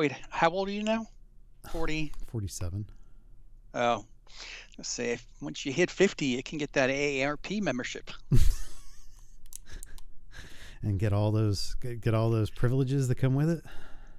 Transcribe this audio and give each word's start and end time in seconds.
Wait, 0.00 0.12
how 0.30 0.48
old 0.48 0.66
are 0.66 0.72
you 0.72 0.82
now? 0.82 1.04
40. 1.70 2.10
47. 2.28 2.86
Oh, 3.74 4.06
let's 4.78 4.88
see. 4.88 5.02
if, 5.10 5.26
once 5.42 5.66
you 5.66 5.74
hit 5.74 5.90
50, 5.90 6.24
you 6.24 6.42
can 6.42 6.56
get 6.56 6.72
that 6.72 6.88
AARP 6.88 7.60
membership. 7.60 8.10
And 10.82 10.98
get 10.98 11.12
all 11.12 11.30
those 11.30 11.76
get, 11.82 12.00
get 12.00 12.14
all 12.14 12.30
those 12.30 12.48
privileges 12.48 13.08
that 13.08 13.16
come 13.16 13.34
with 13.34 13.50
it, 13.50 13.62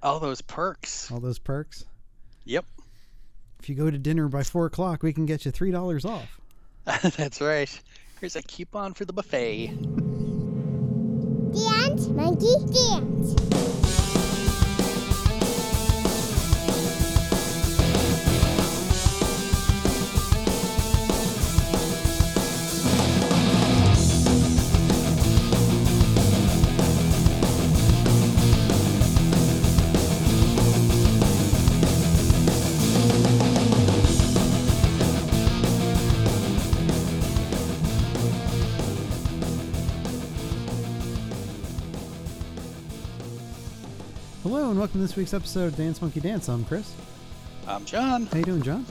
All 0.00 0.20
those 0.20 0.40
perks. 0.40 1.10
all 1.10 1.18
those 1.18 1.40
perks. 1.40 1.84
Yep, 2.44 2.64
If 3.58 3.68
you 3.68 3.74
go 3.74 3.90
to 3.90 3.98
dinner 3.98 4.28
by 4.28 4.44
four 4.44 4.66
o'clock, 4.66 5.02
we 5.02 5.12
can 5.12 5.26
get 5.26 5.44
you 5.44 5.50
three 5.50 5.72
dollars 5.72 6.04
off. 6.04 6.40
that's 7.16 7.40
right. 7.40 7.68
Here's 8.20 8.36
a 8.36 8.42
coupon 8.42 8.94
for 8.94 9.04
the 9.04 9.12
buffet. 9.12 9.66
Dance, 11.52 12.06
monkey, 12.06 12.54
dance. 12.72 13.71
And 44.72 44.78
welcome 44.78 45.00
to 45.02 45.06
this 45.06 45.16
week's 45.16 45.34
episode 45.34 45.66
of 45.66 45.76
Dance 45.76 46.00
Monkey 46.00 46.18
Dance. 46.20 46.48
I'm 46.48 46.64
Chris. 46.64 46.94
I'm 47.68 47.84
John. 47.84 48.24
How 48.24 48.38
you 48.38 48.44
doing, 48.44 48.62
John? 48.62 48.86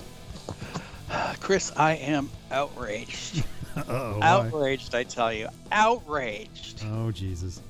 Chris, 1.40 1.72
I 1.76 1.94
am 1.94 2.30
outraged. 2.52 3.44
Uh-oh. 3.76 4.20
outraged, 4.22 4.94
I 4.94 5.02
tell 5.02 5.34
you. 5.34 5.50
Outraged. 5.72 6.84
Oh 6.86 7.10
Jesus. 7.10 7.64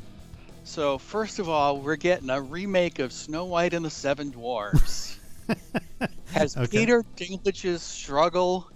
So, 0.66 0.98
first 0.98 1.40
of 1.40 1.48
all, 1.48 1.78
we're 1.78 1.96
getting 1.96 2.30
a 2.30 2.42
remake 2.42 3.00
of 3.00 3.14
Snow 3.14 3.46
White 3.46 3.74
and 3.74 3.86
the 3.86 3.90
Seven 3.90 4.30
Dwarfs. 4.30 5.18
Has 6.34 6.58
Okay. 6.58 6.80
Peter 6.80 7.06
Dinklage's 7.16 7.82
struggle 7.82 8.70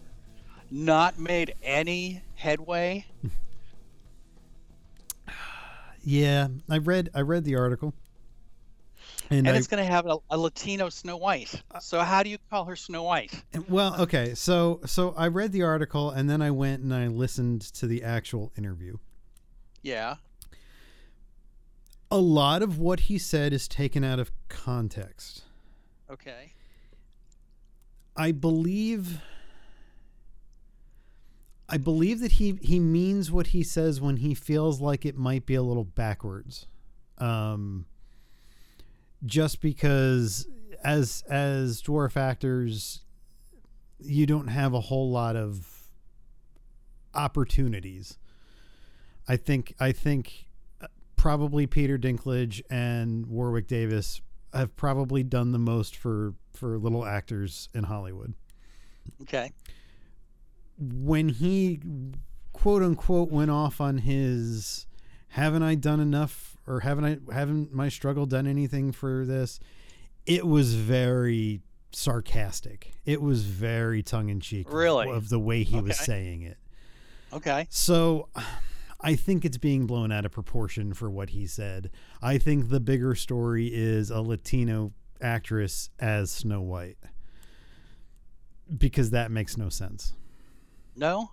not 0.71 1.19
made 1.19 1.55
any 1.61 2.21
headway? 2.35 3.05
Yeah, 6.07 6.49
I 6.69 6.77
read 6.77 7.09
I 7.15 7.21
read 7.21 7.45
the 7.45 7.55
article. 7.55 7.91
And, 9.29 9.47
And 9.47 9.55
I, 9.55 9.57
it's 9.57 9.67
going 9.67 9.83
to 9.83 9.91
have 9.91 10.05
a, 10.05 10.17
a 10.29 10.37
Latino 10.37 10.89
Snow 10.89 11.17
White. 11.17 11.63
So, 11.79 11.99
how 12.01 12.23
do 12.23 12.29
you 12.29 12.37
call 12.49 12.65
her 12.65 12.75
Snow 12.75 13.03
White? 13.03 13.43
well, 13.67 13.99
okay, 14.01 14.35
so 14.35 14.81
so 14.85 15.13
I 15.17 15.27
read 15.27 15.51
the 15.51 15.63
article 15.63 16.11
and 16.11 16.29
then 16.29 16.41
I 16.41 16.51
went 16.51 16.83
and 16.83 16.93
I 16.93 17.07
listened 17.07 17.61
to 17.61 17.87
the 17.87 18.03
actual 18.03 18.51
interview. 18.57 18.97
Yeah. 19.81 20.15
A 22.11 22.17
lot 22.19 22.61
of 22.61 22.77
what 22.77 23.01
he 23.01 23.17
said 23.17 23.51
is 23.51 23.67
taken 23.67 24.03
out 24.03 24.19
of 24.19 24.31
context. 24.47 25.43
Okay. 26.09 26.53
I 28.15 28.31
believe 28.31 29.21
I 31.67 31.77
believe 31.77 32.19
that 32.19 32.33
he 32.33 32.59
he 32.61 32.79
means 32.79 33.31
what 33.31 33.47
he 33.47 33.63
says 33.63 33.99
when 33.99 34.17
he 34.17 34.33
feels 34.33 34.79
like 34.79 35.05
it 35.05 35.17
might 35.17 35.45
be 35.45 35.55
a 35.55 35.63
little 35.63 35.83
backwards. 35.83 36.67
Um 37.17 37.85
just 39.25 39.61
because 39.61 40.47
as 40.83 41.23
as 41.29 41.81
dwarf 41.81 42.15
actors 42.15 43.01
you 43.99 44.25
don't 44.25 44.47
have 44.47 44.73
a 44.73 44.81
whole 44.81 45.09
lot 45.09 45.35
of 45.35 45.67
opportunities. 47.13 48.17
I 49.27 49.37
think 49.37 49.73
I 49.79 49.91
think 49.91 50.45
uh, 50.81 50.87
probably 51.15 51.65
Peter 51.65 51.97
Dinklage 51.97 52.61
and 52.69 53.25
Warwick 53.25 53.67
Davis 53.67 54.21
have 54.53 54.75
probably 54.75 55.23
done 55.23 55.51
the 55.51 55.59
most 55.59 55.95
for 55.95 56.33
for 56.53 56.77
little 56.77 57.05
actors 57.05 57.69
in 57.73 57.85
Hollywood. 57.85 58.33
Okay. 59.23 59.51
When 60.77 61.29
he 61.29 61.79
quote 62.53 62.83
unquote 62.83 63.31
went 63.31 63.51
off 63.51 63.81
on 63.81 63.99
his 63.99 64.87
haven't 65.29 65.63
I 65.63 65.75
done 65.75 65.99
enough 65.99 66.54
or 66.67 66.79
haven't 66.81 67.29
I 67.29 67.33
haven't 67.33 67.73
my 67.73 67.89
struggle 67.89 68.25
done 68.25 68.47
anything 68.47 68.91
for 68.91 69.25
this? 69.25 69.59
It 70.25 70.45
was 70.47 70.73
very 70.75 71.61
sarcastic. 71.91 72.91
It 73.05 73.21
was 73.21 73.43
very 73.43 74.03
tongue 74.03 74.29
in 74.29 74.39
cheek 74.39 74.71
Really? 74.71 75.09
of 75.09 75.29
the 75.29 75.39
way 75.39 75.63
he 75.63 75.79
was 75.79 75.97
saying 75.97 76.41
it. 76.41 76.57
Okay. 77.31 77.67
So 77.69 78.29
I 79.01 79.15
think 79.15 79.45
it's 79.45 79.57
being 79.57 79.85
blown 79.85 80.11
out 80.11 80.25
of 80.25 80.31
proportion 80.31 80.93
for 80.93 81.09
what 81.09 81.29
he 81.29 81.47
said. 81.47 81.91
I 82.21 82.37
think 82.37 82.69
the 82.69 82.79
bigger 82.79 83.13
story 83.15 83.67
is 83.71 84.09
a 84.09 84.21
Latino 84.21 84.93
actress 85.21 85.89
as 85.99 86.31
Snow 86.31 86.61
White. 86.61 86.97
Because 88.75 89.11
that 89.11 89.29
makes 89.31 89.57
no 89.57 89.69
sense. 89.69 90.13
No? 90.95 91.29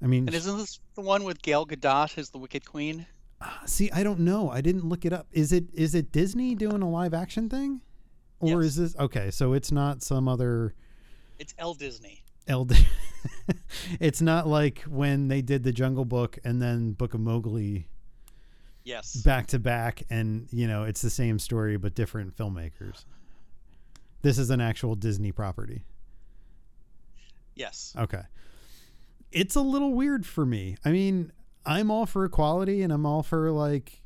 I 0.00 0.06
mean, 0.06 0.28
And 0.28 0.34
isn't 0.34 0.56
this 0.56 0.78
the 0.94 1.00
one 1.00 1.24
with 1.24 1.42
Gal 1.42 1.66
Gadot 1.66 2.16
as 2.18 2.30
the 2.30 2.38
Wicked 2.38 2.64
Queen? 2.64 3.06
Ah, 3.40 3.62
see, 3.66 3.90
I 3.92 4.02
don't 4.02 4.20
know. 4.20 4.50
I 4.50 4.60
didn't 4.60 4.84
look 4.88 5.04
it 5.04 5.12
up. 5.12 5.28
Is 5.32 5.52
it 5.52 5.64
is 5.72 5.94
it 5.94 6.10
Disney 6.12 6.54
doing 6.54 6.82
a 6.82 6.88
live 6.90 7.14
action 7.14 7.48
thing? 7.48 7.80
Or 8.40 8.62
Yes. 8.62 8.70
is 8.70 8.76
this 8.76 8.96
okay, 8.96 9.30
so 9.30 9.52
it's 9.52 9.70
not 9.72 10.02
some 10.02 10.28
other 10.28 10.74
It's 11.38 11.54
L 11.58 11.74
Disney. 11.74 12.22
LD 12.48 12.72
It's 14.00 14.22
not 14.22 14.46
like 14.48 14.80
when 14.82 15.28
they 15.28 15.42
did 15.42 15.62
the 15.64 15.72
Jungle 15.72 16.04
Book 16.06 16.38
and 16.44 16.62
then 16.62 16.92
Book 16.92 17.12
of 17.14 17.20
Mowgli 17.20 17.88
Yes. 18.84 19.16
back 19.16 19.48
to 19.48 19.58
back 19.58 20.02
and 20.08 20.48
you 20.50 20.66
know 20.66 20.84
it's 20.84 21.02
the 21.02 21.10
same 21.10 21.38
story 21.38 21.76
but 21.76 21.94
different 21.94 22.34
filmmakers 22.38 23.04
this 24.22 24.38
is 24.38 24.48
an 24.48 24.62
actual 24.62 24.94
disney 24.94 25.30
property 25.30 25.84
Yes. 27.54 27.92
okay 27.98 28.22
it's 29.30 29.56
a 29.56 29.60
little 29.60 29.92
weird 29.92 30.24
for 30.24 30.46
me 30.46 30.76
i 30.86 30.90
mean 30.90 31.32
i'm 31.68 31.90
all 31.90 32.06
for 32.06 32.24
equality 32.24 32.82
and 32.82 32.92
i'm 32.92 33.04
all 33.06 33.22
for 33.22 33.50
like 33.50 34.02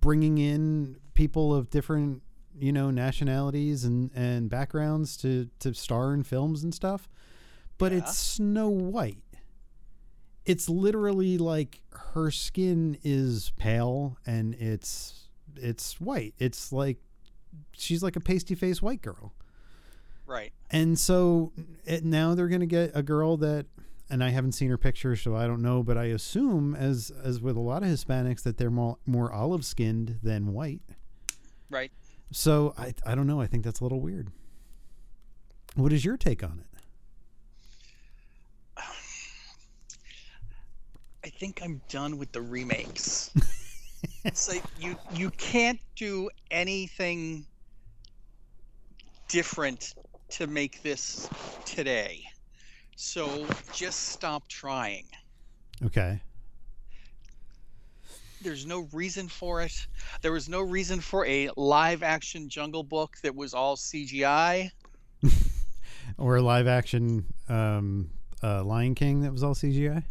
bringing 0.00 0.38
in 0.38 0.96
people 1.14 1.54
of 1.54 1.70
different 1.70 2.22
you 2.58 2.72
know 2.72 2.90
nationalities 2.90 3.84
and 3.84 4.10
and 4.14 4.48
backgrounds 4.50 5.16
to 5.16 5.48
to 5.58 5.72
star 5.74 6.12
in 6.14 6.22
films 6.22 6.62
and 6.64 6.74
stuff 6.74 7.08
but 7.78 7.92
Yeah. 7.92 7.98
it's 7.98 8.16
snow 8.16 8.68
white 8.68 9.18
it's 10.44 10.68
literally 10.68 11.38
like 11.38 11.80
her 11.90 12.30
skin 12.30 12.96
is 13.02 13.52
pale 13.56 14.16
and 14.26 14.54
it's 14.54 15.28
it's 15.56 16.00
white 16.00 16.34
it's 16.38 16.72
like 16.72 16.98
she's 17.72 18.02
like 18.02 18.16
a 18.16 18.20
pasty 18.20 18.54
faced 18.54 18.82
white 18.82 19.02
girl 19.02 19.32
Right. 20.26 20.52
and 20.72 20.98
so 20.98 21.52
it, 21.84 22.04
now 22.04 22.34
they're 22.34 22.48
going 22.48 22.60
to 22.60 22.66
get 22.66 22.90
a 22.94 23.02
girl 23.02 23.36
that 23.36 23.66
and 24.08 24.22
I 24.22 24.30
haven't 24.30 24.52
seen 24.52 24.70
her 24.70 24.78
picture 24.78 25.16
so 25.16 25.34
I 25.36 25.46
don't 25.46 25.62
know 25.62 25.82
but 25.82 25.96
I 25.98 26.04
assume 26.06 26.74
as 26.74 27.10
as 27.22 27.40
with 27.40 27.56
a 27.56 27.60
lot 27.60 27.82
of 27.82 27.88
Hispanics 27.88 28.42
that 28.42 28.56
they're 28.58 28.70
more 28.70 28.98
more 29.06 29.32
olive 29.32 29.64
skinned 29.64 30.18
than 30.22 30.52
white 30.52 30.80
Right. 31.70 31.90
so 32.32 32.74
I 32.78 32.94
I 33.04 33.14
don't 33.14 33.26
know 33.26 33.40
I 33.40 33.46
think 33.46 33.64
that's 33.64 33.80
a 33.80 33.84
little 33.84 34.00
weird 34.00 34.30
what 35.74 35.92
is 35.92 36.04
your 36.04 36.16
take 36.16 36.42
on 36.42 36.60
it 36.60 36.66
I 41.24 41.28
think 41.28 41.60
I'm 41.60 41.80
done 41.88 42.18
with 42.18 42.30
the 42.30 42.40
remakes. 42.40 43.32
it's 44.24 44.48
like 44.48 44.62
you 44.78 44.96
you 45.12 45.30
can't 45.30 45.80
do 45.96 46.30
anything 46.52 47.44
different 49.26 49.94
to 50.30 50.46
make 50.46 50.82
this 50.84 51.28
today. 51.64 52.22
So 52.96 53.46
just 53.72 54.08
stop 54.08 54.48
trying. 54.48 55.04
okay 55.84 56.20
There's 58.40 58.64
no 58.64 58.88
reason 58.92 59.28
for 59.28 59.60
it. 59.62 59.86
There 60.22 60.32
was 60.32 60.48
no 60.48 60.62
reason 60.62 61.00
for 61.00 61.26
a 61.26 61.50
live 61.56 62.02
action 62.02 62.48
Jungle 62.48 62.82
Book 62.82 63.18
that 63.22 63.34
was 63.34 63.52
all 63.52 63.76
CGI. 63.76 64.70
or 66.18 66.36
a 66.36 66.42
live 66.42 66.66
action 66.66 67.26
um 67.48 68.10
uh 68.42 68.64
Lion 68.64 68.94
King 68.94 69.20
that 69.20 69.32
was 69.32 69.42
all 69.42 69.54
CGI 69.54 70.02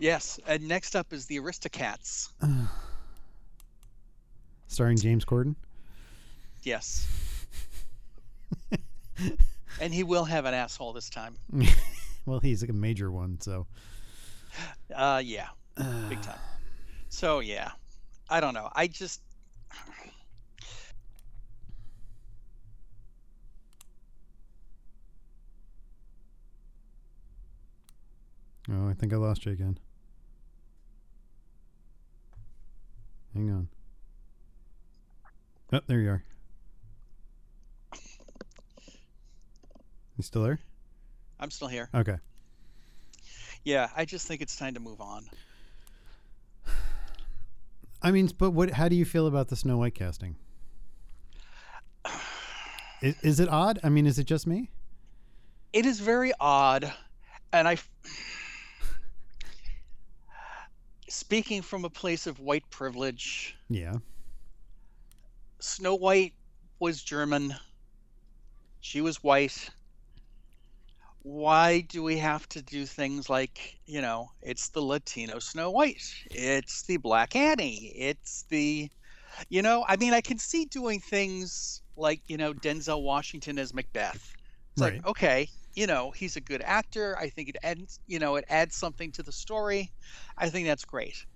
Yes, 0.00 0.38
and 0.46 0.66
next 0.68 0.94
up 0.94 1.12
is 1.12 1.26
the 1.26 1.36
Aristocats. 1.38 2.30
starring 4.66 4.96
James 4.96 5.24
Corden 5.24 5.54
Yes. 6.62 7.06
and 9.80 9.94
he 9.94 10.02
will 10.02 10.24
have 10.24 10.44
an 10.44 10.54
asshole 10.54 10.92
this 10.92 11.08
time. 11.08 11.36
well, 12.28 12.40
he's 12.40 12.62
like 12.62 12.70
a 12.70 12.74
major 12.74 13.10
one, 13.10 13.40
so. 13.40 13.66
Uh, 14.94 15.22
yeah, 15.24 15.48
big 16.08 16.20
time. 16.22 16.38
So 17.08 17.40
yeah, 17.40 17.70
I 18.28 18.40
don't 18.40 18.54
know. 18.54 18.68
I 18.74 18.86
just. 18.86 19.22
Oh, 28.70 28.88
I 28.88 28.92
think 28.92 29.14
I 29.14 29.16
lost 29.16 29.46
you 29.46 29.52
again. 29.52 29.78
Hang 33.34 33.50
on. 33.50 33.68
Oh, 35.72 35.80
there 35.86 36.00
you 36.00 36.10
are. 36.10 36.24
You 40.16 40.22
still 40.22 40.42
there? 40.42 40.58
I'm 41.40 41.50
still 41.50 41.68
here. 41.68 41.88
Okay. 41.94 42.16
Yeah, 43.64 43.88
I 43.96 44.04
just 44.04 44.26
think 44.26 44.40
it's 44.40 44.56
time 44.56 44.74
to 44.74 44.80
move 44.80 45.00
on. 45.00 45.26
I 48.02 48.10
mean, 48.12 48.30
but 48.38 48.50
what? 48.52 48.70
How 48.70 48.88
do 48.88 48.96
you 48.96 49.04
feel 49.04 49.26
about 49.26 49.48
the 49.48 49.56
Snow 49.56 49.76
White 49.78 49.94
casting? 49.94 50.36
Is, 53.02 53.14
is 53.22 53.40
it 53.40 53.48
odd? 53.48 53.78
I 53.84 53.88
mean, 53.90 54.06
is 54.06 54.18
it 54.18 54.24
just 54.24 54.44
me? 54.46 54.70
It 55.72 55.86
is 55.86 56.00
very 56.00 56.32
odd, 56.40 56.92
and 57.52 57.68
I. 57.68 57.76
Speaking 61.08 61.62
from 61.62 61.84
a 61.84 61.90
place 61.90 62.26
of 62.26 62.40
white 62.40 62.68
privilege, 62.70 63.56
Yeah. 63.68 63.94
Snow 65.60 65.94
White 65.94 66.34
was 66.80 67.02
German. 67.02 67.54
She 68.80 69.00
was 69.00 69.22
white. 69.22 69.70
Why 71.28 71.80
do 71.82 72.02
we 72.02 72.16
have 72.16 72.48
to 72.48 72.62
do 72.62 72.86
things 72.86 73.28
like, 73.28 73.78
you 73.84 74.00
know, 74.00 74.30
it's 74.40 74.70
the 74.70 74.80
Latino 74.80 75.38
Snow 75.38 75.70
White, 75.70 76.02
it's 76.30 76.84
the 76.84 76.96
Black 76.96 77.36
Annie, 77.36 77.92
it's 77.94 78.46
the, 78.48 78.88
you 79.50 79.60
know, 79.60 79.84
I 79.86 79.96
mean, 79.96 80.14
I 80.14 80.22
can 80.22 80.38
see 80.38 80.64
doing 80.64 81.00
things 81.00 81.82
like, 81.96 82.22
you 82.28 82.38
know, 82.38 82.54
Denzel 82.54 83.02
Washington 83.02 83.58
as 83.58 83.74
Macbeth. 83.74 84.32
It's 84.72 84.80
Right. 84.80 84.94
like, 84.94 85.06
okay, 85.06 85.48
you 85.74 85.86
know, 85.86 86.12
he's 86.12 86.36
a 86.36 86.40
good 86.40 86.62
actor. 86.62 87.16
I 87.18 87.28
think 87.28 87.50
it 87.50 87.56
adds, 87.62 88.00
you 88.06 88.18
know, 88.18 88.36
it 88.36 88.46
adds 88.48 88.74
something 88.74 89.12
to 89.12 89.22
the 89.22 89.32
story. 89.32 89.92
I 90.38 90.48
think 90.48 90.66
that's 90.66 90.86
great. 90.86 91.26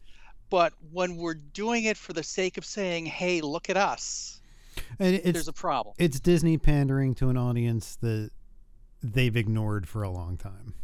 But 0.49 0.73
when 0.91 1.17
we're 1.17 1.35
doing 1.35 1.85
it 1.85 1.99
for 1.99 2.15
the 2.15 2.23
sake 2.23 2.57
of 2.57 2.65
saying, 2.65 3.05
hey, 3.07 3.43
look 3.43 3.69
at 3.69 3.77
us, 3.77 4.41
there's 4.99 5.49
a 5.49 5.53
problem. 5.53 5.95
it's 5.99 6.19
Disney 6.19 6.57
pandering 6.57 7.15
to 7.17 7.29
an 7.29 7.37
audience 7.37 7.97
that 7.97 8.31
they've 9.03 9.37
ignored 9.37 9.89
for 9.89 10.03
a 10.03 10.11
long 10.11 10.37
time. 10.37 10.75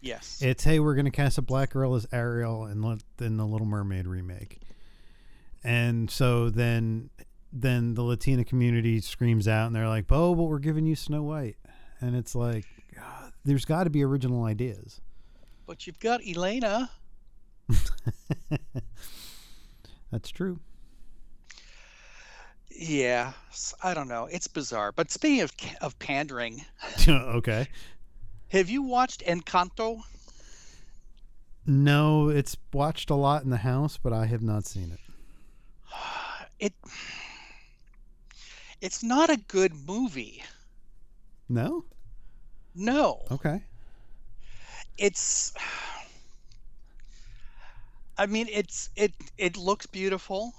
Yes. 0.00 0.40
It's 0.42 0.64
hey, 0.64 0.78
we're 0.78 0.94
gonna 0.94 1.10
cast 1.10 1.38
a 1.38 1.42
black 1.42 1.70
girl 1.70 1.94
as 1.94 2.06
Ariel 2.12 2.64
and 2.64 2.84
let 2.84 3.02
in 3.20 3.36
the 3.36 3.46
Little 3.46 3.66
Mermaid 3.66 4.06
remake, 4.06 4.60
and 5.64 6.10
so 6.10 6.50
then 6.50 7.10
then 7.52 7.94
the 7.94 8.02
Latina 8.02 8.44
community 8.44 9.00
screams 9.00 9.48
out 9.48 9.66
and 9.66 9.74
they're 9.74 9.88
like, 9.88 10.04
"Oh, 10.10 10.34
but 10.34 10.44
we're 10.44 10.58
giving 10.58 10.86
you 10.86 10.94
Snow 10.94 11.22
White," 11.22 11.56
and 12.00 12.14
it's 12.14 12.34
like, 12.34 12.66
there's 13.44 13.64
got 13.64 13.84
to 13.84 13.90
be 13.90 14.04
original 14.04 14.44
ideas. 14.44 15.00
but 15.66 15.86
you've 15.86 15.98
got 16.00 16.20
Elena. 16.26 16.90
That's 20.10 20.30
true. 20.30 20.60
Yeah, 22.78 23.32
I 23.82 23.94
don't 23.94 24.08
know. 24.08 24.28
It's 24.30 24.48
bizarre. 24.48 24.92
But 24.92 25.10
speaking 25.10 25.42
of 25.42 25.52
of 25.80 25.98
pandering, 25.98 26.64
okay. 27.08 27.68
have 28.48 28.68
you 28.68 28.82
watched 28.82 29.24
Encanto? 29.24 30.02
No, 31.64 32.28
it's 32.28 32.56
watched 32.72 33.10
a 33.10 33.14
lot 33.14 33.44
in 33.44 33.50
the 33.50 33.56
house, 33.56 33.98
but 34.00 34.12
I 34.12 34.26
have 34.26 34.42
not 34.42 34.66
seen 34.66 34.92
it. 34.92 35.00
It 36.58 36.72
It's 38.80 39.02
not 39.02 39.30
a 39.30 39.36
good 39.36 39.74
movie. 39.74 40.42
No. 41.48 41.84
No. 42.74 43.24
Okay. 43.30 43.62
It's 44.96 45.52
I 48.18 48.26
mean, 48.26 48.48
it's 48.50 48.90
it 48.96 49.12
it 49.36 49.56
looks 49.56 49.86
beautiful, 49.86 50.54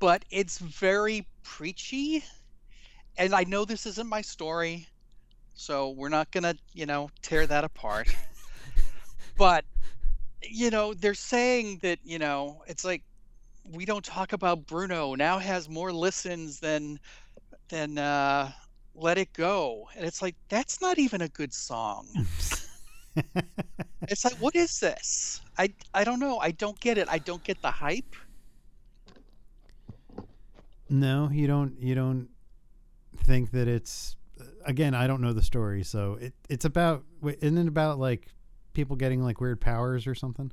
but 0.00 0.24
it's 0.30 0.58
very 0.58 1.26
preachy. 1.44 2.24
And 3.18 3.34
I 3.34 3.44
know 3.44 3.64
this 3.64 3.86
isn't 3.86 4.08
my 4.08 4.22
story, 4.22 4.88
so 5.54 5.90
we're 5.90 6.08
not 6.08 6.32
going 6.32 6.44
to, 6.44 6.56
you 6.74 6.86
know, 6.86 7.10
tear 7.22 7.46
that 7.46 7.64
apart. 7.64 8.14
but 9.38 9.64
you 10.42 10.70
know, 10.70 10.94
they're 10.94 11.14
saying 11.14 11.80
that, 11.82 11.98
you 12.04 12.18
know, 12.18 12.62
it's 12.68 12.84
like 12.84 13.02
we 13.72 13.84
don't 13.86 14.04
talk 14.04 14.32
about 14.32 14.66
Bruno 14.66 15.14
now 15.14 15.38
has 15.38 15.68
more 15.68 15.92
listens 15.92 16.60
than 16.60 17.00
than 17.68 17.98
uh 17.98 18.52
Let 18.94 19.18
It 19.18 19.32
Go. 19.34 19.88
And 19.96 20.06
it's 20.06 20.22
like 20.22 20.36
that's 20.48 20.80
not 20.82 20.98
even 20.98 21.22
a 21.22 21.28
good 21.28 21.54
song. 21.54 22.08
It's 24.08 24.24
like, 24.24 24.34
what 24.36 24.56
is 24.56 24.80
this? 24.80 25.40
I 25.58 25.72
I 25.94 26.04
don't 26.04 26.20
know. 26.20 26.38
I 26.38 26.50
don't 26.52 26.78
get 26.80 26.98
it. 26.98 27.08
I 27.08 27.18
don't 27.18 27.44
get 27.44 27.62
the 27.62 27.70
hype. 27.70 28.16
No, 30.90 31.30
you 31.32 31.46
don't. 31.46 31.80
You 31.80 31.94
don't 31.94 32.28
think 33.24 33.52
that 33.52 33.68
it's. 33.68 34.16
Again, 34.64 34.94
I 34.94 35.06
don't 35.06 35.20
know 35.20 35.32
the 35.32 35.42
story, 35.42 35.84
so 35.84 36.18
it 36.20 36.34
it's 36.48 36.64
about. 36.64 37.04
Isn't 37.22 37.58
it 37.58 37.68
about 37.68 37.98
like 37.98 38.26
people 38.72 38.96
getting 38.96 39.22
like 39.22 39.40
weird 39.40 39.60
powers 39.60 40.06
or 40.06 40.14
something? 40.14 40.50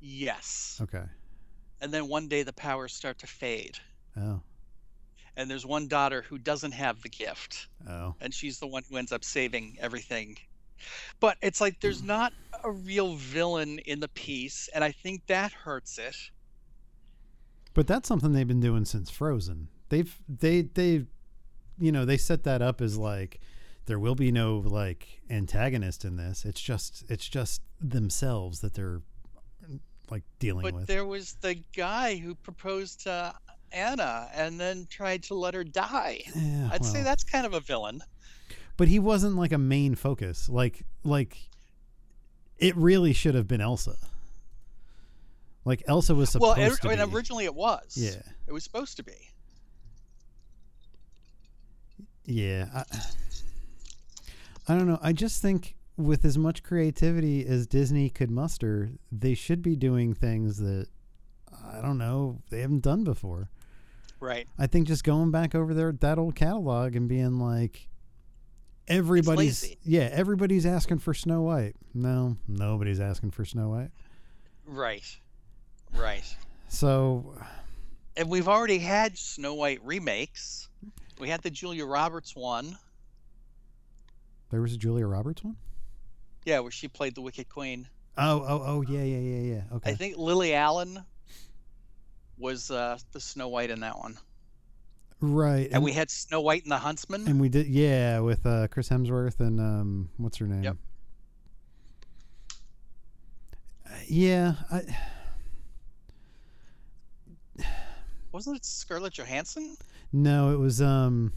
Yes. 0.00 0.78
Okay. 0.80 1.04
And 1.80 1.92
then 1.92 2.08
one 2.08 2.28
day 2.28 2.42
the 2.42 2.52
powers 2.52 2.92
start 2.92 3.18
to 3.18 3.26
fade, 3.26 3.78
Oh. 4.16 4.40
and 5.36 5.50
there's 5.50 5.66
one 5.66 5.86
daughter 5.86 6.22
who 6.22 6.38
doesn't 6.38 6.72
have 6.72 7.02
the 7.02 7.08
gift, 7.08 7.68
Oh. 7.88 8.14
and 8.20 8.34
she's 8.34 8.58
the 8.58 8.66
one 8.66 8.82
who 8.88 8.96
ends 8.96 9.12
up 9.12 9.24
saving 9.24 9.76
everything. 9.80 10.38
But 11.20 11.38
it's 11.40 11.60
like 11.60 11.80
there's 11.80 12.00
hmm. 12.00 12.06
not 12.06 12.32
a 12.64 12.70
real 12.70 13.14
villain 13.14 13.78
in 13.80 14.00
the 14.00 14.08
piece, 14.08 14.68
and 14.74 14.82
I 14.84 14.92
think 14.92 15.26
that 15.26 15.52
hurts 15.52 15.98
it. 15.98 16.16
But 17.74 17.86
that's 17.86 18.08
something 18.08 18.32
they've 18.32 18.46
been 18.48 18.60
doing 18.60 18.84
since 18.84 19.10
Frozen. 19.10 19.68
They've 19.88 20.14
they 20.28 20.62
they, 20.62 21.06
you 21.78 21.92
know, 21.92 22.04
they 22.04 22.16
set 22.16 22.44
that 22.44 22.60
up 22.62 22.80
as 22.80 22.96
like 22.96 23.40
there 23.86 23.98
will 23.98 24.14
be 24.14 24.30
no 24.32 24.58
like 24.58 25.20
antagonist 25.30 26.04
in 26.04 26.16
this. 26.16 26.44
It's 26.44 26.60
just 26.60 27.04
it's 27.08 27.28
just 27.28 27.62
themselves 27.80 28.60
that 28.60 28.74
they're 28.74 29.00
like 30.10 30.24
dealing 30.38 30.62
But 30.62 30.74
with. 30.74 30.86
there 30.86 31.04
was 31.06 31.34
the 31.40 31.54
guy 31.76 32.16
who 32.16 32.34
proposed 32.34 33.00
to 33.04 33.34
Anna 33.72 34.28
and 34.34 34.58
then 34.58 34.86
tried 34.90 35.22
to 35.24 35.34
let 35.34 35.54
her 35.54 35.64
die. 35.64 36.22
Yeah, 36.34 36.70
I'd 36.72 36.84
say 36.84 37.02
that's 37.02 37.24
kind 37.24 37.44
of 37.46 37.52
a 37.54 37.60
villain. 37.60 38.00
but 38.76 38.88
he 38.88 38.98
wasn't 38.98 39.36
like 39.36 39.52
a 39.52 39.58
main 39.58 39.94
focus. 39.94 40.48
Like 40.48 40.82
like 41.04 41.36
it 42.58 42.74
really 42.76 43.12
should 43.12 43.34
have 43.34 43.46
been 43.46 43.60
Elsa. 43.60 43.96
Like 45.68 45.84
Elsa 45.86 46.14
was 46.14 46.34
Well, 46.34 46.52
er, 46.52 46.54
supposed 46.54 46.78
it, 46.78 46.82
to 46.96 47.02
and 47.02 47.10
be. 47.10 47.16
originally 47.16 47.44
it 47.44 47.54
was. 47.54 47.94
Yeah. 47.94 48.22
It 48.46 48.52
was 48.52 48.64
supposed 48.64 48.96
to 48.96 49.02
be. 49.02 49.12
Yeah. 52.24 52.66
I, 52.74 52.84
I 54.66 54.74
don't 54.74 54.86
know. 54.86 54.98
I 55.02 55.12
just 55.12 55.42
think 55.42 55.76
with 55.98 56.24
as 56.24 56.38
much 56.38 56.62
creativity 56.62 57.44
as 57.46 57.66
Disney 57.66 58.08
could 58.08 58.30
muster, 58.30 58.92
they 59.12 59.34
should 59.34 59.60
be 59.60 59.76
doing 59.76 60.14
things 60.14 60.56
that 60.56 60.86
I 61.70 61.82
don't 61.82 61.98
know 61.98 62.40
they 62.48 62.60
haven't 62.60 62.82
done 62.82 63.04
before. 63.04 63.50
Right. 64.20 64.48
I 64.58 64.66
think 64.68 64.88
just 64.88 65.04
going 65.04 65.30
back 65.30 65.54
over 65.54 65.74
their 65.74 65.92
that 65.92 66.18
old 66.18 66.34
catalog 66.34 66.96
and 66.96 67.08
being 67.10 67.38
like 67.38 67.88
everybody's 68.88 69.76
yeah, 69.82 70.08
everybody's 70.12 70.64
asking 70.64 71.00
for 71.00 71.12
Snow 71.12 71.42
White. 71.42 71.76
No, 71.92 72.38
nobody's 72.48 73.00
asking 73.00 73.32
for 73.32 73.44
Snow 73.44 73.68
White. 73.68 73.90
Right. 74.66 75.04
Right. 75.94 76.24
So 76.68 77.34
And 78.16 78.28
we've 78.28 78.48
already 78.48 78.78
had 78.78 79.16
Snow 79.18 79.54
White 79.54 79.80
remakes. 79.84 80.68
We 81.18 81.28
had 81.28 81.42
the 81.42 81.50
Julia 81.50 81.84
Roberts 81.86 82.36
one. 82.36 82.76
there 84.50 84.60
was 84.60 84.72
a 84.74 84.76
Julia 84.76 85.06
Roberts 85.06 85.42
one? 85.42 85.56
Yeah, 86.44 86.60
where 86.60 86.70
she 86.70 86.88
played 86.88 87.14
the 87.14 87.20
Wicked 87.20 87.48
Queen. 87.48 87.88
Oh, 88.16 88.44
oh, 88.46 88.62
oh, 88.64 88.82
yeah, 88.88 89.02
yeah, 89.02 89.18
yeah, 89.18 89.54
yeah. 89.54 89.62
Okay. 89.76 89.90
I 89.90 89.94
think 89.94 90.16
Lily 90.16 90.54
Allen 90.54 91.04
was 92.38 92.70
uh, 92.70 92.98
the 93.12 93.20
Snow 93.20 93.48
White 93.48 93.70
in 93.70 93.80
that 93.80 93.98
one. 93.98 94.16
right. 95.20 95.68
And 95.70 95.82
we 95.82 95.92
had 95.92 96.10
Snow 96.10 96.40
White 96.40 96.62
and 96.62 96.72
the 96.72 96.78
Huntsman. 96.78 97.26
And 97.28 97.40
we 97.40 97.48
did, 97.48 97.66
yeah, 97.66 98.20
with 98.20 98.44
uh, 98.46 98.68
Chris 98.68 98.88
Hemsworth 98.88 99.40
and 99.40 99.60
um, 99.60 100.08
what's 100.16 100.38
her 100.38 100.46
name? 100.46 100.62
Yep. 100.62 100.76
Uh, 103.86 103.90
Yeah, 104.06 104.54
I, 104.70 104.82
Wasn't 108.32 108.56
it 108.56 108.64
Scarlett 108.64 109.14
Johansson? 109.14 109.76
no, 110.12 110.52
it 110.52 110.58
was 110.58 110.80
um. 110.82 111.32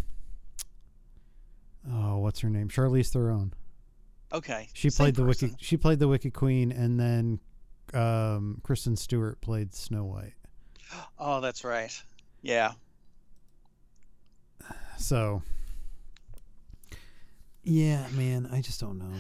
Oh, 1.92 2.20
what's 2.20 2.40
her 2.42 2.50
name? 2.50 2.70
Charlize 2.70 3.10
Theron. 3.10 3.54
Okay. 4.34 4.70
She 4.74 4.90
played 4.90 5.16
the 5.16 5.26
person. 5.26 5.50
wicked. 5.50 5.64
She 5.66 5.78
played 5.78 6.00
the 6.00 6.08
Wicked 6.08 6.34
Queen, 6.34 6.72
and 6.72 7.00
then 7.00 7.40
um, 7.94 8.60
Kristen 8.64 8.96
Stewart 8.96 9.42
played 9.42 9.74
Snow 9.74 10.04
White. 10.06 10.34
Oh, 11.18 11.42
that's 11.42 11.64
right. 11.64 11.92
Yeah. 12.42 12.74
So, 14.98 15.42
yeah, 17.64 18.06
man, 18.14 18.48
I 18.52 18.62
just 18.62 18.80
don't 18.80 19.00
know. 19.00 19.12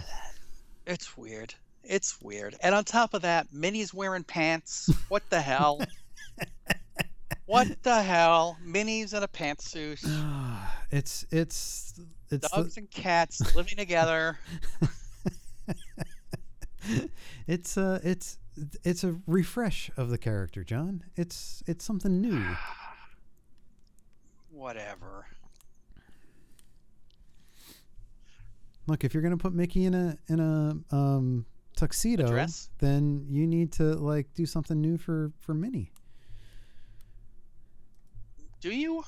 It's 0.85 1.17
weird. 1.17 1.53
It's 1.83 2.21
weird. 2.21 2.55
And 2.61 2.75
on 2.75 2.83
top 2.83 3.13
of 3.13 3.23
that, 3.23 3.47
Minnie's 3.51 3.93
wearing 3.93 4.23
pants. 4.23 4.91
What 5.09 5.23
the 5.29 5.41
hell? 5.41 5.81
what 7.51 7.67
the 7.83 8.01
hell? 8.01 8.57
Minnie's 8.63 9.13
in 9.13 9.23
a 9.23 9.27
pantsuit. 9.27 10.01
it's 10.89 11.25
it's 11.31 11.99
it's 12.29 12.49
Dogs 12.49 12.75
the, 12.75 12.81
and 12.81 12.89
cats 12.89 13.55
living 13.55 13.77
together. 13.77 14.39
it's 17.47 17.77
uh 17.77 17.99
it's 18.03 18.37
it's 18.83 19.03
a 19.03 19.19
refresh 19.27 19.91
of 19.97 20.09
the 20.09 20.17
character, 20.17 20.63
John. 20.63 21.03
It's 21.17 21.61
it's 21.67 21.83
something 21.83 22.21
new. 22.21 22.41
Whatever. 24.51 25.25
Look, 28.87 29.03
if 29.03 29.13
you're 29.13 29.23
gonna 29.23 29.37
put 29.37 29.53
Mickey 29.53 29.85
in 29.85 29.93
a 29.93 30.17
in 30.29 30.39
a 30.39 30.95
um 30.95 31.45
tuxedo, 31.75 32.27
dress? 32.27 32.69
then 32.79 33.25
you 33.29 33.45
need 33.45 33.73
to 33.73 33.95
like 33.95 34.33
do 34.35 34.45
something 34.45 34.79
new 34.79 34.97
for 34.97 35.33
for 35.39 35.53
Minnie. 35.53 35.90
Do 38.61 38.69
you? 38.69 39.03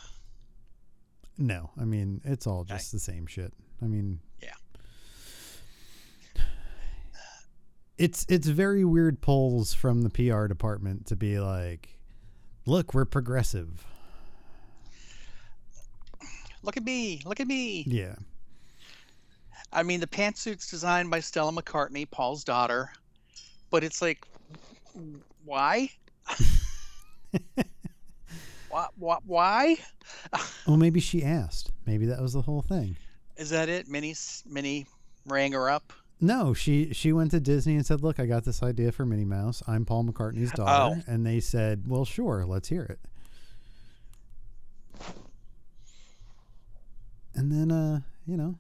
No, 1.38 1.70
I 1.80 1.86
mean 1.86 2.22
it's 2.26 2.46
all 2.46 2.62
Okay. 2.62 2.74
just 2.76 2.92
the 2.92 3.00
same 3.00 3.26
shit. 3.28 3.54
I 3.82 3.86
mean, 3.86 4.20
Yeah. 4.42 4.54
It's 7.98 8.26
it's 8.28 8.48
very 8.48 8.84
weird 8.84 9.22
polls 9.22 9.74
from 9.74 10.02
the 10.02 10.10
PR 10.10 10.48
department 10.48 11.06
to 11.08 11.16
be 11.16 11.40
like, 11.40 11.98
look, 12.66 12.94
we're 12.94 13.06
progressive. 13.06 13.86
Look 16.64 16.76
at 16.78 16.84
me. 16.84 17.22
Look 17.26 17.40
at 17.40 17.48
me. 17.48 17.84
Yeah, 17.88 18.16
I 19.72 19.84
mean, 19.84 20.00
the 20.00 20.08
pantsuit's 20.08 20.70
designed 20.70 21.12
by 21.12 21.20
Stella 21.20 21.52
McCartney, 21.52 22.10
Paul's 22.10 22.44
daughter. 22.44 22.90
But 23.70 23.84
it's 23.84 24.02
like, 24.02 24.26
why? 25.46 25.90
why? 29.26 29.78
Well, 30.68 30.78
maybe 30.78 31.00
she 31.00 31.24
asked. 31.24 31.72
Maybe 31.86 32.06
that 32.08 32.22
was 32.22 32.34
the 32.34 32.42
whole 32.42 32.62
thing. 32.62 32.98
Is 33.38 33.50
that 33.50 33.70
it? 33.70 33.88
Minnie's 33.88 34.44
Minnie 34.48 34.86
rang 35.26 35.52
her 35.54 35.70
up. 35.70 35.94
No, 36.22 36.54
she 36.54 36.94
she 36.94 37.12
went 37.12 37.32
to 37.32 37.40
Disney 37.40 37.76
and 37.76 37.86
said, 37.86 38.02
"Look, 38.02 38.20
I 38.20 38.26
got 38.26 38.46
this 38.46 38.64
idea 38.64 38.92
for 38.92 39.06
Minnie 39.06 39.26
Mouse. 39.26 39.62
I'm 39.68 39.86
Paul 39.86 40.06
McCartney's 40.06 40.52
daughter." 40.52 40.96
Oh. 40.98 41.12
And 41.12 41.26
they 41.26 41.40
said, 41.40 41.84
"Well, 41.88 42.06
sure, 42.06 42.46
let's 42.46 42.70
hear 42.70 42.84
it." 42.84 43.00
And 47.36 47.52
then, 47.52 47.72
uh, 47.72 48.02
you 48.26 48.38
know, 48.38 48.56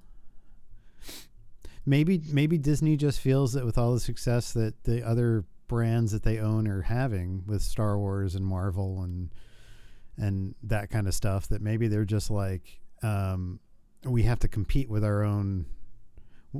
maybe 1.86 2.22
maybe 2.30 2.58
Disney 2.58 2.98
just 2.98 3.20
feels 3.20 3.54
that 3.54 3.66
with 3.66 3.78
all 3.78 3.94
the 3.94 4.00
success 4.00 4.52
that 4.54 4.84
the 4.84 5.06
other 5.08 5.46
brands 5.68 6.12
that 6.12 6.24
they 6.24 6.40
own 6.40 6.68
are 6.68 6.82
having 6.82 7.44
with 7.48 7.62
Star 7.62 7.98
Wars 7.98 8.36
and 8.36 8.46
Marvel 8.46 9.02
and 9.02 9.30
and 10.18 10.56
that 10.64 10.90
kind 10.90 11.08
of 11.08 11.14
stuff, 11.14 11.48
that 11.48 11.62
maybe 11.62 11.88
they're 11.88 12.06
just 12.06 12.30
like, 12.30 12.80
um, 13.02 13.60
we 14.04 14.24
have 14.24 14.40
to 14.40 14.48
compete 14.48 14.90
with 14.90 15.04
our 15.04 15.24
own 15.24 15.66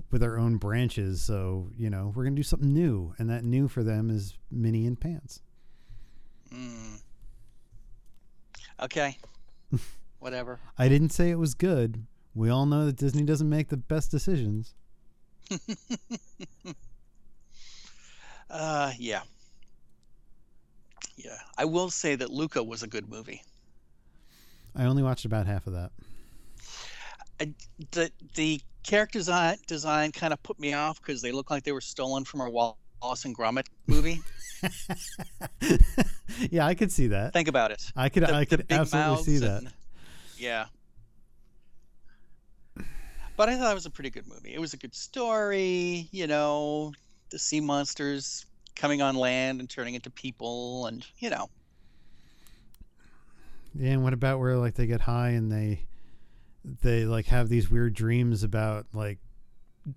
with 0.10 0.24
our 0.24 0.40
own 0.40 0.58
branches. 0.58 1.22
So, 1.22 1.70
you 1.78 1.90
know, 1.90 2.12
we're 2.16 2.24
going 2.24 2.36
to 2.36 2.40
do 2.40 2.44
something 2.44 2.74
new. 2.74 3.14
And 3.20 3.30
that 3.30 3.44
new 3.44 3.68
for 3.68 3.84
them 3.84 4.10
is 4.10 4.36
Minnie 4.50 4.88
and 4.88 5.00
pants. 5.00 5.42
Mm. 6.52 7.02
Okay. 8.82 9.18
Whatever. 10.20 10.60
I 10.80 10.88
didn't 10.90 11.10
say 11.10 11.30
it 11.30 11.38
was 11.38 11.54
good. 11.54 12.08
We 12.34 12.50
all 12.50 12.66
know 12.66 12.88
that 12.88 12.96
Disney 12.96 13.24
doesn't 13.24 13.50
make 13.50 13.70
the 13.70 13.78
best 13.78 14.10
decisions. 14.10 14.74
Uh, 18.54 18.92
yeah. 19.00 19.22
Yeah. 21.16 21.38
I 21.58 21.66
will 21.66 21.90
say 21.90 22.16
that 22.16 22.30
Luca 22.32 22.64
was 22.64 22.84
a 22.84 22.88
good 22.88 23.10
movie. 23.10 23.42
I 24.76 24.86
only 24.86 25.04
watched 25.04 25.26
about 25.26 25.46
half 25.46 25.68
of 25.68 25.74
that. 25.74 25.92
I, 27.40 27.54
the 27.92 28.12
the 28.36 28.62
character 28.84 29.20
design, 29.20 29.58
design 29.68 30.12
kind 30.12 30.34
of 30.34 30.42
put 30.44 30.60
me 30.60 30.74
off 30.74 31.00
because 31.02 31.22
they 31.22 31.32
look 31.32 31.50
like 31.52 31.64
they 31.64 31.72
were 31.72 31.82
stolen 31.82 32.26
from 32.26 32.42
a 32.42 32.50
Wallace 32.50 33.26
and 33.26 33.38
Gromit 33.38 33.68
movie. 33.88 34.22
yeah, 36.52 36.66
I 36.66 36.74
could 36.74 36.92
see 36.92 37.08
that. 37.08 37.34
Think 37.34 37.48
about 37.48 37.72
it. 37.72 37.92
I 37.96 38.10
could 38.10 38.24
The- 38.24 38.34
I 38.34 38.46
could 38.46 38.66
absolutely 38.70 39.24
see 39.24 39.38
that. 39.40 39.60
and- 39.64 39.74
yeah. 40.38 40.66
But 43.36 43.50
I 43.50 43.58
thought 43.58 43.72
it 43.72 43.76
was 43.76 43.88
a 43.88 43.92
pretty 43.92 44.12
good 44.12 44.28
movie. 44.28 44.54
It 44.54 44.60
was 44.60 44.74
a 44.74 44.78
good 44.78 44.94
story, 44.94 46.08
you 46.12 46.28
know, 46.28 46.94
the 47.32 47.40
sea 47.40 47.60
monsters 47.62 48.46
coming 48.76 49.02
on 49.02 49.16
land 49.16 49.60
and 49.60 49.70
turning 49.70 49.94
into 49.96 50.10
people 50.10 50.88
and, 50.88 51.06
you 51.20 51.30
know. 51.30 51.50
Yeah, 53.76 53.92
and 53.92 54.04
what 54.04 54.14
about 54.14 54.40
where 54.40 54.58
like 54.58 54.76
they 54.76 54.86
get 54.86 55.02
high 55.02 55.30
and 55.30 55.52
they 55.52 55.86
they 56.82 57.06
like 57.06 57.26
have 57.28 57.50
these 57.50 57.70
weird 57.72 57.94
dreams 57.94 58.44
about 58.44 58.86
like 58.94 59.18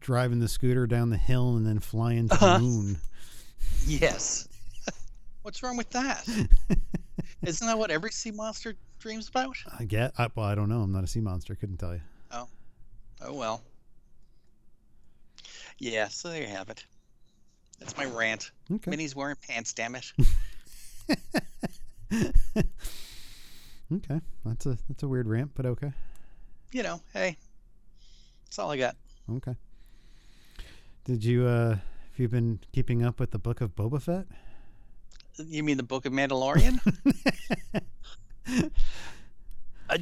driving 0.01 0.41
the 0.41 0.49
scooter 0.49 0.87
down 0.87 1.11
the 1.11 1.17
hill 1.17 1.57
and 1.57 1.67
then 1.67 1.79
flying 1.79 2.29
to 2.29 2.35
Uh-huh. 2.35 2.55
the 2.59 2.63
moon. 2.65 2.99
Yes. 3.87 4.49
What's 5.43 5.63
wrong 5.63 5.77
with 5.77 5.91
that? 5.91 6.27
Isn't 7.43 7.67
that 7.67 7.79
what 7.79 7.91
every 7.91 8.11
sea 8.11 8.31
monster 8.33 8.75
dreams 8.99 9.29
about? 9.29 9.57
I 9.79 9.85
get 9.85 10.13
I, 10.19 10.29
well, 10.35 10.47
I 10.47 10.55
don't 10.55 10.69
know. 10.69 10.81
I'm 10.81 10.91
not 10.93 11.05
a 11.05 11.07
sea 11.07 11.21
monster. 11.21 11.55
Couldn't 11.55 11.77
tell 11.77 11.95
you. 11.95 12.01
Oh 12.33 12.49
oh 13.23 13.35
well. 13.35 13.63
Yeah, 15.79 16.09
so 16.09 16.31
there 16.31 16.41
you 16.41 16.49
have 16.49 16.71
it. 16.71 16.85
That's 17.79 17.97
my 17.97 18.07
rant. 18.07 18.51
Okay. 18.73 18.91
Minnie's 18.91 19.15
wearing 19.15 19.37
pants, 19.47 19.73
damn 19.73 19.95
it. 19.95 20.13
okay. 23.93 24.21
That's 24.45 24.67
a 24.67 24.79
that's 24.89 25.03
a 25.03 25.09
weird 25.09 25.29
rant, 25.29 25.53
but 25.55 25.67
okay. 25.67 25.93
You 26.73 26.83
know, 26.83 27.01
hey. 27.13 27.37
That's 28.45 28.59
all 28.59 28.71
I 28.71 28.77
got. 28.77 28.97
Okay. 29.31 29.55
Did 31.05 31.25
you 31.25 31.47
uh 31.47 31.71
have 31.71 32.19
you 32.19 32.29
been 32.29 32.61
keeping 32.73 33.05
up 33.05 33.21
with 33.21 33.31
the 33.31 33.39
book 33.39 33.61
of 33.61 33.77
Boba 33.77 34.01
Fett? 34.01 34.27
You 35.39 35.63
mean 35.63 35.77
the 35.77 35.83
Book 35.83 36.07
of 36.07 36.15
Mandalorian? 36.15 36.81
uh, 39.91 39.99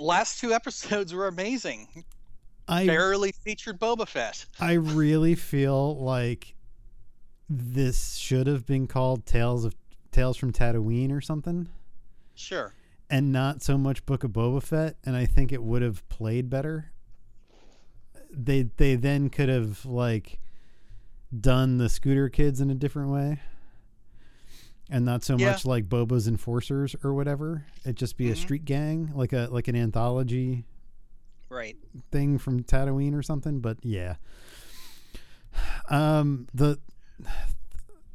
last 0.00 0.40
two 0.40 0.52
episodes 0.52 1.14
were 1.14 1.28
amazing. 1.28 2.04
I 2.66 2.86
Barely 2.86 3.32
featured 3.32 3.78
Boba 3.78 4.06
Fett. 4.06 4.44
I 4.58 4.72
really 4.72 5.36
feel 5.36 5.96
like 5.98 6.54
this 7.48 8.14
should 8.16 8.46
have 8.46 8.66
been 8.66 8.86
called 8.86 9.24
Tales 9.26 9.64
of 9.64 9.74
Tales 10.12 10.36
from 10.36 10.52
Tatooine 10.52 11.12
or 11.12 11.20
something, 11.20 11.68
Sure. 12.34 12.72
and 13.10 13.32
not 13.32 13.62
so 13.62 13.78
much 13.78 14.04
Book 14.06 14.24
of 14.24 14.32
Boba 14.32 14.62
Fett. 14.62 14.96
And 15.04 15.16
I 15.16 15.26
think 15.26 15.52
it 15.52 15.62
would 15.62 15.82
have 15.82 16.06
played 16.08 16.50
better. 16.50 16.90
They 18.30 18.62
they 18.76 18.94
then 18.96 19.30
could 19.30 19.48
have 19.48 19.84
like 19.86 20.38
done 21.38 21.78
the 21.78 21.88
Scooter 21.88 22.28
Kids 22.28 22.60
in 22.60 22.70
a 22.70 22.74
different 22.74 23.10
way, 23.10 23.40
and 24.90 25.04
not 25.04 25.24
so 25.24 25.36
Yeah. 25.38 25.50
much 25.52 25.64
like 25.64 25.88
Boba's 25.88 26.28
Enforcers 26.28 26.94
or 27.02 27.14
whatever. 27.14 27.64
It'd 27.84 27.96
just 27.96 28.16
be 28.18 28.30
a 28.30 28.34
Mhm. 28.34 28.38
street 28.38 28.64
gang, 28.66 29.12
like 29.14 29.32
a 29.32 29.48
like 29.50 29.68
an 29.68 29.76
anthology 29.76 30.64
Right. 31.48 31.76
thing 32.10 32.36
from 32.36 32.62
Tatooine 32.62 33.14
or 33.14 33.22
something, 33.22 33.60
but 33.60 33.78
yeah. 33.82 34.16
Um 35.88 36.46
the 36.52 36.78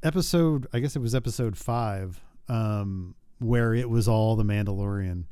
episode 0.01 0.67
I 0.73 0.79
guess 0.79 0.95
it 0.95 0.99
was 0.99 1.15
episode 1.15 1.57
5 1.57 2.21
um 2.49 3.15
where 3.39 3.73
it 3.73 3.89
was 3.89 4.07
all 4.07 4.35
the 4.35 4.43
Mandalorian 4.43 5.25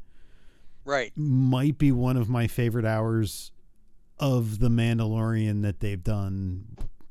Right. 0.84 1.12
might 1.16 1.78
be 1.78 1.92
one 1.92 2.18
of 2.18 2.28
my 2.30 2.48
favorite 2.48 2.86
hours 2.86 3.52
of 4.20 4.60
the 4.60 4.70
Mandalorian 4.70 5.62
that 5.62 5.80
they've 5.80 6.04
done 6.04 6.66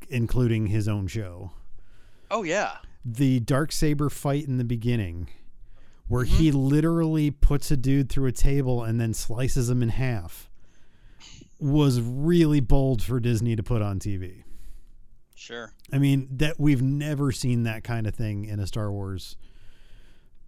including 0.09 0.67
his 0.67 0.89
own 0.89 1.07
show. 1.07 1.53
Oh 2.31 2.43
yeah. 2.43 2.79
The 3.05 3.39
dark 3.41 3.71
saber 3.73 4.11
fight 4.11 4.47
in 4.49 4.59
the 4.59 4.65
beginning 4.65 5.29
where 6.09 6.25
he 6.25 6.51
literally 6.51 7.31
puts 7.31 7.71
a 7.71 7.77
dude 7.77 8.09
through 8.11 8.27
a 8.27 8.33
table 8.33 8.83
and 8.83 9.01
then 9.01 9.15
slices 9.15 9.71
him 9.71 9.83
in 9.83 9.91
half 9.91 10.51
was 11.61 12.01
really 12.01 12.59
bold 12.61 13.03
for 13.03 13.21
Disney 13.21 13.55
to 13.55 13.63
put 13.63 13.81
on 13.83 14.01
TV. 14.01 14.43
Sure. 15.41 15.73
I 15.91 15.97
mean, 15.97 16.29
that 16.33 16.61
we've 16.61 16.83
never 16.83 17.33
seen 17.33 17.63
that 17.63 17.83
kind 17.83 18.07
of 18.07 18.15
thing 18.15 18.45
in 18.45 18.61
a 18.61 18.67
Star 18.67 18.93
Wars 18.93 19.37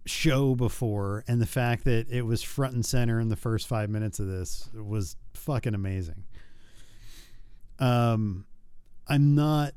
show 0.05 0.53
before 0.53 1.23
and 1.27 1.41
the 1.41 1.47
fact 1.47 1.85
that 1.85 2.11
it 2.11 2.21
was 2.21 2.43
front 2.43 2.75
and 2.75 2.85
center 2.85 3.19
in 3.19 3.29
the 3.29 3.35
first 3.35 3.67
5 3.67 3.89
minutes 3.89 4.19
of 4.19 4.27
this 4.27 4.69
was 4.75 5.15
fucking 5.33 5.73
amazing. 5.73 6.25
Um 7.79 8.45
I'm 9.07 9.33
not 9.33 9.73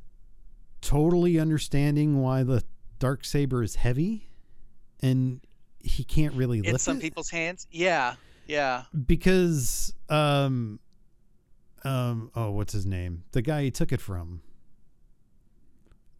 totally 0.81 1.39
understanding 1.39 2.21
why 2.21 2.43
the 2.43 2.63
dark 2.99 3.25
saber 3.25 3.63
is 3.63 3.73
heavy 3.73 4.29
and 5.01 5.41
he 5.81 6.03
can't 6.03 6.35
really 6.35 6.59
In 6.59 6.73
lift 6.73 6.81
some 6.81 6.97
it 6.97 7.01
people's 7.01 7.31
hands. 7.31 7.65
Yeah. 7.71 8.13
Yeah. 8.45 8.83
because 9.07 9.93
um 10.09 10.79
um 11.83 12.29
oh 12.35 12.51
what's 12.51 12.73
his 12.73 12.85
name 12.85 13.23
the 13.31 13.41
guy 13.41 13.63
he 13.63 13.71
took 13.71 13.91
it 13.91 13.99
from 13.99 14.41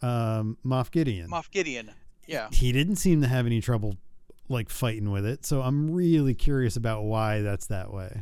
um, 0.01 0.57
Moff 0.65 0.91
Gideon. 0.91 1.29
Moff 1.29 1.49
Gideon. 1.51 1.91
Yeah. 2.27 2.49
He 2.51 2.71
didn't 2.71 2.97
seem 2.97 3.21
to 3.21 3.27
have 3.27 3.45
any 3.45 3.61
trouble 3.61 3.95
like 4.49 4.69
fighting 4.69 5.11
with 5.11 5.25
it, 5.25 5.45
so 5.45 5.61
I'm 5.61 5.91
really 5.91 6.33
curious 6.33 6.75
about 6.77 7.03
why 7.03 7.41
that's 7.41 7.67
that 7.67 7.91
way. 7.93 8.21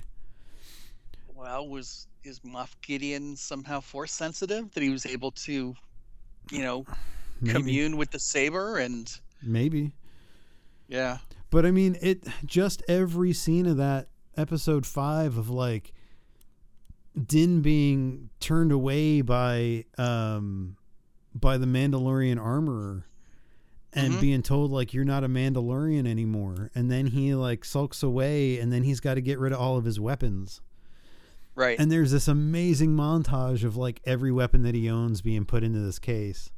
Well, 1.36 1.68
was 1.68 2.08
is 2.24 2.40
Moff 2.40 2.70
Gideon 2.82 3.36
somehow 3.36 3.80
force 3.80 4.12
sensitive 4.12 4.72
that 4.74 4.82
he 4.82 4.90
was 4.90 5.06
able 5.06 5.32
to, 5.32 5.76
you 6.52 6.62
know, 6.62 6.86
Maybe. 7.42 7.54
commune 7.60 7.98
with 7.98 8.10
the 8.12 8.20
saber 8.20 8.78
and 8.80 9.12
Maybe. 9.44 9.94
yeah. 10.88 11.20
But 11.52 11.66
I 11.66 11.72
mean, 11.72 11.98
it 12.02 12.26
just 12.46 12.82
every 12.88 13.32
scene 13.32 13.68
of 13.68 13.78
that 13.78 14.08
episode 14.36 14.86
five 14.88 15.38
of 15.38 15.50
like 15.50 15.94
Din 17.28 17.62
being 17.62 18.30
turned 18.40 18.72
away 18.72 19.22
by 19.22 19.86
um 19.98 20.76
by 21.36 21.58
the 21.58 21.66
Mandalorian 21.68 22.40
armorer 22.42 23.06
and 23.94 24.14
Mhm. 24.16 24.22
being 24.22 24.42
told 24.42 24.72
like 24.72 24.94
you're 24.94 25.06
not 25.06 25.24
a 25.24 25.28
Mandalorian 25.30 26.08
anymore, 26.08 26.72
and 26.74 26.90
then 26.90 27.08
he 27.08 27.36
like 27.36 27.64
sulks 27.66 28.02
away, 28.02 28.60
and 28.60 28.72
then 28.72 28.84
he's 28.84 29.00
got 29.00 29.14
to 29.16 29.22
get 29.22 29.38
rid 29.40 29.54
of 29.54 29.60
all 29.60 29.78
of 29.78 29.86
his 29.86 30.00
weapons. 30.00 30.62
Right. 31.56 31.80
And 31.80 31.90
there's 31.92 32.12
this 32.12 32.28
amazing 32.28 32.96
montage 32.96 33.64
of 33.64 33.78
like 33.78 34.02
every 34.06 34.32
weapon 34.32 34.64
that 34.64 34.76
he 34.76 34.90
owns 34.90 35.22
being 35.22 35.46
put 35.46 35.64
into 35.64 35.80
this 35.80 36.00
case. 36.00 36.50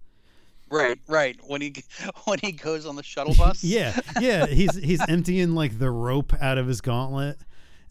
right. 0.70 1.00
Right. 1.08 1.40
When 1.48 1.62
he 1.62 1.76
when 2.26 2.40
he 2.42 2.52
goes 2.52 2.86
on 2.86 2.96
the 2.96 3.04
shuttle 3.04 3.36
bus. 3.36 3.64
Yeah, 3.64 4.00
yeah. 4.20 4.46
He's 4.48 4.76
he's 4.76 5.02
emptying 5.08 5.54
like 5.56 5.78
the 5.80 5.92
rope 5.92 6.34
out 6.42 6.58
of 6.58 6.68
his 6.68 6.82
gauntlet, 6.82 7.38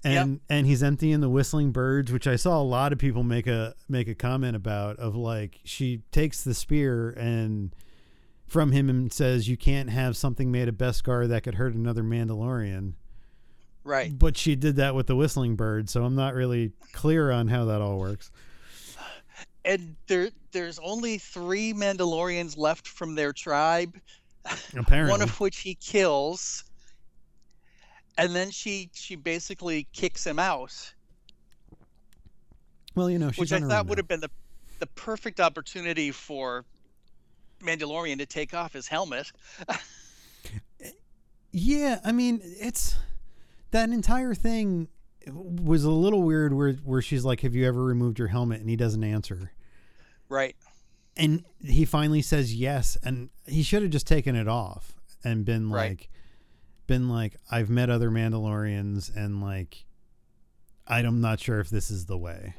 and 0.06 0.40
and 0.48 0.66
he's 0.66 0.82
emptying 0.82 1.20
the 1.20 1.28
whistling 1.28 1.72
birds, 1.72 2.12
which 2.12 2.26
I 2.26 2.36
saw 2.36 2.60
a 2.60 2.62
lot 2.62 2.92
of 2.92 2.98
people 2.98 3.22
make 3.22 3.46
a 3.46 3.75
make 3.88 4.08
a 4.08 4.14
comment 4.14 4.56
about. 4.56 4.98
Of 4.98 5.16
like 5.16 5.60
she 5.64 6.02
takes 6.12 6.42
the 6.44 6.54
spear 6.54 7.10
and 7.10 7.75
from 8.46 8.72
him 8.72 8.88
and 8.88 9.12
says, 9.12 9.48
"You 9.48 9.56
can't 9.56 9.90
have 9.90 10.16
something 10.16 10.50
made 10.50 10.68
of 10.68 10.76
Beskar 10.76 11.28
that 11.28 11.42
could 11.42 11.56
hurt 11.56 11.75
another 11.75 12.02
Mandalorian." 12.02 12.94
Right. 13.84 14.18
But 14.18 14.36
she 14.36 14.56
did 14.56 14.76
that 14.76 14.94
with 14.94 15.06
the 15.06 15.14
whistling 15.14 15.54
bird, 15.54 15.88
so 15.88 16.04
I'm 16.04 16.16
not 16.16 16.34
really 16.34 16.72
clear 16.92 17.30
on 17.30 17.48
how 17.48 17.66
that 17.66 17.80
all 17.80 17.98
works. 17.98 18.30
And 19.64 19.96
there 20.06 20.30
there's 20.52 20.78
only 20.80 21.18
three 21.18 21.72
Mandalorians 21.72 22.56
left 22.56 22.86
from 22.86 23.14
their 23.14 23.32
tribe. 23.32 23.96
Apparently, 24.76 25.10
One 25.10 25.22
of 25.22 25.38
which 25.40 25.58
he 25.58 25.75
kills. 25.75 26.64
And 28.18 28.35
then 28.35 28.50
she 28.50 28.90
she 28.94 29.14
basically 29.16 29.87
kicks 29.92 30.26
him 30.26 30.38
out, 30.38 30.94
well, 32.94 33.11
you 33.11 33.18
know, 33.18 33.30
which 33.37 33.52
I 33.52 33.61
thought 33.61 33.87
would 33.87 33.99
now. 33.99 34.00
have 34.00 34.08
been 34.08 34.20
the 34.20 34.30
the 34.78 34.87
perfect 34.88 35.40
opportunity 35.40 36.11
for 36.11 36.64
Mandalorian 37.61 38.18
to 38.18 38.26
take 38.26 38.54
off 38.54 38.73
his 38.73 38.88
helmet. 38.88 39.30
Yeah, 41.52 42.00
I 42.04 42.12
mean, 42.12 42.40
it's 42.42 42.96
that 43.70 43.88
entire 43.88 44.35
thing 44.35 44.88
was 45.26 45.85
a 45.85 45.90
little 45.90 46.23
weird 46.23 46.52
where 46.52 46.75
where 46.75 47.00
she's 47.00 47.25
like, 47.25 47.40
"Have 47.40 47.54
you 47.54 47.66
ever 47.66 47.82
removed 47.82 48.18
your 48.18 48.28
helmet?" 48.28 48.61
and 48.61 48.68
he 48.68 48.76
doesn't 48.76 49.02
answer. 49.02 49.52
Right. 50.28 50.54
And 51.16 51.44
he 51.64 51.87
finally 51.87 52.20
says 52.20 52.54
yes, 52.54 52.99
and 53.02 53.30
he 53.46 53.62
should 53.62 53.80
have 53.80 53.90
just 53.90 54.06
taken 54.06 54.37
it 54.37 54.49
off 54.49 54.92
and 55.25 55.46
been 55.46 55.70
Right. 55.70 55.90
like 55.90 56.11
been 56.87 57.09
like, 57.09 57.37
"I've 57.50 57.71
met 57.71 57.90
other 57.90 58.11
Mandalorians 58.11 59.14
and 59.16 59.40
like 59.42 59.85
I'm 60.87 61.20
not 61.20 61.40
sure 61.40 61.61
if 61.61 61.68
this 61.70 61.90
is 61.90 62.07
the 62.07 62.18
way." 62.18 62.55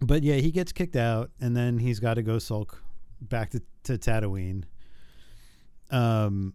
But 0.00 0.22
yeah, 0.22 0.36
he 0.36 0.50
gets 0.50 0.72
kicked 0.72 0.96
out 0.96 1.30
and 1.40 1.56
then 1.56 1.78
he's 1.78 1.98
got 2.00 2.14
to 2.14 2.22
go 2.22 2.38
sulk 2.38 2.82
back 3.20 3.50
to 3.50 3.62
to 3.84 3.98
Tatooine. 3.98 4.64
Um 5.90 6.54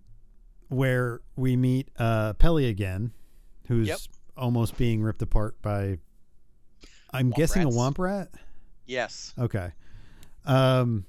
where 0.70 1.22
we 1.36 1.56
meet 1.56 1.90
uh 1.98 2.34
Peli 2.34 2.68
again, 2.68 3.12
who's 3.68 3.88
Yep. 3.88 4.00
almost 4.38 4.78
being 4.78 5.02
ripped 5.04 5.22
apart 5.22 5.62
by 5.62 5.98
I'm 7.12 7.32
Womp 7.32 7.36
guessing 7.36 7.64
rats. 7.66 7.76
a 7.76 7.80
womp 7.80 8.00
rat. 8.00 8.30
Yes. 8.88 9.34
Okay. 9.38 9.72
Um, 10.46 11.06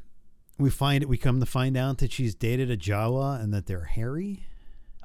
we 0.58 0.68
find 0.70 1.02
it. 1.02 1.08
We 1.08 1.16
come 1.16 1.40
to 1.40 1.46
find 1.46 1.76
out 1.78 1.98
that 1.98 2.12
she's 2.12 2.34
dated 2.34 2.70
a 2.70 2.76
Jawa 2.76 3.42
and 3.42 3.52
that 3.54 3.66
they're 3.66 3.84
hairy, 3.84 4.44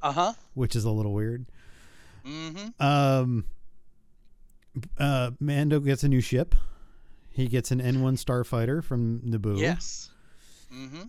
Uh 0.01 0.11
huh. 0.11 0.33
which 0.53 0.75
is 0.75 0.85
a 0.85 0.89
little 0.91 1.13
weird. 1.13 1.45
Mm-hmm. 2.25 2.81
Um, 2.83 3.45
uh, 4.97 5.31
Mando 5.39 5.79
gets 5.79 6.03
a 6.03 6.09
new 6.09 6.21
ship. 6.21 6.55
He 7.29 7.47
gets 7.47 7.71
an 7.71 7.79
N1 7.79 8.23
starfighter 8.23 8.83
from 8.83 9.21
Naboo. 9.21 9.57
Yes. 9.59 10.09
Mm-hmm. 10.73 11.03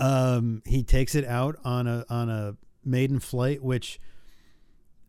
Um, 0.00 0.62
he 0.64 0.82
takes 0.82 1.14
it 1.14 1.24
out 1.24 1.56
on 1.64 1.86
a 1.86 2.04
on 2.08 2.28
a 2.28 2.56
maiden 2.84 3.18
flight, 3.18 3.62
which 3.62 3.98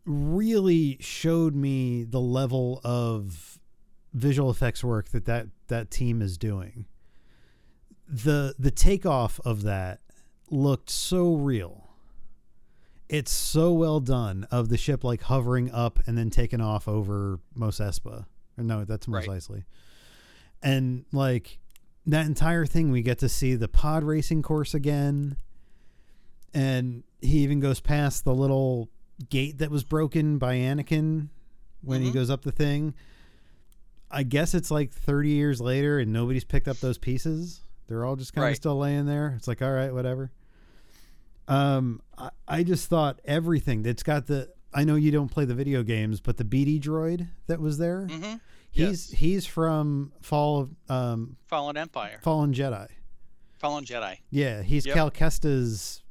really 0.04 0.96
showed 1.00 1.54
me 1.54 2.04
the 2.04 2.20
level 2.20 2.80
of 2.82 3.58
visual 4.12 4.50
effects 4.50 4.82
work 4.82 5.10
that 5.10 5.26
that, 5.26 5.46
that 5.68 5.90
team 5.90 6.20
is 6.20 6.36
doing. 6.36 6.86
the 8.08 8.54
The 8.58 8.72
takeoff 8.72 9.38
of 9.44 9.62
that 9.62 10.00
looked 10.50 10.90
so 10.90 11.34
real. 11.34 11.89
It's 13.12 13.32
so 13.32 13.72
well 13.72 13.98
done 13.98 14.46
of 14.52 14.68
the 14.68 14.76
ship 14.76 15.02
like 15.02 15.22
hovering 15.22 15.70
up 15.72 15.98
and 16.06 16.16
then 16.16 16.30
taking 16.30 16.60
off 16.60 16.86
over 16.86 17.40
Mos 17.56 17.78
Espa. 17.80 18.24
Or 18.56 18.64
no, 18.64 18.84
that's 18.84 19.08
Mos 19.08 19.26
Right. 19.26 19.38
Eisley. 19.40 19.64
And 20.62 21.04
like 21.12 21.58
that 22.06 22.26
entire 22.26 22.66
thing, 22.66 22.92
we 22.92 23.02
get 23.02 23.18
to 23.18 23.28
see 23.28 23.56
the 23.56 23.66
pod 23.68 24.04
racing 24.04 24.42
course 24.42 24.74
again. 24.74 25.36
And 26.54 27.02
he 27.20 27.38
even 27.38 27.58
goes 27.58 27.80
past 27.80 28.24
the 28.24 28.34
little 28.34 28.88
gate 29.28 29.58
that 29.58 29.70
was 29.70 29.82
broken 29.84 30.38
by 30.38 30.54
Anakin 30.56 31.28
when 31.82 32.02
he 32.02 32.10
Mhm. 32.10 32.14
goes 32.14 32.30
up 32.30 32.42
the 32.42 32.52
thing. 32.52 32.94
I 34.10 34.22
guess 34.22 34.54
it's 34.54 34.70
like 34.70 34.92
30 34.92 35.30
years 35.30 35.60
later 35.60 35.98
and 35.98 36.12
nobody's 36.12 36.44
picked 36.44 36.68
up 36.68 36.78
those 36.78 36.98
pieces. 36.98 37.60
They're 37.88 38.04
all 38.04 38.14
just 38.16 38.32
kind 38.34 38.44
of 38.44 38.48
Right. 38.50 38.56
still 38.56 38.78
laying 38.78 39.06
there. 39.06 39.34
It's 39.36 39.48
like, 39.48 39.62
all 39.62 39.72
right, 39.72 39.92
whatever. 39.92 40.30
Um, 41.48 42.00
I, 42.20 42.30
I 42.48 42.62
just 42.62 42.88
thought 42.88 43.20
everything 43.24 43.82
that's 43.82 44.02
got 44.02 44.26
the. 44.26 44.50
I 44.72 44.84
know 44.84 44.94
you 44.94 45.10
don't 45.10 45.28
play 45.30 45.44
the 45.46 45.54
video 45.54 45.82
games, 45.82 46.20
but 46.20 46.36
the 46.36 46.44
BD 46.44 46.80
droid 46.80 47.26
that 47.48 47.58
was 47.60 47.78
there, 47.78 48.06
Mm-hmm. 48.08 48.34
he's 48.70 49.10
Yes. 49.10 49.18
he's 49.18 49.46
from 49.46 50.12
Fall 50.20 50.60
of 50.60 50.90
um, 50.90 51.36
Fallen 51.46 51.76
Empire. 51.76 52.20
Fallen 52.22 52.52
Jedi. 52.54 52.86
Fallen 53.58 53.84
Jedi. 53.84 54.18
Yeah, 54.30 54.62
he's 54.62 54.86
Yep. 54.86 54.94
Cal 54.94 55.10
Kestis 55.10 56.02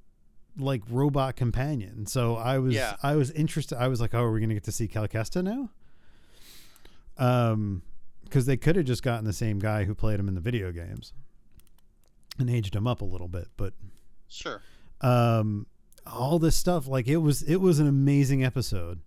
like 0.57 0.81
robot 0.89 1.35
companion. 1.37 2.05
So 2.05 2.35
I 2.35 2.57
was 2.59 2.73
Yeah. 2.75 2.95
I 3.01 3.15
was 3.15 3.31
interested. 3.31 3.77
I 3.77 3.87
was 3.87 4.01
like, 4.01 4.13
oh, 4.13 4.21
are 4.23 4.31
we 4.31 4.41
gonna 4.41 4.53
get 4.55 4.63
to 4.65 4.71
see 4.73 4.87
Cal 4.89 5.07
Kestis 5.07 5.43
now? 5.43 5.69
Um, 7.17 7.81
because 8.23 8.45
they 8.45 8.57
could 8.57 8.75
have 8.75 8.85
just 8.85 9.03
gotten 9.03 9.25
the 9.25 9.33
same 9.33 9.59
guy 9.59 9.85
who 9.85 9.95
played 9.95 10.19
him 10.19 10.27
in 10.27 10.35
the 10.35 10.41
video 10.41 10.71
games 10.71 11.13
and 12.37 12.49
aged 12.49 12.75
him 12.75 12.85
up 12.87 13.01
a 13.01 13.05
little 13.05 13.27
bit, 13.27 13.47
but 13.57 13.73
Sure. 14.27 14.61
um, 15.01 15.65
all 16.11 16.39
this 16.39 16.55
stuff 16.55 16.87
like 16.87 17.07
it 17.07 17.17
was 17.17 17.41
it 17.41 17.57
was 17.57 17.79
an 17.79 17.87
amazing 17.87 18.43
episode, 18.43 18.99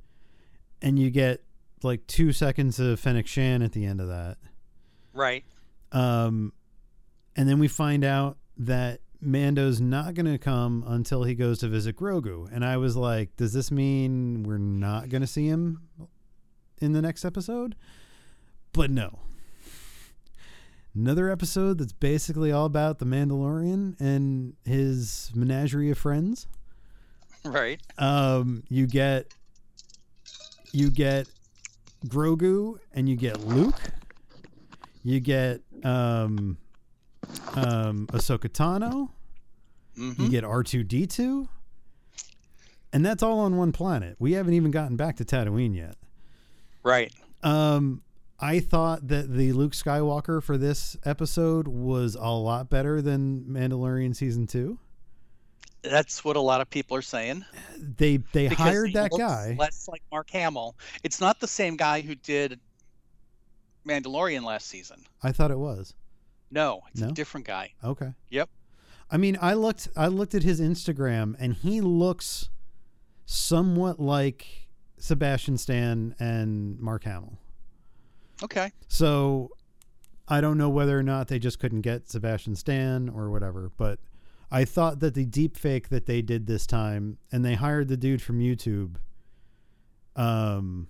and 0.81 0.99
you 0.99 1.11
get 1.11 1.43
like 1.83 2.07
two 2.07 2.33
seconds 2.33 2.79
of 2.79 3.01
Fennec 3.01 3.27
Shand 3.27 3.63
at 3.63 3.73
the 3.73 3.85
end 3.85 4.01
of 4.01 4.09
that. 4.09 4.39
Right. 5.13 5.45
Um, 5.91 6.53
and 7.37 7.49
then 7.49 7.59
we 7.59 7.69
find 7.69 8.05
out 8.05 8.39
that 8.57 9.01
Mando's 9.21 9.81
not 9.81 10.15
going 10.15 10.27
to 10.27 10.39
come 10.39 10.85
until 10.87 11.25
he 11.25 11.35
goes 11.35 11.59
to 11.61 11.69
visit 11.69 11.97
Grogu. 11.97 12.49
And 12.53 12.65
I 12.65 12.77
was 12.77 12.97
like, 12.97 13.37
does 13.37 13.53
this 13.53 13.71
mean 13.71 14.43
we're 14.43 14.59
not 14.59 15.09
going 15.09 15.21
to 15.21 15.27
see 15.27 15.47
him 15.47 15.83
in 16.79 16.93
the 16.93 17.03
next 17.03 17.25
episode? 17.25 17.77
But 18.73 18.91
no. 18.91 19.21
Another 20.95 21.31
episode 21.31 21.79
that's 21.79 21.93
basically 21.93 22.53
all 22.53 22.67
about 22.67 22.99
the 22.99 23.07
Mandalorian 23.07 23.99
and 23.99 24.55
his 24.65 25.31
menagerie 25.35 25.91
of 25.91 25.99
friends. 25.99 26.47
Right. 27.45 27.81
Um, 27.99 28.63
you 28.69 28.87
get 28.87 29.27
you 30.73 30.91
get 30.91 31.29
Grogu 32.07 32.79
and 32.95 33.09
you 33.09 33.17
get 33.17 33.41
Luke. 33.47 33.81
You 35.05 35.21
get 35.21 35.61
um 35.85 36.57
um 37.55 38.07
Ahsoka 38.09 38.49
Tano. 38.49 39.11
Mm-hmm. 39.99 40.23
You 40.23 40.29
get 40.31 40.45
R2D2. 40.45 41.47
And 42.95 43.05
that's 43.05 43.23
all 43.23 43.41
on 43.41 43.57
one 43.57 43.73
planet. 43.73 44.17
We 44.19 44.33
haven't 44.33 44.55
even 44.55 44.71
gotten 44.71 44.97
back 44.97 45.17
to 45.17 45.25
Tatooine 45.25 45.75
yet. 45.75 45.97
Right. 46.83 47.13
Um 47.43 48.03
I 48.41 48.59
thought 48.59 49.07
that 49.09 49.33
the 49.33 49.53
Luke 49.53 49.73
Skywalker 49.73 50.43
for 50.43 50.59
this 50.59 50.97
episode 51.05 51.69
was 51.69 52.17
a 52.17 52.31
lot 52.31 52.69
better 52.69 53.01
than 53.01 53.45
Mandalorian 53.45 54.17
season 54.17 54.49
2. 54.49 54.79
That's 55.83 56.25
what 56.25 56.37
a 56.37 56.41
lot 56.41 56.61
of 56.61 56.71
people 56.71 56.97
are 56.97 57.03
saying. 57.03 57.45
They 57.79 58.19
they 58.33 58.47
hired 58.47 58.93
that 58.93 59.13
looks 59.13 59.23
guy. 59.23 59.57
Less 59.59 59.89
like 59.89 60.03
Mark 60.13 60.31
Hamill. 60.31 60.77
It's 61.03 61.21
not 61.21 61.41
the 61.41 61.49
same 61.49 61.77
guy 61.77 62.01
who 62.01 62.15
did 62.15 62.61
Mandalorian 63.87 64.45
last 64.45 64.69
season. 64.69 65.05
I 65.23 65.33
thought 65.33 65.51
it 65.51 65.59
was. 65.59 65.95
No, 66.51 66.83
it's 66.93 67.01
No? 67.01 67.09
a 67.09 67.13
different 67.13 67.47
guy. 67.47 67.73
Okay. 67.83 68.13
Yep. 68.31 68.49
I 69.11 69.17
mean, 69.17 69.37
I 69.41 69.55
looked 69.55 69.89
I 69.97 70.07
looked 70.07 70.35
at 70.35 70.43
his 70.43 70.61
Instagram 70.61 71.35
and 71.39 71.55
he 71.55 71.81
looks 71.81 72.49
somewhat 73.27 73.99
like 73.99 74.69
Sebastian 74.99 75.59
Stan 75.59 76.15
and 76.21 76.79
Mark 76.79 77.05
Hamill. 77.05 77.39
Okay. 78.43 78.71
So 78.89 79.51
I 80.29 80.41
don't 80.41 80.59
know 80.59 80.69
whether 80.71 80.97
or 80.99 81.03
not 81.03 81.29
they 81.29 81.39
just 81.39 81.59
couldn't 81.59 81.81
get 81.83 82.09
Sebastian 82.09 82.55
Stan 82.55 83.09
or 83.09 83.31
whatever, 83.31 83.71
but 83.77 83.99
I 84.53 84.65
thought 84.67 85.01
that 85.01 85.15
the 85.15 85.25
deep 85.25 85.57
fake 85.57 85.89
that 85.89 86.05
they 86.07 86.21
did 86.23 86.47
this 86.47 86.67
time 86.67 87.17
and 87.33 87.45
they 87.45 87.55
hired 87.55 87.89
the 87.89 87.97
dude 87.97 88.21
from 88.23 88.39
YouTube 88.39 88.97
um 90.15 90.89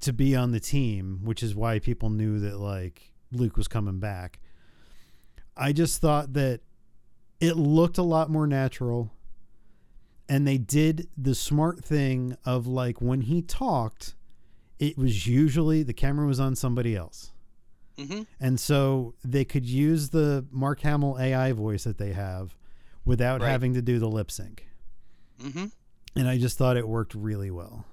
to 0.00 0.12
be 0.14 0.34
on 0.34 0.50
the 0.52 0.60
team, 0.60 1.20
which 1.24 1.42
is 1.42 1.54
why 1.54 1.78
people 1.78 2.08
knew 2.08 2.38
that 2.40 2.58
like 2.58 3.12
Luke 3.32 3.56
was 3.58 3.68
coming 3.68 4.00
back. 4.00 4.40
I 5.56 5.72
just 5.72 6.00
thought 6.00 6.32
that 6.32 6.60
it 7.38 7.56
looked 7.56 7.98
a 7.98 8.02
lot 8.02 8.30
more 8.30 8.46
natural 8.46 9.12
and 10.28 10.46
they 10.46 10.56
did 10.56 11.08
the 11.18 11.34
smart 11.34 11.84
thing 11.84 12.36
of 12.46 12.66
like 12.66 13.02
when 13.02 13.22
he 13.22 13.42
talked 13.42 14.14
it 14.78 14.96
was 14.96 15.26
usually 15.26 15.82
the 15.82 15.92
camera 15.92 16.26
was 16.26 16.40
on 16.40 16.56
somebody 16.56 16.96
else 16.96 17.32
Mm-hmm. 17.98 18.22
and 18.40 18.58
so 18.58 19.12
they 19.22 19.44
could 19.44 19.66
use 19.66 20.08
the 20.08 20.46
mark 20.50 20.80
hamill 20.80 21.18
ai 21.20 21.52
voice 21.52 21.84
that 21.84 21.98
they 21.98 22.12
have 22.12 22.56
without 23.04 23.40
Right. 23.40 23.50
having 23.50 23.74
to 23.74 23.82
do 23.82 23.98
the 23.98 24.08
lip 24.08 24.30
sync 24.30 24.66
Mm-hmm. 25.42 25.66
and 26.16 26.28
i 26.28 26.36
just 26.38 26.58
thought 26.58 26.76
it 26.76 26.86
worked 26.88 27.14
really 27.14 27.50
well 27.50 27.84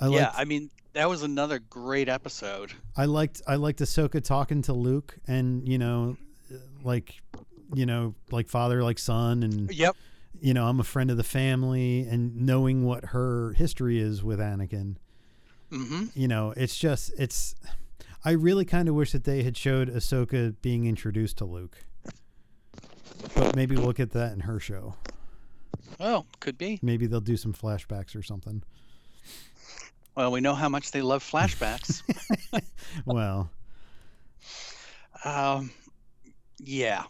I 0.00 0.08
yeah, 0.08 0.26
liked, 0.26 0.38
I 0.38 0.44
mean 0.44 0.70
that 0.92 1.08
was 1.08 1.22
another 1.22 1.58
great 1.58 2.08
episode. 2.08 2.72
I 2.96 3.04
liked 3.06 3.42
I 3.46 3.56
liked 3.56 3.80
Ahsoka 3.80 4.22
talking 4.22 4.62
to 4.62 4.72
Luke 4.72 5.16
and 5.26 5.66
you 5.68 5.78
know 5.78 6.16
like 6.84 7.20
you 7.74 7.84
know 7.86 8.14
like 8.30 8.48
father 8.48 8.82
like 8.82 8.98
son 8.98 9.42
and 9.42 9.70
Yep. 9.74 9.96
you 10.40 10.54
know 10.54 10.66
I'm 10.66 10.80
a 10.80 10.84
friend 10.84 11.10
of 11.10 11.16
the 11.16 11.24
family 11.24 12.06
and 12.08 12.36
knowing 12.46 12.84
what 12.84 13.06
her 13.06 13.52
history 13.54 13.98
is 13.98 14.22
with 14.22 14.38
Anakin 14.38 14.96
Mm-hmm. 15.72 16.04
you 16.14 16.28
know 16.28 16.54
it's 16.56 16.76
just 16.76 17.12
it's 17.18 17.54
I 18.24 18.32
really 18.32 18.64
kind 18.64 18.88
of 18.88 18.94
wish 18.94 19.12
that 19.12 19.24
they 19.24 19.42
had 19.42 19.56
showed 19.56 19.88
Ahsoka 19.88 20.54
being 20.62 20.86
introduced 20.86 21.38
to 21.38 21.44
Luke 21.44 21.78
but 23.34 23.56
maybe 23.56 23.74
we'll 23.76 23.92
get 23.92 24.10
that 24.12 24.32
in 24.32 24.40
her 24.40 24.60
show 24.60 24.94
Oh, 26.00 26.24
could 26.40 26.56
be. 26.58 26.78
maybe 26.82 27.06
they'll 27.06 27.20
do 27.20 27.36
some 27.36 27.52
flashbacks 27.52 28.14
or 28.16 28.22
something 28.22 28.62
Well, 30.14 30.30
we 30.32 30.40
know 30.40 30.54
how 30.54 30.68
much 30.68 30.90
they 30.92 31.02
love 31.02 31.22
flashbacks. 31.28 32.02
well 33.06 33.50
um, 35.24 35.72
yeah. 36.58 37.04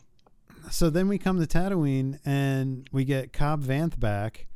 so 0.71 0.89
then 0.89 1.09
we 1.09 1.19
come 1.19 1.39
to 1.41 1.47
Tatooine 1.47 2.19
and 2.25 2.89
we 2.91 3.05
get 3.05 3.33
Cobb 3.35 3.63
Vanth 3.63 4.01
back, 4.01 4.47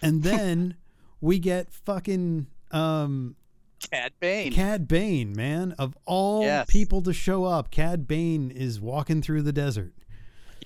and 0.00 0.22
then 0.22 0.76
we 1.20 1.38
get 1.38 1.70
fucking 1.72 2.46
um, 2.70 3.36
Cad 3.80 4.12
Bane. 4.20 4.52
Cad 4.52 4.86
Bane, 4.88 5.34
man. 5.34 5.72
Of 5.78 5.96
all 6.04 6.42
Yes. 6.42 6.66
people 6.68 7.02
to 7.02 7.12
show 7.12 7.44
up, 7.44 7.70
Cad 7.70 8.06
Bane 8.06 8.50
is 8.50 8.80
walking 8.80 9.22
through 9.22 9.42
the 9.42 9.52
desert. 9.52 9.92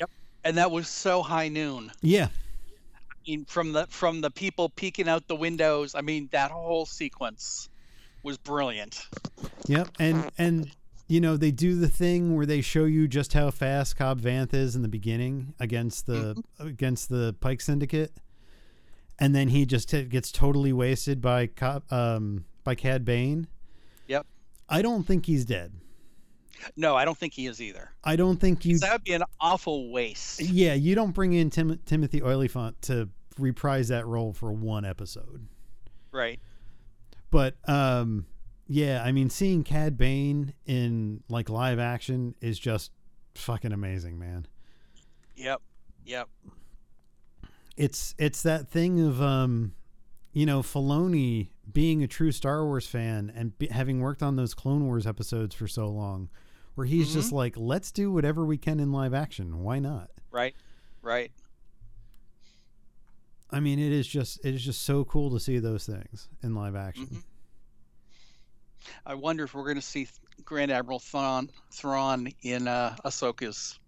Yep, 0.01 0.11
and 0.45 0.57
that 0.57 0.71
was 0.71 0.89
so 0.89 1.23
high 1.23 1.49
noon. 1.49 1.93
Yeah, 2.03 2.29
I 2.97 3.15
mean, 3.27 3.45
from 3.47 3.73
the 3.73 3.87
from 3.89 4.21
the 4.21 4.31
people 4.31 4.69
peeking 4.69 5.09
out 5.09 5.29
the 5.29 5.37
windows. 5.37 5.95
I 5.95 6.01
mean, 6.01 6.29
that 6.33 6.51
whole 6.51 6.87
sequence 6.87 7.69
was 8.23 8.37
brilliant. 8.37 9.07
yep, 9.69 9.89
and 9.99 10.31
and 10.39 10.71
you 11.07 11.21
know 11.21 11.37
they 11.37 11.51
do 11.51 11.79
the 11.79 11.89
thing 11.89 12.35
where 12.35 12.47
they 12.47 12.61
show 12.63 12.85
you 12.85 13.07
just 13.07 13.33
how 13.35 13.51
fast 13.51 13.97
Cobb 13.97 14.21
Vanth 14.21 14.53
is 14.55 14.75
in 14.75 14.83
the 14.83 14.89
beginning 14.89 15.55
against 15.61 16.07
the 16.07 16.43
against 16.59 17.09
the 17.11 17.35
Pike 17.41 17.61
Syndicate, 17.61 18.13
and 19.19 19.35
then 19.35 19.49
he 19.49 19.65
just 19.67 19.89
t- 19.91 20.05
gets 20.05 20.33
totally 20.33 20.73
wasted 20.73 21.21
by 21.21 21.47
Cobb, 21.47 21.85
um 21.93 22.45
by 22.65 22.75
Cad 22.75 23.05
Bane. 23.05 23.47
Yep. 24.09 24.27
I 24.69 24.83
don't 24.83 25.05
think 25.05 25.27
he's 25.27 25.45
dead. 25.45 25.73
No, 26.77 26.97
I 26.97 27.05
don't 27.05 27.17
think 27.17 27.35
he 27.35 27.47
is 27.47 27.61
either. 27.61 27.91
I 28.03 28.17
don't 28.17 28.41
think 28.41 28.65
you. 28.65 28.79
that 28.79 28.93
would 28.93 29.05
be 29.05 29.13
an 29.13 29.25
awful 29.41 29.91
waste. 29.93 30.41
Yeah, 30.41 30.75
you 30.75 30.95
don't 30.95 31.13
bring 31.13 31.33
in 31.33 31.51
Tim- 31.51 31.81
Timothy 31.85 32.23
Olyphant 32.23 32.81
to 32.83 33.09
reprise 33.39 33.89
that 33.89 34.07
role 34.07 34.33
for 34.33 34.53
one 34.53 34.85
episode. 34.85 35.47
Right. 36.11 36.41
But 37.31 37.57
um, 37.69 38.27
yeah, 38.67 39.03
I 39.05 39.13
mean, 39.13 39.31
seeing 39.31 39.65
Cad 39.65 39.97
Bane 39.99 40.55
in 40.67 41.23
like 41.29 41.51
live 41.51 41.79
action 41.79 42.35
is 42.41 42.59
just 42.59 42.93
fucking 43.35 43.73
amazing, 43.73 44.19
man. 44.19 44.47
Yep. 45.37 45.61
Yep. 46.07 46.29
It's 47.77 48.15
it's 48.19 48.43
that 48.43 48.69
thing 48.69 49.01
of 49.01 49.21
um, 49.21 49.73
you 50.35 50.45
know, 50.45 50.61
Filoni 50.61 51.49
being 51.73 52.03
a 52.03 52.09
true 52.09 52.33
Star 52.33 52.65
Wars 52.65 52.87
fan 52.87 53.33
and 53.35 53.57
be, 53.57 53.69
having 53.69 54.01
worked 54.01 54.23
on 54.23 54.37
those 54.37 54.53
Clone 54.53 54.85
Wars 54.85 55.07
episodes 55.07 55.55
for 55.55 55.69
so 55.69 55.87
long, 55.87 56.29
where 56.75 56.87
he's 56.87 57.15
just 57.15 57.33
like, 57.33 57.55
let's 57.57 57.93
do 57.93 58.13
whatever 58.13 58.45
we 58.45 58.59
can 58.59 58.81
in 58.81 58.93
live 58.93 59.15
action. 59.15 59.63
Why 59.63 59.79
not? 59.79 60.11
Right. 60.31 60.55
Right. 61.01 61.31
I 63.51 63.61
mean, 63.61 63.79
it 63.79 63.93
is 63.93 64.09
just 64.09 64.45
it 64.45 64.55
is 64.55 64.65
just 64.65 64.83
so 64.83 65.05
cool 65.05 65.31
to 65.31 65.39
see 65.39 65.61
those 65.61 65.87
things 65.87 66.29
in 66.43 66.55
live 66.55 66.75
action. 66.75 67.07
Mhm. 67.07 67.23
I 69.07 69.15
wonder 69.15 69.45
if 69.45 69.55
we're 69.55 69.63
going 69.63 69.77
to 69.77 69.81
see 69.81 70.09
Grand 70.45 70.73
Admiral 70.73 70.99
Thrawn 70.99 71.49
Thrawn 71.71 72.29
in 72.43 72.67
uh, 72.67 72.97
Ahsoka's 73.05 73.79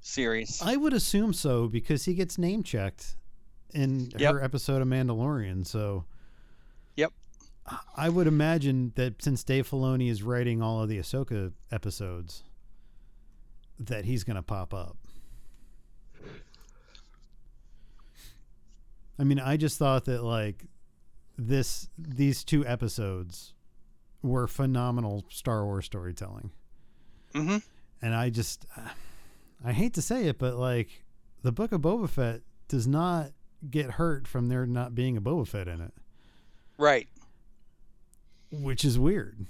series. 0.00 0.62
I 0.62 0.76
would 0.76 0.92
assume 0.92 1.32
so 1.32 1.66
because 1.66 2.04
he 2.04 2.14
gets 2.14 2.38
name 2.38 2.62
checked 2.62 3.16
in 3.74 4.10
Yep. 4.16 4.32
her 4.34 4.42
episode 4.44 4.82
of 4.82 4.88
Mandalorian. 4.88 5.66
So, 5.66 6.04
Yep. 6.96 7.12
I 7.96 8.08
would 8.08 8.26
imagine 8.26 8.92
that 8.96 9.22
since 9.22 9.44
Dave 9.44 9.68
Filoni 9.68 10.08
is 10.10 10.22
writing 10.22 10.62
all 10.62 10.82
of 10.82 10.88
the 10.88 10.98
Ahsoka 10.98 11.52
episodes, 11.70 12.42
that 13.78 14.04
he's 14.06 14.24
going 14.24 14.36
to 14.36 14.42
pop 14.42 14.72
up. 14.72 14.96
I 19.18 19.24
mean, 19.24 19.38
I 19.40 19.56
just 19.56 19.78
thought 19.78 20.04
that 20.06 20.22
like 20.22 20.64
this 21.36 21.88
these 21.98 22.44
two 22.44 22.66
episodes 22.66 23.54
were 24.22 24.46
phenomenal 24.46 25.24
Star 25.28 25.64
Wars 25.64 25.86
storytelling. 25.86 26.50
hmm 27.34 27.58
and 28.00 28.14
I 28.14 28.30
just 28.30 28.64
I 29.64 29.72
hate 29.72 29.94
to 29.94 30.02
say 30.02 30.26
it, 30.26 30.38
but 30.38 30.56
like 30.56 31.04
the 31.42 31.52
book 31.52 31.72
of 31.72 31.80
Boba 31.80 32.08
Fett 32.08 32.42
does 32.68 32.86
not 32.86 33.32
get 33.70 33.92
hurt 33.92 34.26
from 34.28 34.48
there 34.48 34.66
not 34.66 34.94
being 34.94 35.16
a 35.16 35.20
Boba 35.20 35.46
Fett 35.46 35.68
in 35.68 35.80
it, 35.80 35.92
Right. 36.76 37.08
which 38.50 38.84
is 38.84 38.98
weird. 38.98 39.46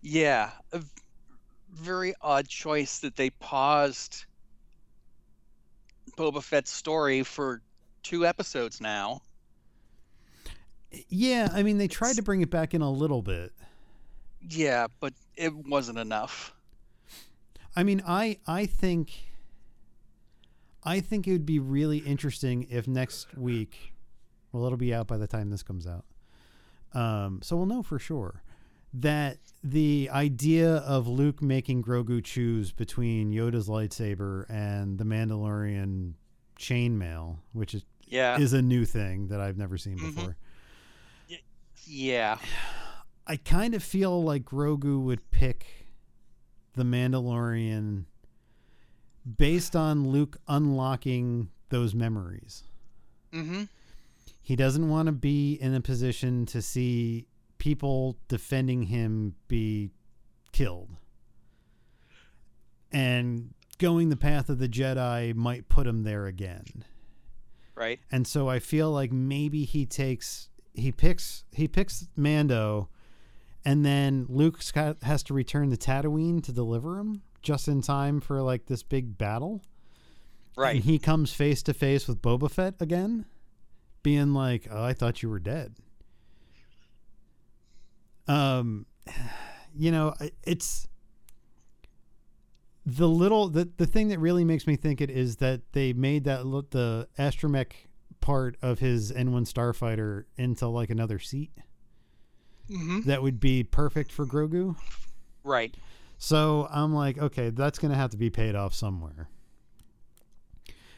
Yeah. 0.00 0.50
a 0.72 0.82
very 1.70 2.14
odd 2.20 2.48
choice 2.48 2.98
that 3.00 3.16
they 3.16 3.30
paused 3.30 4.24
Boba 6.16 6.42
Fett's 6.42 6.70
story 6.70 7.22
for 7.22 7.62
two 8.02 8.26
episodes 8.26 8.80
now. 8.80 9.22
Yeah, 11.08 11.48
I 11.52 11.62
mean 11.62 11.78
they 11.78 11.88
tried 11.88 12.16
to 12.16 12.22
bring 12.22 12.42
it 12.42 12.50
back 12.50 12.74
in 12.74 12.82
a 12.82 12.90
little 12.90 13.22
bit. 13.22 13.52
Yeah, 14.50 14.88
but 15.00 15.14
it 15.36 15.54
wasn't 15.54 15.98
enough. 15.98 16.52
I 17.74 17.82
mean, 17.82 18.02
I 18.06 18.38
I 18.46 18.66
think 18.66 19.12
I 20.84 21.00
think 21.00 21.26
it 21.28 21.32
would 21.32 21.46
be 21.46 21.58
really 21.58 21.98
interesting 21.98 22.66
if 22.70 22.88
next 22.88 23.36
week, 23.36 23.94
well, 24.52 24.64
it'll 24.66 24.76
be 24.78 24.92
out 24.92 25.06
by 25.06 25.16
the 25.16 25.26
time 25.28 25.50
this 25.50 25.62
comes 25.62 25.86
out. 25.86 26.04
Um, 26.92 27.40
so 27.42 27.56
we'll 27.56 27.66
know 27.66 27.82
for 27.82 27.98
sure 27.98 28.42
that 28.94 29.38
the 29.64 30.10
idea 30.12 30.76
of 30.78 31.08
Luke 31.08 31.40
making 31.40 31.82
Grogu 31.82 32.22
choose 32.22 32.72
between 32.72 33.32
Yoda's 33.32 33.68
lightsaber 33.68 34.44
and 34.50 34.98
the 34.98 35.04
Mandalorian 35.04 36.14
chainmail, 36.58 37.38
which 37.52 37.74
is 37.74 37.84
Yeah. 38.06 38.38
is 38.38 38.52
a 38.52 38.60
new 38.60 38.84
thing 38.84 39.28
that 39.28 39.40
I've 39.40 39.56
never 39.56 39.78
seen 39.78 39.96
Mhm. 39.98 40.14
before. 40.14 40.36
yeah. 41.86 42.38
I 43.26 43.36
kind 43.36 43.74
of 43.74 43.82
feel 43.82 44.22
like 44.22 44.44
Grogu 44.44 45.00
would 45.02 45.30
pick 45.30 45.86
the 46.74 46.82
Mandalorian 46.82 48.04
based 49.36 49.76
on 49.76 50.08
Luke 50.08 50.38
unlocking 50.48 51.48
those 51.68 51.94
memories. 51.94 52.64
hmm 53.32 53.64
He 54.42 54.56
doesn't 54.56 54.88
want 54.88 55.06
to 55.06 55.12
be 55.12 55.54
in 55.54 55.74
a 55.74 55.80
position 55.80 56.46
to 56.46 56.60
see 56.60 57.26
people 57.58 58.18
defending 58.28 58.84
him 58.84 59.34
be 59.48 59.90
killed. 60.52 60.90
And 62.90 63.54
going 63.78 64.10
the 64.10 64.16
path 64.16 64.48
of 64.48 64.58
the 64.58 64.68
Jedi 64.68 65.34
might 65.34 65.68
put 65.68 65.86
him 65.86 66.02
there 66.02 66.26
again. 66.26 66.84
Right. 67.74 68.00
And 68.10 68.26
so 68.26 68.48
I 68.48 68.58
feel 68.58 68.90
like 68.90 69.12
maybe 69.12 69.64
he 69.64 69.86
takes 69.86 70.48
he 70.74 70.92
picks 70.92 71.44
he 71.52 71.68
picks 71.68 72.08
Mando, 72.16 72.88
and 73.64 73.84
then 73.84 74.26
Luke 74.28 74.60
has 75.02 75.22
to 75.24 75.34
return 75.34 75.70
to 75.70 75.76
Tatooine 75.76 76.42
to 76.44 76.52
deliver 76.52 76.98
him 76.98 77.22
just 77.42 77.68
in 77.68 77.82
time 77.82 78.20
for 78.20 78.40
like 78.42 78.66
this 78.66 78.82
big 78.82 79.18
battle. 79.18 79.62
Right. 80.56 80.76
And 80.76 80.84
he 80.84 80.98
comes 80.98 81.32
face 81.32 81.62
to 81.64 81.74
face 81.74 82.06
with 82.06 82.20
Boba 82.22 82.50
Fett 82.50 82.74
again, 82.80 83.24
being 84.02 84.34
like, 84.34 84.68
"Oh, 84.70 84.82
I 84.82 84.92
thought 84.92 85.22
you 85.22 85.30
were 85.30 85.40
dead." 85.40 85.74
Um, 88.28 88.86
you 89.74 89.90
know, 89.90 90.14
it's 90.44 90.86
the 92.84 93.08
little 93.08 93.48
the 93.48 93.68
the 93.76 93.86
thing 93.86 94.08
that 94.08 94.18
really 94.18 94.44
makes 94.44 94.66
me 94.66 94.76
think 94.76 95.00
it 95.00 95.10
is 95.10 95.36
that 95.36 95.60
they 95.72 95.92
made 95.92 96.24
that 96.24 96.46
look 96.46 96.70
the 96.70 97.08
astromech 97.18 97.72
part 98.20 98.56
of 98.62 98.78
his 98.78 99.12
N1 99.12 99.52
starfighter 99.52 100.24
into 100.36 100.66
like 100.68 100.90
another 100.90 101.18
seat. 101.18 101.50
Mm-hmm. 102.70 103.02
That 103.02 103.22
would 103.22 103.40
be 103.40 103.64
perfect 103.64 104.12
for 104.12 104.26
Grogu. 104.26 104.76
Right. 105.44 105.74
So 106.24 106.68
I'm 106.70 106.94
like, 106.94 107.18
okay, 107.18 107.50
that's 107.50 107.80
going 107.80 107.90
to 107.90 107.98
have 107.98 108.10
to 108.10 108.16
be 108.16 108.30
paid 108.30 108.54
off 108.54 108.74
somewhere. 108.74 109.28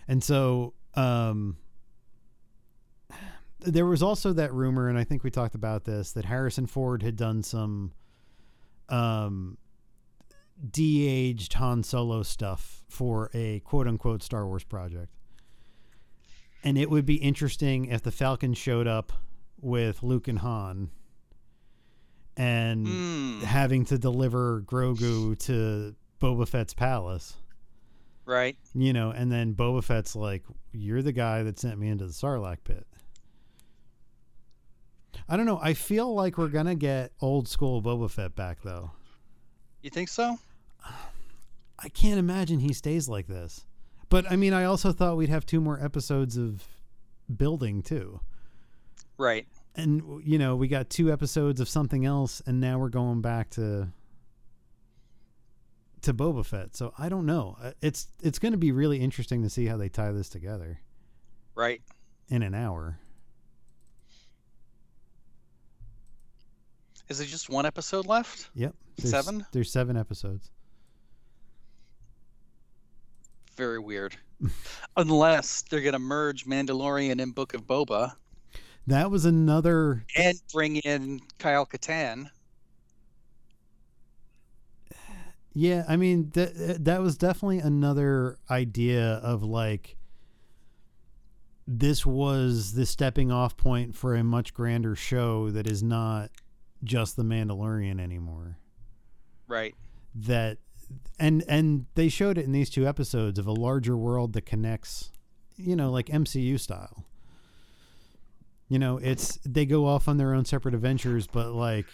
And 0.06 0.22
so 0.22 0.74
um 0.92 1.56
there 3.60 3.86
was 3.86 4.02
also 4.02 4.34
that 4.34 4.52
rumor 4.52 4.86
and 4.90 4.98
I 4.98 5.04
think 5.04 5.24
we 5.24 5.30
talked 5.30 5.54
about 5.54 5.84
this 5.84 6.12
that 6.12 6.26
Harrison 6.26 6.66
Ford 6.66 7.02
had 7.02 7.16
done 7.16 7.42
some 7.42 7.92
um 8.90 9.56
de-aged 10.70 11.54
Han 11.54 11.82
Solo 11.82 12.22
stuff 12.22 12.84
for 12.90 13.30
a 13.32 13.60
quote 13.60 13.88
unquote 13.88 14.22
Star 14.22 14.46
Wars 14.46 14.62
project. 14.62 15.10
And 16.62 16.76
it 16.76 16.90
would 16.90 17.06
be 17.06 17.16
interesting 17.16 17.86
if 17.86 18.02
the 18.02 18.12
Falcon 18.12 18.52
showed 18.52 18.86
up 18.86 19.10
with 19.58 20.02
Luke 20.02 20.28
and 20.28 20.40
Han 20.40 20.90
and 22.36 22.86
Mm. 22.86 23.40
having 23.42 23.84
to 23.86 23.98
deliver 23.98 24.62
Grogu 24.62 25.38
to 25.40 25.94
Boba 26.20 26.48
Fett's 26.48 26.74
palace. 26.74 27.36
Right. 28.26 28.56
You 28.74 28.92
know, 28.92 29.10
and 29.10 29.30
then 29.30 29.54
Boba 29.54 29.84
Fett's 29.84 30.16
like, 30.16 30.42
You're 30.72 31.02
the 31.02 31.12
guy 31.12 31.42
that 31.44 31.58
sent 31.58 31.78
me 31.78 31.88
into 31.88 32.06
the 32.06 32.12
Sarlacc 32.12 32.58
pit. 32.64 32.86
I 35.28 35.36
don't 35.36 35.46
know. 35.46 35.58
I 35.62 35.74
feel 35.74 36.12
like 36.14 36.36
we're 36.36 36.48
gonna 36.48 36.74
get 36.74 37.12
old 37.20 37.48
school 37.48 37.80
Boba 37.82 38.10
Fett 38.10 38.34
back 38.34 38.62
though. 38.62 38.90
You 39.82 39.90
think 39.90 40.08
so? 40.08 40.38
I 41.78 41.88
can't 41.90 42.18
imagine 42.18 42.60
he 42.60 42.72
stays 42.72 43.08
like 43.08 43.26
this. 43.26 43.64
But 44.08 44.30
I 44.30 44.36
mean, 44.36 44.52
I 44.52 44.64
also 44.64 44.92
thought 44.92 45.16
we'd 45.16 45.28
have 45.28 45.46
two 45.46 45.60
more 45.60 45.82
episodes 45.82 46.36
of 46.36 46.62
building 47.34 47.82
too. 47.82 48.20
Right. 49.18 49.46
And 49.76 50.22
you 50.24 50.38
know, 50.38 50.54
we 50.56 50.68
got 50.68 50.88
two 50.90 51.12
episodes 51.12 51.60
of 51.60 51.68
something 51.68 52.04
else 52.06 52.40
and 52.46 52.60
now 52.60 52.78
we're 52.78 52.88
going 52.90 53.20
back 53.22 53.50
to 53.50 53.88
to 56.02 56.14
Boba 56.14 56.44
Fett. 56.44 56.76
So 56.76 56.92
I 56.98 57.08
don't 57.08 57.26
know. 57.26 57.56
Uh, 57.60 57.72
It's 57.80 58.08
it's 58.22 58.38
going 58.38 58.52
to 58.52 58.58
be 58.58 58.72
really 58.72 58.98
interesting 59.00 59.42
to 59.42 59.50
see 59.50 59.66
how 59.66 59.76
they 59.76 59.88
tie 59.88 60.12
this 60.12 60.28
together 60.28 60.80
Right. 61.54 61.82
in 62.28 62.42
an 62.42 62.54
hour. 62.54 62.98
Is 67.08 67.20
it 67.20 67.26
just 67.26 67.50
one 67.50 67.66
episode 67.66 68.06
left? 68.06 68.48
Yep. 68.54 68.74
There's, 68.96 69.10
Seven? 69.10 69.44
There's 69.52 69.70
seven 69.70 69.96
episodes. 69.96 70.50
Very 73.56 73.78
weird. 73.78 74.16
Unless 74.96 75.62
they're 75.62 75.80
going 75.82 75.92
to 75.92 75.98
merge 75.98 76.44
Mandalorian 76.46 77.20
and 77.22 77.34
Book 77.34 77.54
of 77.54 77.66
Boba 77.66 78.14
That 78.86 79.10
was 79.10 79.24
another 79.24 80.04
and 80.16 80.38
bring 80.52 80.76
in 80.76 81.20
Kyle 81.38 81.64
Katarn. 81.64 82.30
Yeah, 85.54 85.84
I 85.88 85.96
mean 85.96 86.30
that 86.34 86.84
that 86.84 87.00
was 87.00 87.16
definitely 87.16 87.60
another 87.60 88.38
idea 88.50 89.14
of 89.22 89.42
like 89.42 89.96
this 91.66 92.04
was 92.04 92.74
the 92.74 92.84
stepping 92.84 93.32
off 93.32 93.56
point 93.56 93.94
for 93.94 94.14
a 94.14 94.24
much 94.24 94.52
grander 94.52 94.94
show 94.94 95.50
that 95.50 95.66
is 95.66 95.82
not 95.82 96.30
just 96.82 97.16
the 97.16 97.22
Mandalorian 97.22 98.00
anymore. 98.00 98.58
Right. 99.48 99.74
That 100.14 100.58
and 101.18 101.42
and 101.48 101.86
they 101.94 102.08
showed 102.08 102.36
it 102.36 102.44
in 102.44 102.52
these 102.52 102.68
two 102.68 102.86
episodes 102.86 103.38
of 103.38 103.46
a 103.46 103.52
larger 103.52 103.96
world 103.96 104.34
that 104.34 104.44
connects, 104.44 105.10
you 105.56 105.74
know, 105.74 105.90
like 105.90 106.06
MCU 106.06 106.60
style. 106.60 107.04
You 108.68 108.78
know, 108.78 108.98
it's 108.98 109.38
they 109.44 109.66
go 109.66 109.86
off 109.86 110.08
on 110.08 110.16
their 110.16 110.34
own 110.34 110.44
separate 110.44 110.74
adventures, 110.74 111.26
but 111.26 111.52
like 111.52 111.86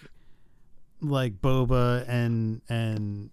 like 1.01 1.41
Boba 1.41 2.09
and 2.09 2.63
and 2.69 3.31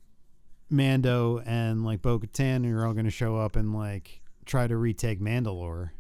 Mando 0.70 1.42
and 1.46 1.86
like 1.86 2.02
Bo 2.02 2.20
Katan 2.20 2.70
are 2.74 2.86
all 2.86 2.94
going 2.94 3.06
to 3.06 3.12
show 3.12 3.38
up 3.38 3.56
and 3.56 3.74
like 3.74 4.22
try 4.46 4.68
to 4.68 4.76
retake 4.76 5.20
Mandalore. 5.20 5.92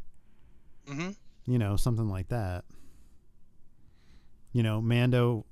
Mm-hmm. 0.87 1.11
You 1.45 1.59
know, 1.59 1.75
something 1.75 2.09
like 2.09 2.29
that. 2.29 2.65
You 4.51 4.63
know, 4.63 4.81
Mando 4.81 5.45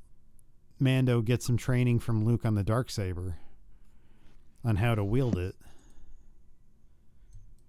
Mando 0.80 1.22
gets 1.22 1.46
some 1.46 1.58
training 1.58 2.00
from 2.00 2.26
Luke 2.26 2.46
on 2.46 2.56
the 2.56 2.64
dark 2.64 2.90
saber 2.90 3.38
on 4.64 4.78
how 4.78 4.96
to 4.96 5.04
wield 5.04 5.38
it. 5.38 5.56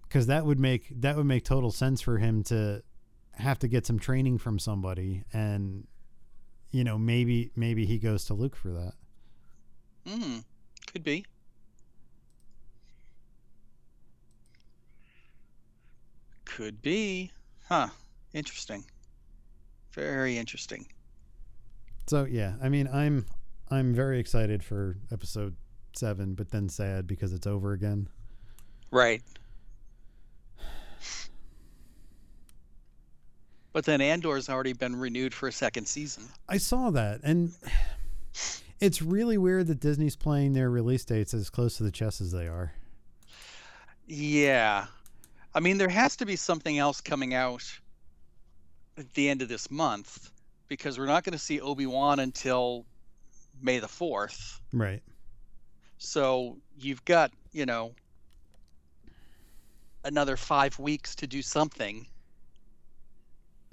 Cuz 0.09 0.25
that 0.27 0.45
would 0.45 0.59
make 0.59 0.87
that 1.01 1.15
would 1.15 1.25
make 1.25 1.45
total 1.45 1.71
sense 1.71 2.01
for 2.01 2.17
him 2.17 2.43
to 2.45 2.83
have 3.37 3.59
to 3.59 3.67
get 3.67 3.85
some 3.85 3.99
training 3.99 4.37
from 4.37 4.59
somebody 4.59 5.23
and 5.33 5.87
you 6.71 6.83
know, 6.83 6.97
maybe 6.97 7.51
maybe 7.55 7.85
he 7.85 7.97
goes 7.97 8.25
to 8.25 8.33
Luke 8.33 8.55
for 8.55 8.69
that. 8.69 8.93
Mm. 10.05 10.43
Could 10.91 11.03
be. 11.03 11.25
Could 16.45 16.81
be. 16.81 17.31
Huh. 17.67 17.87
Interesting. 18.33 18.85
Very 19.93 20.37
interesting. 20.37 20.87
So 22.07 22.25
yeah, 22.25 22.53
I 22.61 22.69
mean, 22.69 22.87
I'm 22.91 23.25
I'm 23.69 23.93
very 23.93 24.19
excited 24.19 24.63
for 24.63 24.97
episode 25.11 25.55
seven, 25.93 26.35
but 26.35 26.51
then 26.51 26.69
sad 26.69 27.07
because 27.07 27.33
it's 27.33 27.47
over 27.47 27.73
again. 27.73 28.07
Right. 28.91 29.21
But 33.77 33.85
then 33.85 34.01
Andor's 34.01 34.49
already 34.49 34.73
been 34.73 34.95
renewed 34.95 35.35
for 35.35 35.47
a 35.47 35.51
second 35.51 35.85
season. 35.87 36.23
I 36.49 36.57
saw 36.57 36.89
that, 36.89 37.19
and 37.21 37.51
it's 38.79 39.03
really 39.03 39.37
weird 39.37 39.67
that 39.67 39.79
Disney's 39.79 40.15
playing 40.15 40.53
their 40.53 40.71
release 40.71 41.05
dates 41.05 41.31
as 41.35 41.51
close 41.51 41.77
to 41.77 41.83
the 41.83 41.91
chest 41.91 42.19
as 42.19 42.31
they 42.31 42.47
are. 42.47 42.73
Yeah. 44.07 44.87
I 45.53 45.59
mean, 45.59 45.77
there 45.77 45.89
has 45.89 46.15
to 46.15 46.25
be 46.25 46.35
something 46.35 46.79
else 46.79 47.01
coming 47.01 47.35
out 47.35 47.71
at 48.97 49.13
the 49.13 49.29
end 49.29 49.43
of 49.43 49.47
this 49.47 49.69
month 49.69 50.31
because 50.67 50.97
we're 50.97 51.05
not 51.05 51.23
going 51.23 51.33
to 51.33 51.37
see 51.37 51.61
Obi-Wan 51.61 52.19
until 52.19 52.83
May 53.61 53.77
the 53.77 53.85
4th. 53.85 54.59
Right. 54.73 55.03
So 55.99 56.57
you've 56.79 57.05
got, 57.05 57.31
you 57.51 57.67
know, 57.67 57.93
another 60.03 60.35
five 60.35 60.79
weeks 60.79 61.13
to 61.17 61.27
do 61.27 61.43
something. 61.43 62.07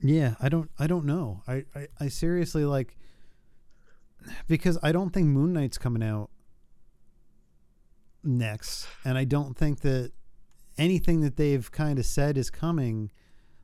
Yeah, 0.01 0.35
I 0.41 0.49
don't 0.49 0.71
I 0.79 0.87
don't 0.87 1.05
know. 1.07 1.43
I, 1.49 1.65
I, 1.75 1.89
I 2.01 2.09
seriously 2.09 2.65
like 2.65 2.97
because 4.49 4.79
I 4.83 4.93
don't 4.93 5.11
think 5.11 5.29
Moon 5.29 5.53
Knight's 5.53 5.79
coming 5.79 6.03
out 6.03 6.31
next, 8.23 8.87
and 9.05 9.17
I 9.19 9.25
don't 9.25 9.57
think 9.57 9.81
that 9.81 10.13
anything 10.79 11.21
that 11.21 11.37
they've 11.37 11.71
kind 11.71 11.99
of 11.99 12.07
said 12.07 12.37
is 12.39 12.51
coming. 12.51 13.11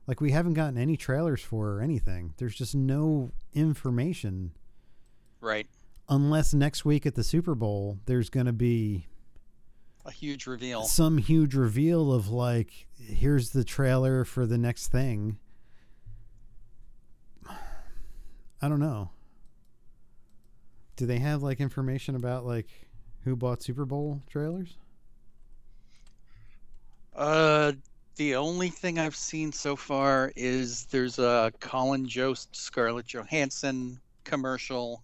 Like 0.07 0.21
we 0.21 0.33
haven't 0.33 0.55
gotten 0.55 0.79
any 0.79 0.97
trailers 0.97 1.41
for 1.43 1.75
or 1.77 1.81
anything. 1.83 2.35
There's 2.39 2.55
just 2.55 2.75
no 2.75 3.33
information 3.53 4.53
Right. 5.41 5.67
unless 6.09 6.53
next 6.53 6.85
week 6.85 7.07
at 7.07 7.15
the 7.15 7.25
Super 7.25 7.55
Bowl 7.55 7.99
there's 8.07 8.29
going 8.29 8.47
to 8.47 8.53
be 8.53 9.07
A 10.05 10.11
huge 10.11 10.47
reveal. 10.47 10.83
some 10.85 11.19
huge 11.19 11.55
reveal 11.55 12.13
of 12.13 12.29
like 12.29 12.87
here's 12.99 13.51
the 13.51 13.63
trailer 13.65 14.25
for 14.25 14.47
the 14.47 14.59
next 14.59 14.89
thing. 14.89 15.39
I 18.63 18.69
don't 18.69 18.81
know. 18.81 19.11
Do 20.97 21.07
they 21.07 21.19
have 21.19 21.43
like 21.43 21.61
information 21.61 22.15
about 22.15 22.45
like 22.45 22.69
who 23.25 23.37
bought 23.37 23.63
Super 23.63 23.85
Bowl 23.85 24.23
trailers? 24.29 24.77
Uh, 27.15 27.73
the 28.17 28.35
only 28.37 28.69
thing 28.69 28.99
I've 28.99 29.17
seen 29.17 29.53
so 29.53 29.77
far 29.77 30.33
is 30.37 30.85
there's 30.87 31.19
a 31.19 31.53
Colin 31.61 32.07
Jost 32.07 32.55
Scarlett 32.55 33.07
Johansson 33.07 33.99
commercial, 34.25 35.03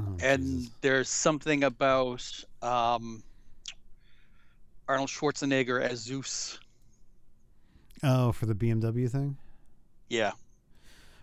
Oh, 0.00 0.16
and 0.22 0.42
Jesus. 0.60 0.70
there's 0.80 1.08
something 1.08 1.64
about 1.64 2.22
um, 2.62 3.20
Arnold 4.86 5.08
Schwarzenegger 5.08 5.82
as 5.82 5.98
Zeus. 5.98 6.60
oh, 8.04 8.30
for 8.30 8.46
the 8.46 8.54
BMW 8.54 9.10
thing. 9.10 9.36
Yeah. 10.08 10.30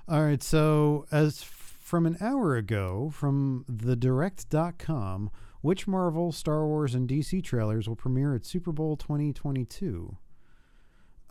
All 0.07 0.23
right, 0.23 0.43
so 0.43 1.07
as 1.11 1.41
from 1.41 2.05
an 2.05 2.17
hour 2.21 2.55
ago 2.55 3.09
from 3.11 3.65
thedirect.com, 3.67 5.31
which 5.61 5.87
Marvel, 5.87 6.31
Star 6.31 6.67
Wars, 6.67 6.93
and 6.93 7.09
DC 7.09 7.43
trailers 7.43 7.87
will 7.87 7.95
premiere 7.95 8.35
at 8.35 8.45
Super 8.45 8.71
Bowl 8.71 8.97
2022? 8.97 10.15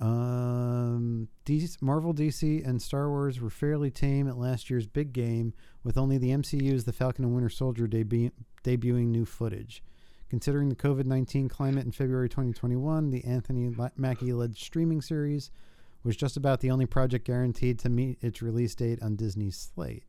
Um, 0.01 1.29
DC, 1.47 1.81
Marvel, 1.83 2.13
DC, 2.13 2.67
and 2.67 2.83
Star 2.83 3.09
Wars 3.11 3.41
were 3.41 3.49
fairly 3.49 3.93
tame 3.93 4.27
at 4.27 4.39
last 4.39 4.69
year's 4.69 4.89
big 4.89 5.13
game, 5.13 5.55
with 5.85 5.97
only 5.97 6.19
the 6.19 6.31
MCU's 6.31 6.83
The 6.83 6.93
Falcon 6.93 7.25
and 7.25 7.33
Winter 7.33 7.49
Soldier 7.51 7.87
debu- 7.87 8.33
debuting 8.65 9.07
new 9.07 9.25
footage. 9.25 9.85
Considering 10.31 10.69
the 10.69 10.75
COVID 10.75 11.05
19 11.05 11.49
climate 11.49 11.85
in 11.85 11.93
February 11.93 12.29
2021, 12.29 13.11
the 13.11 13.25
Anthony 13.25 13.73
Mackie 13.97 14.33
led 14.33 14.57
streaming 14.57 15.01
series 15.01 15.53
was 16.05 16.17
just 16.17 16.37
about 16.37 16.61
the 16.61 16.71
only 16.71 16.87
project 16.87 17.27
guaranteed 17.27 17.79
to 17.81 17.89
meet 17.89 18.19
its 18.21 18.43
release 18.43 18.75
date 18.75 19.03
on 19.03 19.17
Disney's 19.17 19.71
slate. 19.75 20.05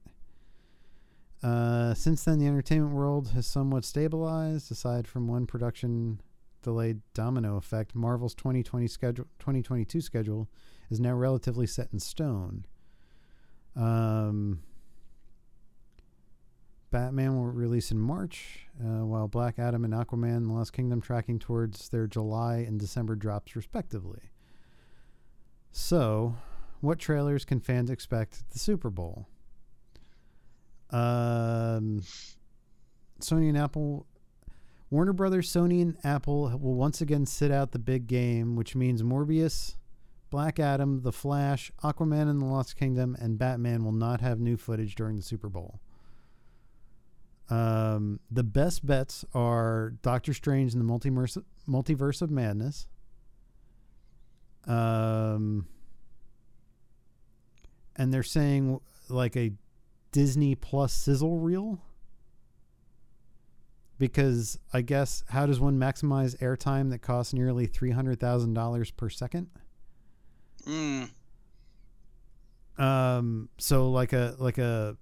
Uh, 1.42 1.94
since 1.94 2.24
then, 2.24 2.40
the 2.40 2.48
entertainment 2.48 2.94
world 2.94 3.30
has 3.30 3.48
somewhat 3.48 3.86
stabilized, 3.86 4.72
aside 4.72 5.08
from 5.08 5.28
one 5.28 5.46
production 5.46 6.20
delayed 6.62 7.02
domino 7.14 7.56
effect. 7.58 7.96
Marvel's 7.96 8.34
2020 8.34 8.88
schedule, 8.88 9.26
2022 9.40 10.02
schedule 10.02 10.50
is 10.90 11.00
now 11.00 11.14
relatively 11.14 11.68
set 11.68 11.90
in 11.94 12.00
stone. 12.00 12.66
Um, 13.76 14.62
Batman 16.90 17.36
will 17.36 17.46
release 17.46 17.92
in 17.92 18.00
March, 18.00 18.68
uh, 18.82 19.06
while 19.06 19.28
Black 19.28 19.60
Adam 19.60 19.84
and 19.84 19.94
Aquaman 19.94 20.38
and 20.38 20.52
Lost 20.52 20.74
Kingdom 20.74 21.02
tracking 21.02 21.40
towards 21.40 21.90
their 21.90 22.08
July 22.08 22.58
and 22.58 22.80
December 22.80 23.16
drops, 23.16 23.56
respectively. 23.56 24.32
So, 25.78 26.38
what 26.80 27.00
trailers 27.00 27.44
can 27.44 27.60
fans 27.60 27.90
expect 27.90 28.38
at 28.40 28.50
the 28.52 28.60
Super 28.60 28.90
Bowl? 28.90 29.28
Um, 30.90 32.02
Sony 33.20 33.50
and 33.50 33.58
Apple, 33.58 34.08
Warner 34.90 35.12
Brothers, 35.12 35.52
Sony, 35.52 35.82
and 35.82 35.98
Apple 36.02 36.44
will 36.62 36.76
once 36.76 37.02
again 37.02 37.26
sit 37.26 37.52
out 37.52 37.74
the 37.74 37.78
big 37.78 38.08
game, 38.08 38.56
which 38.56 38.74
means 38.74 39.04
Morbius, 39.04 39.76
Black 40.30 40.62
Adam, 40.62 41.02
The 41.02 41.12
Flash, 41.12 41.74
Aquaman 41.84 42.30
and 42.30 42.42
the 42.42 42.46
Lost 42.46 42.78
Kingdom, 42.78 43.18
and 43.20 43.38
Batman 43.38 43.84
will 43.84 43.92
not 43.92 44.22
have 44.22 44.40
new 44.40 44.56
footage 44.56 44.96
during 44.96 45.18
the 45.18 45.22
Super 45.22 45.50
Bowl. 45.50 45.82
Um, 47.50 48.22
the 48.32 48.44
best 48.44 48.86
bets 48.86 49.26
are 49.34 49.96
Doctor 50.02 50.34
Strange 50.34 50.74
and 50.74 50.82
the 50.82 50.92
Multiverse, 50.92 51.38
Multiverse 51.68 52.22
of 52.22 52.32
Madness. 52.32 52.88
Um, 54.68 55.68
and 57.96 58.14
they're 58.14 58.24
saying 58.24 58.80
like 59.10 59.36
a 59.36 59.54
Disney 60.12 60.56
Plus 60.56 60.94
sizzle 60.94 61.40
reel. 61.40 61.80
Because 63.98 64.60
I 64.74 64.82
guess 64.82 65.24
how 65.30 65.46
does 65.46 65.60
one 65.60 65.78
maximize 65.80 66.38
airtime 66.40 66.90
that 66.90 67.00
costs 67.00 67.34
nearly 67.34 67.66
three 67.66 67.92
hundred 67.92 68.20
thousand 68.20 68.54
dollars 68.54 68.92
per 68.92 69.10
second? 69.10 69.48
Mm. 70.68 71.10
Um, 72.78 73.48
so 73.58 73.90
like 73.90 74.12
a 74.12 74.36
like 74.38 74.58
a 74.58 74.98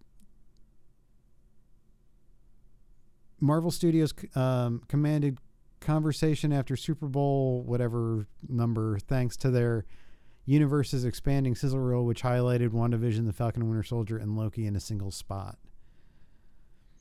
Marvel 3.40 3.72
Studios 3.72 4.14
um, 4.36 4.84
commanded 4.88 5.38
conversation 5.84 6.52
after 6.52 6.76
Super 6.76 7.08
Bowl 7.08 7.64
whatever 7.64 8.28
number, 8.48 9.00
thanks 9.00 9.38
to 9.38 9.52
their 9.52 9.86
universe's 10.46 11.06
expanding 11.06 11.56
sizzle 11.56 11.80
reel, 11.80 12.06
which 12.06 12.24
highlighted 12.24 12.70
WandaVision, 12.70 13.26
The 13.26 13.34
Falcon 13.34 13.62
and 13.62 13.70
Winter 13.70 13.84
Soldier, 13.84 14.18
and 14.18 14.36
Loki 14.38 14.66
in 14.66 14.76
a 14.76 14.80
single 14.80 15.12
spot. 15.12 15.58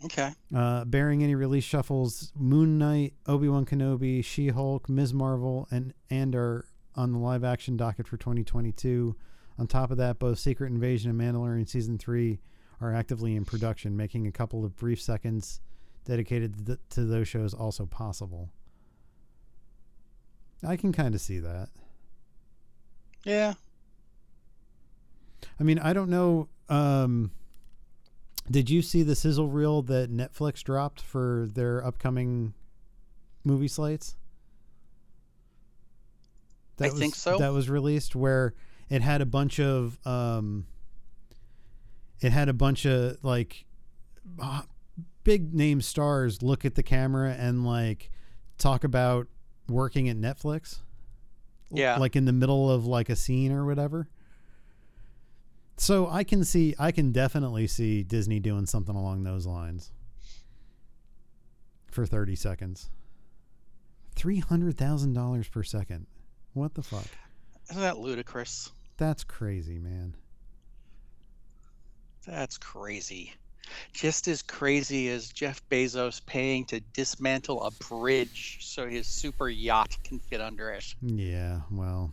Okay. 0.04 0.32
Uh, 0.54 0.84
bearing 0.84 1.22
any 1.22 1.34
release 1.34 1.64
shuffles, 1.64 2.32
Moon 2.36 2.76
Knight, 2.76 3.14
Obi 3.26 3.48
Wan 3.48 3.64
Kenobi, 3.64 4.24
She 4.24 4.48
Hulk, 4.48 4.88
Ms. 4.88 5.14
Marvel, 5.14 5.68
and 5.70 5.94
and 6.10 6.34
are 6.34 6.66
on 6.94 7.12
the 7.12 7.18
live 7.18 7.44
action 7.44 7.76
docket 7.76 8.06
for 8.08 8.16
2022. 8.16 9.16
On 9.58 9.66
top 9.66 9.90
of 9.90 9.98
that, 9.98 10.18
both 10.18 10.38
Secret 10.38 10.72
Invasion 10.72 11.10
and 11.10 11.20
Mandalorian 11.20 11.68
season 11.68 11.98
three 11.98 12.40
are 12.80 12.92
actively 12.92 13.36
in 13.36 13.44
production, 13.44 13.96
making 13.96 14.26
a 14.26 14.32
couple 14.32 14.64
of 14.64 14.76
brief 14.76 15.00
seconds 15.00 15.60
dedicated 16.04 16.58
to, 16.58 16.64
th- 16.64 16.78
to 16.90 17.04
those 17.04 17.28
shows 17.28 17.54
also 17.54 17.86
possible. 17.86 18.50
I 20.66 20.76
can 20.76 20.92
kind 20.92 21.14
of 21.14 21.20
see 21.20 21.38
that. 21.40 21.68
Yeah. 23.24 23.54
I 25.58 25.62
mean, 25.62 25.78
I 25.78 25.92
don't 25.92 26.10
know. 26.10 26.48
Um, 26.68 27.30
did 28.50 28.70
you 28.70 28.82
see 28.82 29.02
the 29.02 29.14
sizzle 29.14 29.48
reel 29.48 29.82
that 29.82 30.10
Netflix 30.10 30.62
dropped 30.62 31.00
for 31.00 31.48
their 31.52 31.84
upcoming 31.84 32.54
movie 33.44 33.68
slates? 33.68 34.16
I 36.80 36.90
was, 36.90 36.98
think 36.98 37.14
so. 37.14 37.38
That 37.38 37.52
was 37.52 37.70
released 37.70 38.16
where 38.16 38.54
it 38.88 39.02
had 39.02 39.20
a 39.20 39.26
bunch 39.26 39.60
of 39.60 39.98
um, 40.04 40.66
it 42.20 42.32
had 42.32 42.48
a 42.48 42.52
bunch 42.52 42.84
of 42.84 43.22
like 43.22 43.64
uh, 44.40 44.62
big 45.24 45.54
name 45.54 45.80
stars 45.80 46.42
look 46.42 46.64
at 46.64 46.74
the 46.74 46.82
camera 46.82 47.34
and 47.38 47.64
like 47.64 48.10
talk 48.58 48.84
about 48.84 49.28
working 49.72 50.08
at 50.08 50.16
Netflix. 50.16 50.80
Yeah. 51.70 51.96
Like 51.96 52.16
in 52.16 52.24
the 52.24 52.32
middle 52.32 52.70
of 52.70 52.86
like 52.86 53.08
a 53.08 53.16
scene 53.16 53.52
or 53.52 53.64
whatever. 53.64 54.08
So 55.76 56.08
I 56.08 56.22
can 56.22 56.44
see 56.44 56.74
I 56.78 56.92
can 56.92 57.12
definitely 57.12 57.66
see 57.66 58.02
Disney 58.02 58.40
doing 58.40 58.66
something 58.66 58.94
along 58.94 59.24
those 59.24 59.46
lines. 59.46 59.90
For 61.90 62.06
30 62.06 62.36
seconds. 62.36 62.90
$300,000 64.16 65.50
per 65.50 65.62
second. 65.62 66.06
What 66.54 66.74
the 66.74 66.82
fuck? 66.82 67.06
Isn't 67.70 67.82
that 67.82 67.98
ludicrous? 67.98 68.70
That's 68.96 69.24
crazy, 69.24 69.78
man. 69.78 70.14
That's 72.26 72.56
crazy. 72.58 73.34
Just 73.92 74.28
as 74.28 74.42
crazy 74.42 75.08
as 75.08 75.28
Jeff 75.28 75.62
Bezos 75.70 76.24
paying 76.24 76.64
to 76.66 76.80
dismantle 76.80 77.62
a 77.62 77.70
bridge 77.70 78.58
so 78.60 78.86
his 78.86 79.06
super 79.06 79.48
yacht 79.48 79.96
can 80.04 80.18
fit 80.18 80.40
under 80.40 80.70
it. 80.70 80.94
Yeah, 81.00 81.60
well, 81.70 82.12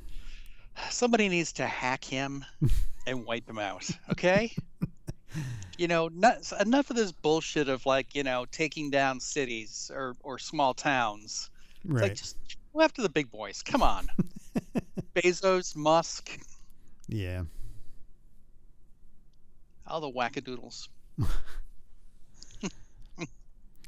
Somebody 0.89 1.29
needs 1.29 1.53
to 1.53 1.65
hack 1.65 2.03
him 2.03 2.45
and 3.07 3.25
wipe 3.25 3.47
him 3.47 3.59
out, 3.59 3.89
okay? 4.11 4.55
you 5.77 5.87
know, 5.87 6.09
not, 6.09 6.51
enough 6.59 6.89
of 6.89 6.95
this 6.95 7.11
bullshit 7.11 7.69
of 7.69 7.85
like, 7.85 8.15
you 8.15 8.23
know, 8.23 8.45
taking 8.51 8.89
down 8.89 9.19
cities 9.19 9.91
or, 9.93 10.15
or 10.23 10.39
small 10.39 10.73
towns. 10.73 11.49
It's 11.83 11.93
right. 11.93 12.03
like, 12.03 12.15
just 12.15 12.37
go 12.73 12.81
after 12.81 13.01
the 13.01 13.09
big 13.09 13.29
boys. 13.29 13.61
Come 13.61 13.83
on. 13.83 14.07
Bezos, 15.15 15.75
Musk, 15.75 16.39
yeah. 17.07 17.43
all 19.85 20.01
the 20.01 20.11
wackadoodles. 20.11 20.87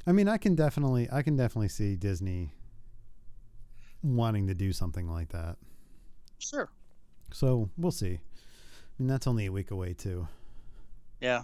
I 0.08 0.12
mean, 0.12 0.28
I 0.28 0.38
can 0.38 0.56
definitely 0.56 1.08
I 1.12 1.22
can 1.22 1.36
definitely 1.36 1.70
see 1.70 1.96
Disney 1.96 2.52
wanting 4.04 4.48
to 4.48 4.54
do 4.54 4.74
something 4.74 5.08
like 5.10 5.30
that. 5.30 5.58
Sure. 6.39 6.70
So, 7.32 7.70
we'll 7.78 7.91
see. 7.91 8.13
I 8.15 8.20
mean, 9.00 9.08
that's 9.08 9.28
only 9.28 9.46
a 9.46 9.52
week 9.52 9.72
away 9.72 9.94
too. 9.94 10.28
Yeah. 11.22 11.43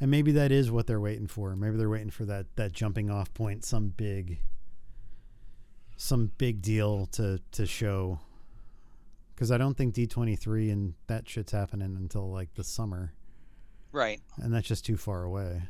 And 0.00 0.10
maybe 0.10 0.32
that 0.32 0.52
is 0.52 0.70
what 0.70 0.86
they're 0.86 1.00
waiting 1.00 1.26
for. 1.26 1.56
Maybe 1.56 1.76
they're 1.76 1.88
waiting 1.88 2.10
for 2.10 2.24
that 2.26 2.46
that 2.56 2.72
jumping 2.72 3.10
off 3.10 3.32
point, 3.34 3.64
some 3.64 3.88
big 3.88 4.38
some 5.96 6.30
big 6.36 6.60
deal 6.60 7.06
to 7.06 7.40
to 7.52 7.66
show. 7.66 8.20
Cuz 9.36 9.50
I 9.50 9.58
don't 9.58 9.76
think 9.76 9.94
D23 9.94 10.70
and 10.70 10.94
that 11.06 11.28
shit's 11.28 11.52
happening 11.52 11.96
until 11.96 12.30
like 12.30 12.54
the 12.54 12.64
summer, 12.64 13.14
Right. 13.96 14.20
and 14.36 14.52
that's 14.52 14.68
just 14.68 14.84
too 14.84 14.98
far 14.98 15.22
away. 15.22 15.62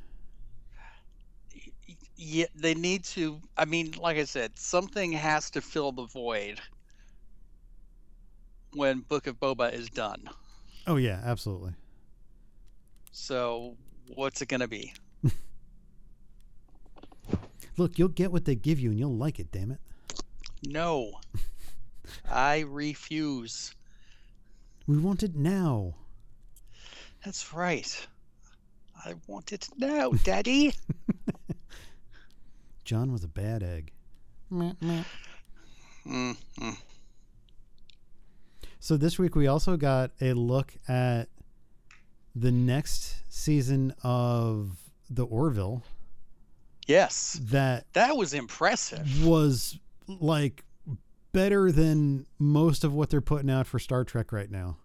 Yeah, 2.16 2.46
they 2.56 2.74
need 2.74 3.04
to. 3.04 3.40
I 3.56 3.66
mean, 3.66 3.92
like 4.00 4.16
I 4.16 4.24
said, 4.24 4.58
something 4.58 5.12
has 5.12 5.48
to 5.50 5.60
fill 5.60 5.92
the 5.92 6.06
void 6.06 6.60
when 8.72 8.98
Book 8.98 9.28
of 9.28 9.38
Boba 9.38 9.72
is 9.72 9.88
done. 9.90 10.28
Oh 10.88 10.96
yeah, 10.96 11.20
absolutely. 11.24 11.74
So, 13.12 13.76
what's 14.16 14.42
it 14.42 14.48
going 14.48 14.58
to 14.58 14.66
be? 14.66 14.92
Look, 17.76 17.96
you'll 17.96 18.08
get 18.08 18.32
what 18.32 18.44
they 18.44 18.56
give 18.56 18.80
you 18.80 18.90
and 18.90 18.98
you'll 18.98 19.16
like 19.16 19.38
it, 19.38 19.52
damn 19.52 19.70
it. 19.70 19.78
No. 20.66 21.12
I 22.28 22.64
refuse. 22.66 23.72
We 24.88 24.98
want 24.98 25.22
it 25.22 25.36
now. 25.36 25.94
That's 27.24 27.52
right. 27.52 28.06
I 29.04 29.14
want 29.26 29.52
it 29.52 29.68
now, 29.76 30.10
Daddy. 30.24 30.74
John 32.84 33.12
was 33.12 33.24
a 33.24 33.28
bad 33.28 33.62
egg. 33.62 33.92
mm 34.52 34.76
mm. 36.06 36.76
So 38.78 38.96
this 38.96 39.18
week 39.18 39.34
we 39.34 39.46
also 39.48 39.76
got 39.76 40.12
a 40.20 40.32
look 40.32 40.74
at 40.86 41.28
the 42.34 42.52
next 42.52 43.16
season 43.28 43.94
of 44.02 44.76
the 45.10 45.24
Orville 45.24 45.82
Yes. 46.86 47.40
that 47.50 47.86
That 47.94 48.16
was 48.16 48.32
impressive. 48.32 49.24
was 49.26 49.78
like 50.06 50.62
better 51.32 51.72
than 51.72 52.26
most 52.38 52.84
of 52.84 52.94
what 52.94 53.10
they're 53.10 53.20
putting 53.20 53.50
out 53.50 53.66
for 53.66 53.80
Star 53.80 54.04
Trek 54.04 54.32
right 54.32 54.50
now. 54.50 54.76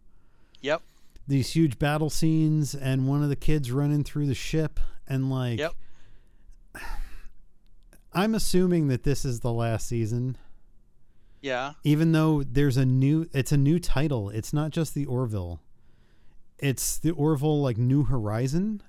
Yep. 0.61 0.81
These 1.27 1.51
huge 1.51 1.79
battle 1.79 2.09
scenes 2.09 2.73
and 2.75 3.07
one 3.07 3.23
of 3.23 3.29
the 3.29 3.35
kids 3.35 3.71
running 3.71 4.03
through 4.03 4.27
the 4.27 4.33
ship 4.35 4.79
and 5.07 5.29
like 5.29 5.59
Yep. 5.59 5.73
I'm 8.13 8.35
assuming 8.35 8.87
that 8.87 9.03
this 9.03 9.23
is 9.23 9.39
the 9.39 9.53
last 9.53 9.87
season 9.87 10.37
Yeah. 11.41 11.73
even 11.83 12.11
though 12.11 12.43
there's 12.43 12.77
a 12.77 12.85
new 12.85 13.27
it's 13.33 13.51
a 13.51 13.57
new 13.57 13.79
title. 13.79 14.29
It's 14.29 14.51
not 14.53 14.71
just 14.71 14.93
the 14.93 15.05
Orville. 15.05 15.61
It's 16.59 16.97
the 16.97 17.11
Orville 17.11 17.61
like 17.61 17.77
New 17.77 18.03
Horizon 18.03 18.83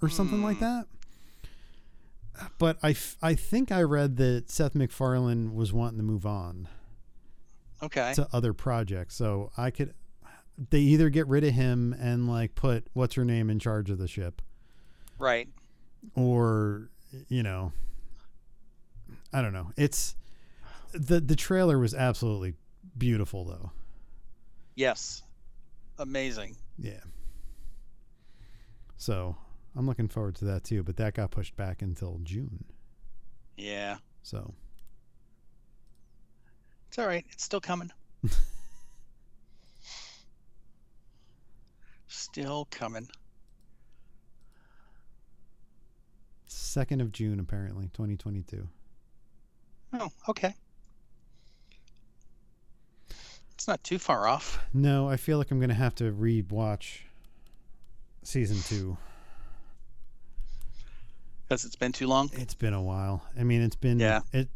or 0.00 0.08
something 0.08 0.42
like 0.42 0.58
Hmm. 0.58 0.64
that. 0.64 0.86
But 2.58 2.78
I, 2.84 2.90
f- 2.90 3.16
I 3.20 3.34
think 3.34 3.72
I 3.72 3.82
read 3.82 4.16
that 4.18 4.48
Seth 4.48 4.76
MacFarlane 4.76 5.54
was 5.56 5.72
wanting 5.72 5.98
to 5.98 6.04
move 6.04 6.24
on 6.24 6.68
Okay. 7.82 8.12
to 8.14 8.28
other 8.32 8.52
projects. 8.52 9.16
So 9.16 9.50
I 9.56 9.72
could 9.72 9.92
they 10.70 10.80
either 10.80 11.08
get 11.08 11.26
rid 11.28 11.44
of 11.44 11.54
him 11.54 11.94
and 11.98 12.28
like 12.28 12.54
put 12.54 12.86
what's 12.92 13.14
her 13.14 13.24
name 13.24 13.48
in 13.48 13.58
charge 13.58 13.90
of 13.90 13.98
the 13.98 14.08
ship 14.08 14.42
right. 15.18 15.48
or 16.14 16.90
you 17.28 17.42
know 17.42 17.72
I 19.32 19.42
don't 19.42 19.52
know. 19.52 19.72
It's 19.76 20.14
the 20.92 21.20
the 21.20 21.36
trailer 21.36 21.78
was 21.78 21.94
absolutely 21.94 22.54
beautiful 22.96 23.44
though. 23.44 23.72
Yes. 24.74 25.22
Amazing. 25.98 26.56
Yeah. 26.78 27.00
So 28.96 29.36
I'm 29.76 29.86
looking 29.86 30.08
forward 30.08 30.36
to 30.36 30.46
that 30.46 30.64
too, 30.64 30.82
but 30.82 30.96
that 30.96 31.14
got 31.14 31.30
pushed 31.30 31.56
back 31.56 31.82
until 31.82 32.20
June. 32.22 32.64
Yeah. 33.56 33.98
So 34.22 34.54
It's 36.88 36.98
all 36.98 37.06
right. 37.06 37.24
It's 37.30 37.44
still 37.44 37.60
coming. 37.60 37.90
still 42.38 42.68
coming. 42.70 43.08
second 46.46 47.00
of 47.00 47.12
June 47.12 47.40
apparently, 47.40 47.86
2022. 47.92 48.66
Oh, 49.94 50.08
okay. 50.28 50.54
It's 53.54 53.66
not 53.66 53.82
too 53.82 53.98
far 53.98 54.28
off. 54.28 54.64
No, 54.72 55.08
I 55.08 55.16
feel 55.16 55.38
like 55.38 55.50
I'm 55.50 55.60
gonna 55.60 55.74
have 55.74 55.94
to 55.96 56.12
re-watch 56.12 57.06
season 58.22 58.58
two. 58.62 58.96
Because 61.42 61.64
it's 61.64 61.76
been 61.76 61.92
too 61.92 62.06
long. 62.06 62.30
It's 62.34 62.54
been 62.54 62.74
a 62.74 62.82
while. 62.82 63.24
I 63.38 63.42
mean, 63.42 63.62
it's 63.62 63.76
been 63.76 63.98
Yeah. 63.98 64.20
It, 64.32 64.48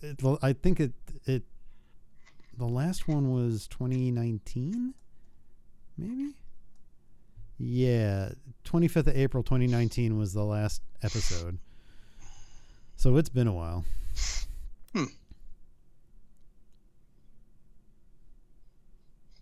it. 0.00 0.20
I 0.42 0.52
think 0.54 0.80
it. 0.80 0.92
It. 1.26 1.42
The 2.56 2.66
last 2.66 3.08
one 3.08 3.30
was 3.30 3.66
2019, 3.68 4.94
maybe. 5.96 6.34
Yeah, 7.58 8.30
25th 8.64 9.08
of 9.08 9.16
April 9.16 9.42
2019 9.42 10.16
was 10.16 10.32
the 10.32 10.44
last 10.44 10.82
episode. 11.02 11.58
So 12.96 13.16
it's 13.16 13.28
been 13.28 13.46
a 13.46 13.52
while. 13.52 13.84
Hmm. 14.94 15.04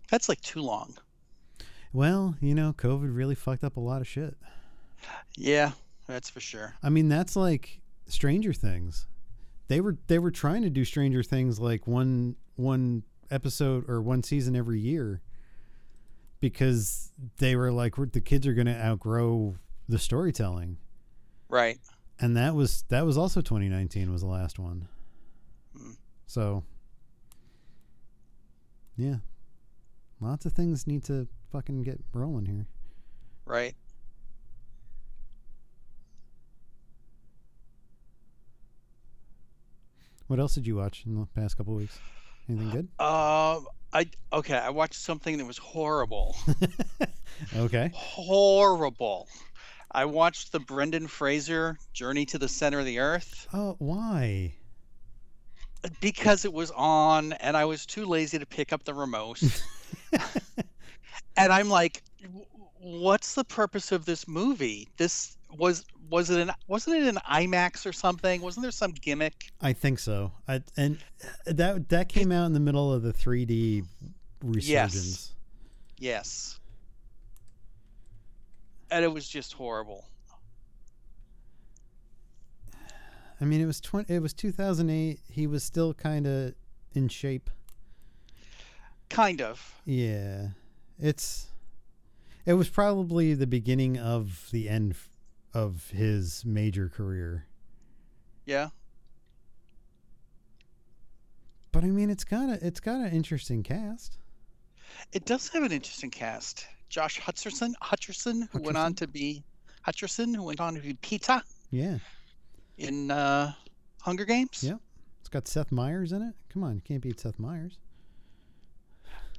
That's 0.09 0.27
like 0.27 0.41
too 0.41 0.61
long. 0.61 0.97
Well, 1.93 2.35
you 2.41 2.53
know, 2.53 2.73
COVID 2.77 3.15
really 3.15 3.35
fucked 3.35 3.63
up 3.63 3.77
a 3.77 3.79
lot 3.79 4.01
of 4.01 4.07
shit. 4.07 4.35
Yeah, 5.37 5.71
that's 6.07 6.29
for 6.29 6.39
sure. 6.39 6.75
I 6.83 6.89
mean, 6.89 7.09
that's 7.09 7.35
like 7.35 7.79
Stranger 8.07 8.53
Things. 8.53 9.07
They 9.67 9.81
were 9.81 9.97
they 10.07 10.19
were 10.19 10.31
trying 10.31 10.63
to 10.63 10.69
do 10.69 10.83
Stranger 10.83 11.23
Things 11.23 11.59
like 11.59 11.87
one 11.87 12.35
one 12.55 13.03
episode 13.31 13.89
or 13.89 14.01
one 14.01 14.23
season 14.23 14.55
every 14.55 14.79
year 14.79 15.21
because 16.39 17.11
they 17.37 17.55
were 17.55 17.71
like 17.71 17.95
the 18.13 18.21
kids 18.21 18.47
are 18.47 18.53
going 18.53 18.67
to 18.67 18.85
outgrow 18.85 19.55
the 19.87 19.99
storytelling. 19.99 20.77
Right. 21.49 21.79
And 22.19 22.35
that 22.37 22.55
was 22.55 22.83
that 22.89 23.05
was 23.05 23.17
also 23.17 23.41
2019 23.41 24.11
was 24.11 24.21
the 24.21 24.27
last 24.27 24.59
one. 24.59 24.87
Hmm. 25.77 25.91
So 26.27 26.63
yeah. 28.97 29.17
Lots 30.21 30.45
of 30.45 30.53
things 30.53 30.85
need 30.85 31.03
to 31.05 31.27
fucking 31.51 31.83
get 31.83 31.99
rolling 32.13 32.45
here. 32.45 32.67
Right. 33.45 33.75
What 40.27 40.39
else 40.39 40.53
did 40.53 40.67
you 40.67 40.75
watch 40.75 41.03
in 41.07 41.15
the 41.19 41.25
past 41.25 41.57
couple 41.57 41.73
of 41.73 41.79
weeks? 41.79 41.97
Anything 42.47 42.69
good? 42.69 43.03
Um, 43.03 43.65
I 43.93 44.09
okay. 44.31 44.57
I 44.57 44.69
watched 44.69 44.95
something 44.95 45.37
that 45.37 45.45
was 45.45 45.57
horrible. 45.57 46.35
Okay. 47.55 47.89
horrible. 47.93 49.27
I 49.91 50.03
watched 50.03 50.51
the 50.51 50.59
Brendan 50.59 51.07
Fraser 51.07 51.77
Journey 51.93 52.25
to 52.27 52.37
the 52.37 52.49
Center 52.49 52.79
of 52.79 52.85
the 52.85 52.99
Earth 52.99 53.47
Oh, 53.53 53.75
why? 53.79 54.53
because 56.01 56.43
it 56.43 56.51
was 56.51 56.69
on, 56.71 57.31
and 57.33 57.55
I 57.55 57.63
was 57.63 57.85
too 57.85 58.05
lazy 58.05 58.37
to 58.39 58.45
pick 58.45 58.73
up 58.73 58.83
the 58.83 58.93
remote. 58.93 59.41
and 61.37 61.53
I'm 61.53 61.69
like, 61.69 62.03
what's 62.81 63.33
the 63.35 63.45
purpose 63.45 63.93
of 63.93 64.03
this 64.05 64.27
movie? 64.27 64.89
This 64.97 65.37
was 65.57 65.85
was 66.09 66.29
it 66.29 66.39
an 66.39 66.51
wasn't 66.67 66.97
it 66.97 67.07
an 67.07 67.19
IMAX 67.29 67.85
or 67.85 67.93
something? 67.93 68.41
Wasn't 68.41 68.61
there 68.61 68.71
some 68.71 68.91
gimmick? 68.91 69.51
I 69.61 69.73
think 69.73 69.99
so. 69.99 70.31
I, 70.47 70.61
and 70.77 70.97
that 71.45 71.89
that 71.89 72.09
came 72.09 72.31
out 72.31 72.45
in 72.45 72.53
the 72.53 72.59
middle 72.59 72.91
of 72.91 73.03
the 73.03 73.13
3D 73.13 73.85
resurgence. 74.43 75.33
Yes. 75.97 76.55
yes. 76.57 76.59
And 78.91 79.05
it 79.05 79.09
was 79.09 79.27
just 79.27 79.53
horrible. 79.53 80.05
I 83.41 83.45
mean, 83.45 83.61
it 83.61 83.65
was 83.65 83.79
20, 83.79 84.13
it 84.13 84.19
was 84.19 84.33
2008. 84.33 85.19
He 85.29 85.47
was 85.47 85.63
still 85.63 85.93
kind 85.93 86.27
of 86.27 86.55
in 86.93 87.07
shape. 87.07 87.49
Kind 89.09 89.41
of. 89.41 89.75
Yeah. 89.85 90.49
It's 90.99 91.47
it 92.45 92.53
was 92.53 92.69
probably 92.69 93.33
the 93.33 93.47
beginning 93.47 93.97
of 93.97 94.47
the 94.51 94.67
end 94.69 94.95
of 95.53 95.89
his 95.91 96.43
major 96.45 96.89
career. 96.89 97.45
Yeah. 98.45 98.69
But 101.71 101.83
I 101.83 101.87
mean, 101.87 102.09
it's 102.09 102.23
got 102.23 102.49
a 102.49 102.65
it's 102.65 102.79
got 102.79 102.99
an 102.99 103.11
interesting 103.11 103.63
cast. 103.63 104.17
It 105.13 105.25
does 105.25 105.47
have 105.49 105.63
an 105.63 105.71
interesting 105.71 106.09
cast. 106.09 106.65
Josh 106.89 107.19
Hutcherson, 107.19 107.73
Hutcherson, 107.83 108.49
who 108.51 108.61
went 108.63 108.77
on 108.77 108.95
to 108.95 109.07
be 109.07 109.43
Hutcherson, 109.87 110.35
who 110.35 110.43
went 110.43 110.59
on 110.59 110.73
to 110.73 110.81
be 110.81 110.95
Peeta 110.95 111.41
Yeah. 111.69 111.99
in 112.79 113.11
uh, 113.11 113.53
Hunger 114.01 114.25
Games. 114.25 114.63
Yeah. 114.63 114.77
It's 115.19 115.29
got 115.29 115.47
Seth 115.47 115.71
Meyers 115.71 116.11
in 116.11 116.23
it. 116.23 116.33
Come 116.51 116.63
on, 116.63 116.75
you 116.75 116.81
can't 116.81 117.03
beat 117.03 117.19
Seth 117.19 117.37
Meyers. 117.37 117.77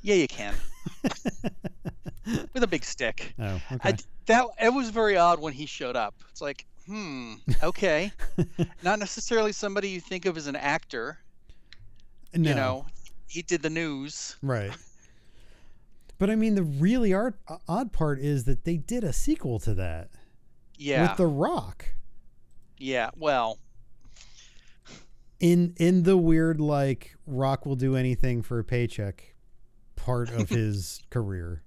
Yeah, 0.03 0.15
you 0.15 0.29
can 0.29 0.55
with 2.53 2.63
a 2.63 2.67
big 2.67 2.85
stick. 2.85 3.35
Oh, 3.39 3.61
okay. 3.73 3.93
d 3.93 4.05
that 4.27 4.47
it 4.61 4.73
was 4.73 4.91
very 4.91 5.17
odd 5.17 5.41
when 5.41 5.53
he 5.53 5.67
showed 5.67 5.97
up. 5.97 6.15
It's 6.31 6.41
like, 6.41 6.67
hmm, 6.87 7.35
okay, 7.63 8.13
not 8.83 8.99
necessarily 8.99 9.53
somebody 9.53 9.89
you 9.89 10.01
think 10.01 10.27
of 10.27 10.37
as 10.37 10.47
an 10.47 10.57
actor. 10.57 11.19
no. 12.35 12.49
You 12.49 12.55
know, 12.55 12.87
he 13.27 13.43
did 13.43 13.63
the 13.63 13.71
news. 13.71 14.37
Right. 14.43 14.73
But 16.19 16.29
I 16.29 16.37
mean, 16.37 16.55
the 16.55 16.63
really 16.63 17.15
art, 17.15 17.37
odd 17.67 17.93
part 17.95 18.19
is 18.19 18.45
that 18.45 18.65
they 18.65 18.77
did 18.77 19.05
a 19.05 19.11
sequel 19.11 19.59
to 19.61 19.73
that 19.73 20.11
Yeah, 20.77 21.09
with 21.09 21.17
The 21.17 21.27
Rock 21.27 21.95
yeah. 22.81 23.11
Well, 23.17 23.59
in 25.39 25.75
in 25.77 26.03
the 26.03 26.17
weird 26.17 26.61
like 26.61 27.15
Rock 27.27 27.67
will 27.67 27.77
do 27.77 27.95
anything 27.95 28.43
for 28.43 28.59
a 28.59 28.65
paycheck 28.65 29.35
part 29.95 30.31
of 30.31 30.49
his 30.49 31.03
career. 31.11 31.63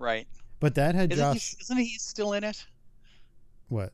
Right. 0.00 0.26
But 0.58 0.74
that 0.74 0.94
had 0.94 1.12
Isn't 1.12 1.34
Josh. 1.34 1.50
he, 1.50 1.56
isn't 1.60 1.76
he 1.76 1.94
still 1.98 2.32
in 2.32 2.44
it? 2.44 2.64
What? 3.68 3.92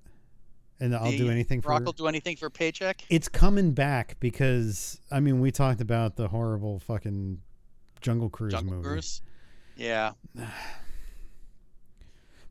And 0.81 0.95
I'll 0.95 1.11
do 1.17 1.31
anything 1.31 1.61
for. 1.63 1.71
Rock 1.71 1.85
will 1.85 1.93
do 1.93 2.07
anything 2.07 2.37
for 2.37 2.51
paycheck. 2.51 3.03
It's 3.09 3.29
coming 3.29 3.73
back 3.73 4.17
because 4.21 5.01
I 5.11 5.21
mean 5.21 5.41
we 5.41 5.51
talked 5.51 5.81
about 5.81 6.17
the 6.17 6.29
horrible 6.29 6.79
fucking 6.81 7.41
Jungle 8.01 8.29
Cruise 8.29 8.53
Jungle 8.53 8.77
movie. 8.77 8.89
Cruise. 8.89 9.23
Yeah. 9.77 10.13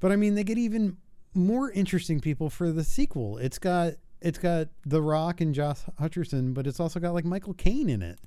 But 0.01 0.11
I 0.11 0.17
mean, 0.17 0.35
they 0.35 0.43
get 0.43 0.57
even 0.57 0.97
more 1.33 1.71
interesting 1.71 2.19
people 2.19 2.49
for 2.49 2.71
the 2.71 2.83
sequel. 2.83 3.37
It's 3.37 3.57
got 3.57 3.93
it's 4.21 4.37
got 4.37 4.67
The 4.85 5.01
Rock 5.01 5.41
and 5.41 5.53
Josh 5.53 5.79
Hutcherson, 5.99 6.53
but 6.53 6.67
it's 6.67 6.79
also 6.79 6.99
got 6.99 7.13
like 7.13 7.25
Michael 7.25 7.53
Caine 7.53 7.89
in 7.89 8.01
it. 8.01 8.19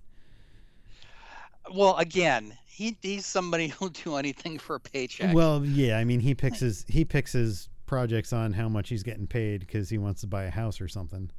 Well, 1.73 1.97
again, 1.97 2.57
he 2.67 2.97
he's 3.03 3.27
somebody 3.27 3.69
who'll 3.79 3.89
do 3.89 4.17
anything 4.17 4.59
for 4.59 4.77
a 4.77 4.81
paycheck. 4.81 5.35
Well, 5.35 5.65
yeah, 5.65 5.99
I 5.99 6.05
mean 6.05 6.21
he 6.21 6.35
picks 6.35 6.61
his 6.61 6.85
he 6.89 7.05
picks 7.05 7.33
his 7.33 7.69
projects 7.87 8.33
on 8.33 8.53
how 8.53 8.69
much 8.69 8.89
he's 8.91 9.03
getting 9.03 9.27
paid 9.27 9.61
because 9.61 9.89
he 9.89 9.97
wants 9.99 10.21
to 10.21 10.27
buy 10.27 10.45
a 10.45 10.51
house 10.51 10.81
or 10.81 10.89
something. 10.89 11.31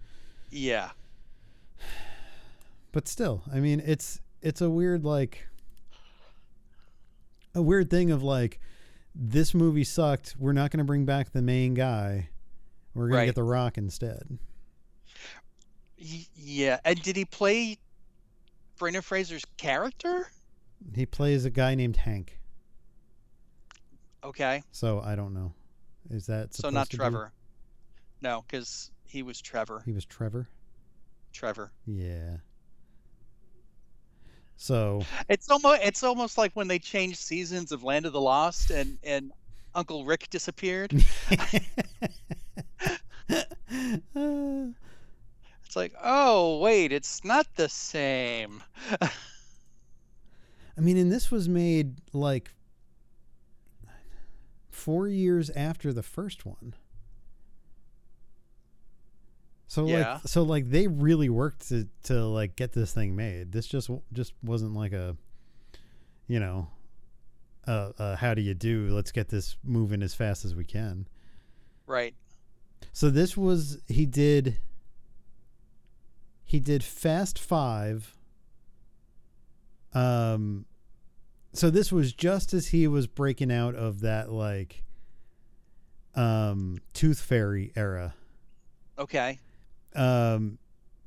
yeah. 0.51 0.89
But 2.91 3.07
still, 3.07 3.43
I 3.53 3.59
mean 3.59 3.81
it's 3.85 4.19
it's 4.41 4.61
a 4.61 4.69
weird 4.69 5.03
like 5.05 5.47
a 7.53 7.61
weird 7.61 7.89
thing 7.89 8.09
of 8.11 8.23
like 8.23 8.59
this 9.13 9.53
movie 9.53 9.83
sucked. 9.83 10.35
We're 10.39 10.53
not 10.53 10.71
going 10.71 10.79
to 10.79 10.83
bring 10.85 11.05
back 11.05 11.31
the 11.31 11.41
main 11.41 11.73
guy. 11.73 12.29
We're 12.93 13.07
going 13.07 13.13
Right. 13.15 13.21
to 13.21 13.27
get 13.27 13.35
The 13.35 13.43
Rock 13.43 13.77
instead. 13.77 14.39
Yeah. 15.97 16.79
And 16.85 17.01
did 17.01 17.15
he 17.15 17.25
play 17.25 17.77
Brendan 18.79 19.03
Fraser's 19.03 19.45
character? 19.57 20.27
He 20.95 21.05
plays 21.05 21.45
a 21.45 21.49
guy 21.51 21.75
named 21.75 21.97
Hank. 21.97 22.39
Okay. 24.23 24.63
So 24.71 25.01
I 25.01 25.15
don't 25.15 25.33
know. 25.33 25.53
Is 26.09 26.25
that 26.25 26.53
So 26.55 26.69
not 26.69 26.89
to 26.89 26.97
be- 26.97 26.97
Trevor. 26.97 27.31
No, 28.21 28.43
because 28.47 28.89
he 29.05 29.21
was 29.21 29.39
Trevor. 29.41 29.83
He 29.85 29.91
was 29.91 30.05
Trevor. 30.05 30.49
Trevor. 31.31 31.71
Yeah. 31.85 32.37
So 34.57 35.03
It's 35.29 35.49
almost 35.49 35.81
it's 35.83 36.03
almost 36.03 36.37
like 36.37 36.51
when 36.53 36.67
they 36.67 36.79
changed 36.79 37.17
seasons 37.19 37.71
of 37.71 37.83
Land 37.83 38.05
of 38.05 38.13
the 38.13 38.21
Lost 38.21 38.71
and 38.71 38.97
and 39.03 39.31
Uncle 39.75 40.03
Rick 40.05 40.29
disappeared. 40.29 40.91
It's 45.69 45.75
like, 45.75 45.93
oh 46.03 46.57
wait, 46.57 46.91
it's 46.91 47.23
not 47.23 47.45
the 47.55 47.69
same. 47.69 48.63
I 49.01 49.11
mean, 50.79 50.97
and 50.97 51.11
this 51.11 51.29
was 51.29 51.47
made 51.47 51.97
like 52.11 52.55
four 54.71 55.07
years 55.07 55.51
after 55.51 55.93
the 55.93 56.01
first 56.01 56.43
one. 56.43 56.73
So 59.67 59.85
Yeah. 59.85 60.13
like, 60.13 60.21
so 60.27 60.41
like 60.41 60.71
they 60.71 60.87
really 60.87 61.29
worked 61.29 61.69
to 61.69 61.87
to 62.05 62.25
like 62.25 62.55
get 62.55 62.71
this 62.71 62.91
thing 62.91 63.15
made. 63.15 63.51
This 63.51 63.67
just 63.67 63.91
just 64.11 64.33
wasn't 64.41 64.73
like 64.73 64.93
a, 64.93 65.15
you 66.25 66.39
know, 66.39 66.67
uh, 67.67 67.91
uh 67.99 68.15
how 68.15 68.33
do 68.33 68.41
you 68.41 68.55
do? 68.55 68.89
Let's 68.89 69.11
get 69.11 69.29
this 69.29 69.55
moving 69.63 70.01
as 70.01 70.15
fast 70.15 70.45
as 70.45 70.55
we 70.55 70.65
can. 70.65 71.07
Right. 71.85 72.15
So 72.91 73.11
this 73.11 73.37
was 73.37 73.77
he 73.87 74.07
did 74.07 74.57
he 76.49 76.59
did 76.59 76.83
Fast 76.83 77.37
5 77.37 78.17
um 79.93 80.65
so 81.53 81.69
this 81.69 81.91
was 81.91 82.11
just 82.11 82.55
as 82.55 82.69
he 82.69 82.87
was 82.87 83.05
breaking 83.05 83.51
out 83.51 83.75
of 83.75 84.01
that 84.01 84.31
like 84.31 84.83
um 86.15 86.79
Tooth 86.93 87.19
Fairy 87.19 87.71
era. 87.75 88.15
Okay. 88.97 89.37
Um 89.93 90.57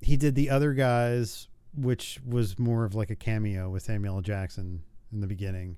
he 0.00 0.16
did 0.16 0.36
the 0.36 0.48
other 0.48 0.74
guys 0.74 1.48
which 1.76 2.20
was 2.24 2.56
more 2.56 2.84
of 2.84 2.94
like 2.94 3.10
a 3.10 3.16
cameo 3.16 3.68
with 3.68 3.82
Samuel 3.82 4.16
L. 4.16 4.20
Jackson 4.20 4.82
in 5.12 5.20
the 5.20 5.26
beginning. 5.26 5.76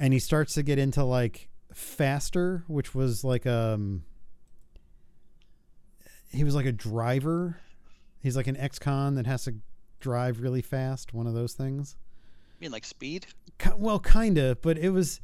And 0.00 0.12
he 0.12 0.18
starts 0.18 0.54
to 0.54 0.64
get 0.64 0.80
into 0.80 1.04
like 1.04 1.48
Faster, 1.72 2.64
which 2.66 2.92
was 2.92 3.22
like 3.22 3.46
um 3.46 4.02
he 6.32 6.42
was 6.42 6.56
like 6.56 6.66
a 6.66 6.72
driver. 6.72 7.58
He's 8.22 8.36
like 8.36 8.46
an 8.46 8.56
ex-con 8.56 9.16
that 9.16 9.26
has 9.26 9.44
to 9.44 9.54
drive 10.00 10.40
really 10.40 10.62
fast, 10.62 11.12
one 11.12 11.26
of 11.26 11.34
those 11.34 11.54
things. 11.54 11.96
You 12.58 12.66
mean 12.66 12.72
like 12.72 12.84
speed? 12.84 13.26
Well, 13.76 13.98
kind 13.98 14.38
of, 14.38 14.62
but 14.62 14.78
it 14.78 14.90
was 14.90 15.20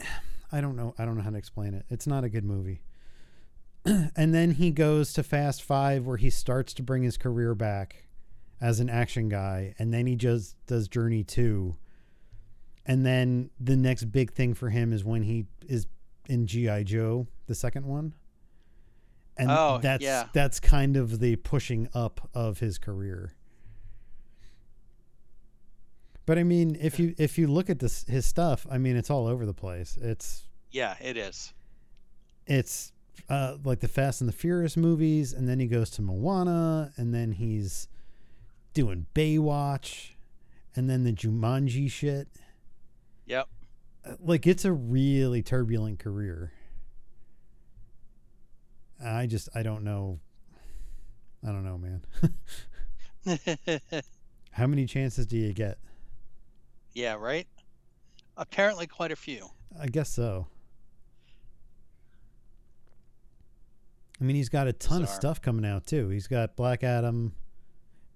I 0.52 0.60
don't 0.60 0.76
know. 0.76 0.94
I 0.98 1.04
don't 1.04 1.16
know 1.16 1.22
how 1.22 1.30
to 1.30 1.36
explain 1.36 1.74
it. 1.74 1.84
It's 1.90 2.06
not 2.06 2.24
a 2.24 2.28
good 2.28 2.44
movie. 2.44 2.80
and 3.84 4.32
then 4.34 4.52
he 4.52 4.70
goes 4.70 5.12
to 5.14 5.22
Fast 5.22 5.62
5 5.62 6.06
where 6.06 6.16
he 6.16 6.30
starts 6.30 6.72
to 6.74 6.82
bring 6.82 7.02
his 7.02 7.16
career 7.16 7.54
back 7.54 8.06
as 8.60 8.80
an 8.80 8.88
action 8.88 9.28
guy 9.28 9.74
and 9.78 9.92
then 9.92 10.06
he 10.06 10.16
just 10.16 10.56
does 10.66 10.88
Journey 10.88 11.24
2. 11.24 11.76
And 12.86 13.04
then 13.04 13.50
the 13.58 13.76
next 13.76 14.04
big 14.04 14.32
thing 14.32 14.54
for 14.54 14.70
him 14.70 14.92
is 14.92 15.04
when 15.04 15.22
he 15.24 15.46
is 15.66 15.86
in 16.28 16.46
GI 16.46 16.84
Joe, 16.84 17.26
the 17.46 17.54
second 17.54 17.84
one. 17.84 18.14
And 19.36 19.50
Oh, 19.50 19.78
that's 19.82 20.02
yeah. 20.04 20.28
that's 20.32 20.60
kind 20.60 20.96
of 20.96 21.18
the 21.18 21.36
pushing 21.36 21.88
up 21.94 22.28
of 22.34 22.60
his 22.60 22.78
career. 22.78 23.34
But 26.26 26.38
I 26.38 26.42
mean, 26.44 26.76
if 26.80 26.98
you 26.98 27.14
if 27.18 27.36
you 27.36 27.46
look 27.46 27.68
at 27.68 27.78
this 27.80 28.04
his 28.04 28.24
stuff, 28.26 28.66
I 28.70 28.78
mean, 28.78 28.96
it's 28.96 29.10
all 29.10 29.26
over 29.26 29.44
the 29.44 29.52
place. 29.54 29.98
It's 30.00 30.44
Yeah, 30.70 30.96
it 31.00 31.16
is. 31.16 31.52
it's 32.46 32.92
uh, 33.28 33.56
like 33.64 33.80
the 33.80 33.88
Fast 33.88 34.20
and 34.20 34.28
the 34.28 34.32
Furious 34.34 34.76
movies, 34.76 35.32
and 35.32 35.48
then 35.48 35.60
he 35.60 35.66
goes 35.66 35.90
to 35.90 36.02
Moana, 36.02 36.92
and 36.96 37.14
then 37.14 37.32
he's 37.32 37.88
doing 38.72 39.06
Baywatch, 39.14 40.10
and 40.74 40.88
then 40.90 41.04
the 41.04 41.12
Jumanji 41.12 41.90
shit. 41.90 42.28
Yep. 43.26 43.48
Uh, 44.04 44.14
Like 44.20 44.46
it's 44.46 44.64
a 44.64 44.72
really 44.72 45.42
turbulent 45.42 45.98
career. 45.98 46.52
I 49.02 49.26
just 49.26 49.48
I 49.54 49.62
don't 49.62 49.84
know. 49.84 50.20
I 51.46 51.48
don't 51.48 51.64
know, 51.64 51.78
man. 51.78 52.02
How 54.50 54.66
many 54.66 54.86
chances 54.86 55.26
do 55.26 55.36
you 55.36 55.52
get? 55.52 55.78
yeah, 56.94 57.14
right? 57.14 57.46
Apparently 58.36 58.86
quite 58.86 59.12
a 59.12 59.16
few. 59.16 59.48
I 59.78 59.86
guess 59.88 60.08
so. 60.10 60.46
I 64.20 64.24
mean, 64.24 64.36
he's 64.36 64.48
got 64.48 64.68
a 64.68 64.72
ton 64.72 65.02
of 65.02 65.08
stuff 65.08 65.42
coming 65.42 65.66
out 65.66 65.86
too. 65.86 66.08
He's 66.08 66.28
got 66.28 66.54
Black 66.56 66.84
Adam, 66.84 67.32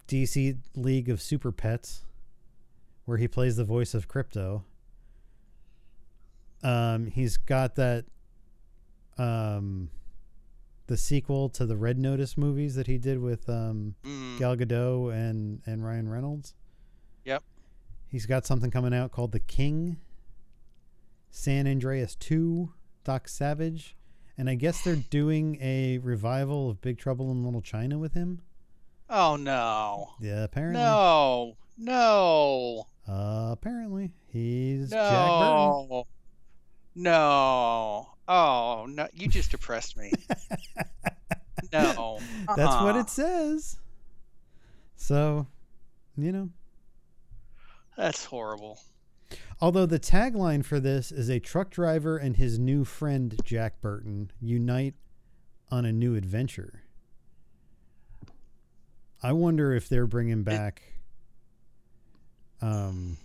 DC 0.07 0.57
League 0.77 1.09
of 1.09 1.21
Super 1.21 1.51
Pets, 1.51 2.05
where 3.05 3.19
he 3.19 3.27
plays 3.27 3.57
the 3.57 3.65
voice 3.65 3.95
of 3.95 4.09
Krypto. 4.09 4.63
Um, 6.63 7.07
he's 7.07 7.37
got 7.37 7.75
that, 7.77 8.05
um, 9.17 9.91
the 10.89 10.97
sequel 10.97 11.49
to 11.51 11.65
the 11.65 11.77
Red 11.77 11.99
Notice 11.99 12.37
movies 12.37 12.75
that 12.75 12.87
he 12.89 12.99
did 12.99 13.21
with 13.21 13.49
um, 13.49 13.95
Mm, 14.05 14.39
Gal 14.39 14.57
Gadot 14.57 15.13
and 15.15 15.61
and 15.65 15.85
Ryan 15.85 16.09
Reynolds. 16.09 16.55
Yep. 17.25 17.43
He's 18.09 18.27
got 18.27 18.45
something 18.47 18.71
coming 18.71 18.93
out 18.95 19.13
called 19.13 19.33
The 19.33 19.39
King. 19.41 19.99
San 21.31 21.67
Andreas 21.67 22.15
2, 22.17 22.73
Doc 23.05 23.29
Savage, 23.29 23.95
and 24.39 24.49
I 24.49 24.55
guess 24.55 24.83
they're 24.83 24.97
doing 25.11 25.59
a 25.61 25.99
revival 25.99 26.71
of 26.71 26.81
Big 26.81 26.99
Trouble 26.99 27.31
in 27.31 27.45
Little 27.45 27.61
China 27.63 27.99
with 27.99 28.15
him. 28.15 28.41
Oh 29.11 29.37
no. 29.37 30.15
Yeah, 30.21 30.45
apparently. 30.45 30.81
No. 30.83 31.57
No. 31.79 32.87
Uh, 33.07 33.51
apparently 33.53 34.11
he's 34.27 34.91
Jack 34.91 35.01
Burton. 35.41 36.03
No. 36.95 38.09
Oh 38.29 38.87
no! 38.89 39.09
You 39.15 39.27
just 39.29 39.51
depressed 39.51 39.97
me. 39.97 40.13
no. 41.73 42.19
That's 42.57 42.83
what 42.83 42.95
Uh-uh. 42.95 43.01
it 43.01 43.09
says. 43.11 43.79
So, 44.97 45.47
you 46.17 46.31
know, 46.33 46.51
That's 47.97 48.25
horrible. 48.27 48.79
Although 49.61 49.87
the 49.87 49.99
tagline 49.99 50.65
for 50.65 50.79
this 50.79 51.11
is 51.11 51.29
a 51.29 51.41
truck 51.41 51.71
driver 51.71 52.17
and 52.17 52.37
his 52.37 52.59
new 52.59 52.85
friend 52.85 53.41
Jack 53.45 53.81
Burton 53.81 54.31
unite 54.41 54.95
on 55.71 55.85
a 55.85 55.93
new 55.93 56.15
adventure. 56.15 56.83
I 59.23 59.33
wonder 59.33 59.73
if 59.75 59.89
they're 59.89 60.07
bringing 60.07 60.43
back 60.43 60.83
um 62.61 63.17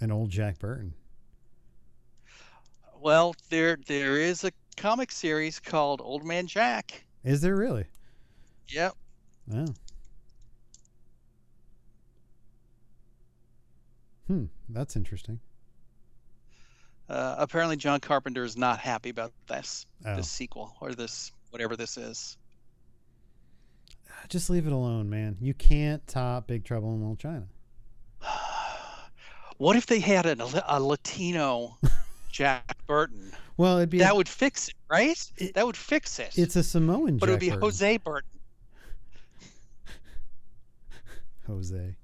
an 0.00 0.10
old 0.12 0.30
Jack 0.30 0.58
Burton. 0.58 0.94
Well, 3.02 3.34
there 3.50 3.78
there 3.88 4.16
is 4.16 4.44
a 4.44 4.52
comic 4.76 5.10
series 5.10 5.58
called 5.58 6.00
Old 6.00 6.24
Man 6.24 6.46
Jack. 6.46 7.04
Is 7.24 7.40
there 7.40 7.56
really? 7.56 7.86
Yep. 8.68 8.94
Oh. 9.52 9.66
Hmm, 14.28 14.44
that's 14.68 14.94
interesting. 14.94 15.40
Uh, 17.08 17.34
apparently, 17.38 17.76
John 17.76 17.98
Carpenter 17.98 18.44
is 18.44 18.56
not 18.56 18.78
happy 18.78 19.10
about 19.10 19.32
this 19.48 19.84
Oh. 20.06 20.14
this 20.14 20.30
sequel 20.30 20.76
or 20.80 20.92
this 20.92 21.32
whatever 21.50 21.74
this 21.76 21.96
is. 21.96 22.36
Just 24.28 24.48
leave 24.48 24.68
it 24.68 24.72
alone, 24.72 25.10
man. 25.10 25.36
You 25.40 25.54
can't 25.54 26.06
top 26.06 26.46
Big 26.46 26.64
Trouble 26.64 26.94
in 26.94 27.00
Little 27.00 27.16
China. 27.16 27.48
What 29.58 29.76
if 29.76 29.86
they 29.86 30.00
had 30.00 30.26
a, 30.26 30.36
a 30.66 30.80
Latino 30.80 31.78
Jack 32.32 32.76
Burton. 32.86 33.30
Well, 33.56 33.76
it'd 33.76 33.90
be 33.90 33.98
that 33.98 34.12
a, 34.12 34.16
would 34.16 34.28
fix 34.28 34.68
it, 34.68 34.74
right? 34.90 35.16
It, 35.36 35.54
that 35.54 35.64
would 35.64 35.76
fix 35.76 36.18
it. 36.18 36.32
It's 36.36 36.56
a 36.56 36.62
Samoan, 36.62 37.18
but 37.18 37.28
it 37.28 37.32
would 37.32 37.40
be 37.40 37.50
Burton. 37.50 37.62
Jose 37.62 37.96
Burton. 37.98 38.30
Jose. 41.46 41.94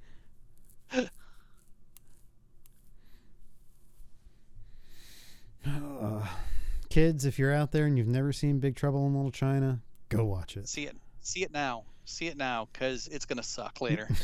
Uh, 5.66 6.26
kids, 6.90 7.24
if 7.24 7.38
you're 7.38 7.54
out 7.54 7.72
there 7.72 7.86
and 7.86 7.96
you've 7.98 8.06
never 8.06 8.32
seen 8.32 8.58
Big 8.58 8.76
Trouble 8.76 9.06
in 9.06 9.14
Little 9.14 9.32
China, 9.32 9.80
go 10.10 10.24
watch 10.24 10.56
it. 10.56 10.68
See 10.68 10.86
it. 10.86 10.96
See 11.20 11.42
it 11.42 11.52
now. 11.52 11.84
See 12.04 12.26
it 12.26 12.36
now 12.36 12.68
because 12.72 13.08
it's 13.08 13.24
going 13.24 13.38
to 13.38 13.42
suck 13.42 13.80
later. 13.80 14.08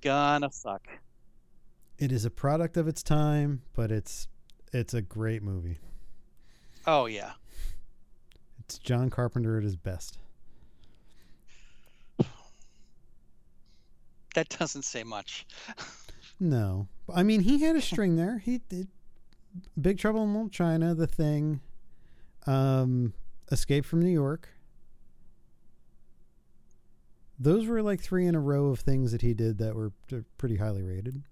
gonna 0.00 0.50
suck. 0.50 0.86
It 2.02 2.10
is 2.10 2.24
a 2.24 2.30
product 2.30 2.76
of 2.76 2.88
its 2.88 3.00
time, 3.00 3.62
but 3.74 3.92
it's 3.92 4.26
it's 4.72 4.92
a 4.92 5.00
great 5.00 5.40
movie. 5.40 5.78
Oh 6.84 7.06
yeah. 7.06 7.34
It's 8.58 8.76
John 8.78 9.08
Carpenter 9.08 9.56
at 9.56 9.62
his 9.62 9.76
best. 9.76 10.18
That 14.34 14.48
doesn't 14.48 14.82
say 14.82 15.04
much. 15.04 15.46
No, 16.40 16.88
I 17.08 17.22
mean 17.22 17.42
he 17.42 17.60
had 17.60 17.76
a 17.76 17.80
string 17.92 18.16
there. 18.16 18.38
He 18.38 18.58
did 18.68 18.88
Big 19.80 19.98
Trouble 19.98 20.24
in 20.24 20.32
Little 20.32 20.48
China, 20.48 20.96
The 20.96 21.06
Thing, 21.06 21.60
um, 22.48 23.14
Escape 23.52 23.84
from 23.84 24.02
New 24.02 24.10
York. 24.10 24.48
Those 27.38 27.68
were 27.68 27.80
like 27.80 28.00
three 28.00 28.26
in 28.26 28.34
a 28.34 28.40
row 28.40 28.70
of 28.70 28.80
things 28.80 29.12
that 29.12 29.22
he 29.22 29.34
did 29.34 29.58
that 29.58 29.76
were 29.76 29.92
pretty 30.36 30.56
highly 30.56 30.82
rated. 30.82 31.22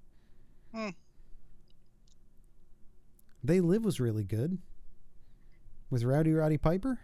Hmm. 0.74 0.90
They 3.42 3.60
Live 3.60 3.84
was 3.84 4.00
really 4.00 4.24
good 4.24 4.58
with 5.90 6.04
Rowdy 6.04 6.32
Roddy 6.32 6.58
Piper. 6.58 6.98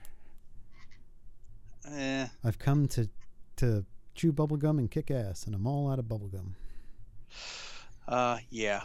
Eh, 1.90 2.26
I've 2.44 2.58
come 2.58 2.88
to 2.88 3.08
to 3.56 3.84
chew 4.14 4.32
bubblegum 4.32 4.78
and 4.78 4.90
kick 4.90 5.10
ass, 5.10 5.44
and 5.46 5.54
I'm 5.54 5.66
all 5.66 5.90
out 5.90 5.98
of 5.98 6.06
bubblegum. 6.06 6.52
uh, 8.08 8.38
yeah. 8.50 8.82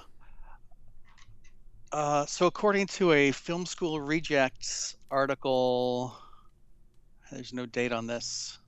Uh, 1.91 2.25
so 2.25 2.45
according 2.45 2.88
to 2.88 3.11
a 3.11 3.32
film 3.32 3.65
school 3.65 3.99
rejects 3.99 4.95
article, 5.09 6.15
there's 7.32 7.53
no 7.53 7.65
date 7.65 7.91
on 7.91 8.07
this. 8.07 8.59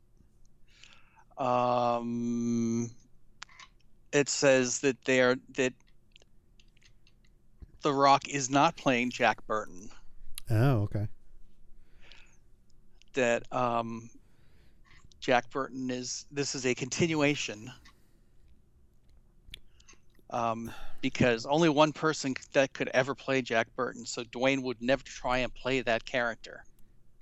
Um, 1.37 2.91
it 4.11 4.27
says 4.27 4.79
that 4.79 5.03
they 5.05 5.21
are 5.21 5.37
that 5.55 5.73
The 7.83 7.93
Rock 7.93 8.27
is 8.29 8.49
not 8.49 8.75
playing 8.75 9.11
Jack 9.11 9.45
Burton. 9.45 9.89
Oh, 10.49 10.81
okay. 10.83 11.07
That 13.13 13.43
um, 13.53 14.09
Jack 15.19 15.49
Burton 15.51 15.91
is 15.91 16.25
this 16.31 16.55
is 16.55 16.65
a 16.65 16.73
continuation. 16.73 17.71
Um, 20.29 20.71
because 21.01 21.45
only 21.45 21.69
one 21.69 21.91
person 21.91 22.33
that 22.53 22.73
could 22.73 22.89
ever 22.93 23.13
play 23.13 23.41
Jack 23.43 23.67
Burton, 23.75 24.05
so 24.05 24.23
Dwayne 24.23 24.63
would 24.63 24.81
never 24.81 25.03
try 25.03 25.39
and 25.39 25.53
play 25.53 25.81
that 25.81 26.05
character. 26.05 26.63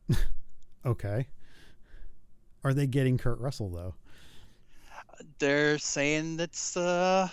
Okay. 0.86 1.28
Are 2.64 2.74
they 2.74 2.88
getting 2.88 3.18
Kurt 3.18 3.40
Russell 3.40 3.70
though? 3.70 3.96
They're 5.38 5.78
saying 5.78 6.38
that's 6.38 6.76
uh, 6.76 7.30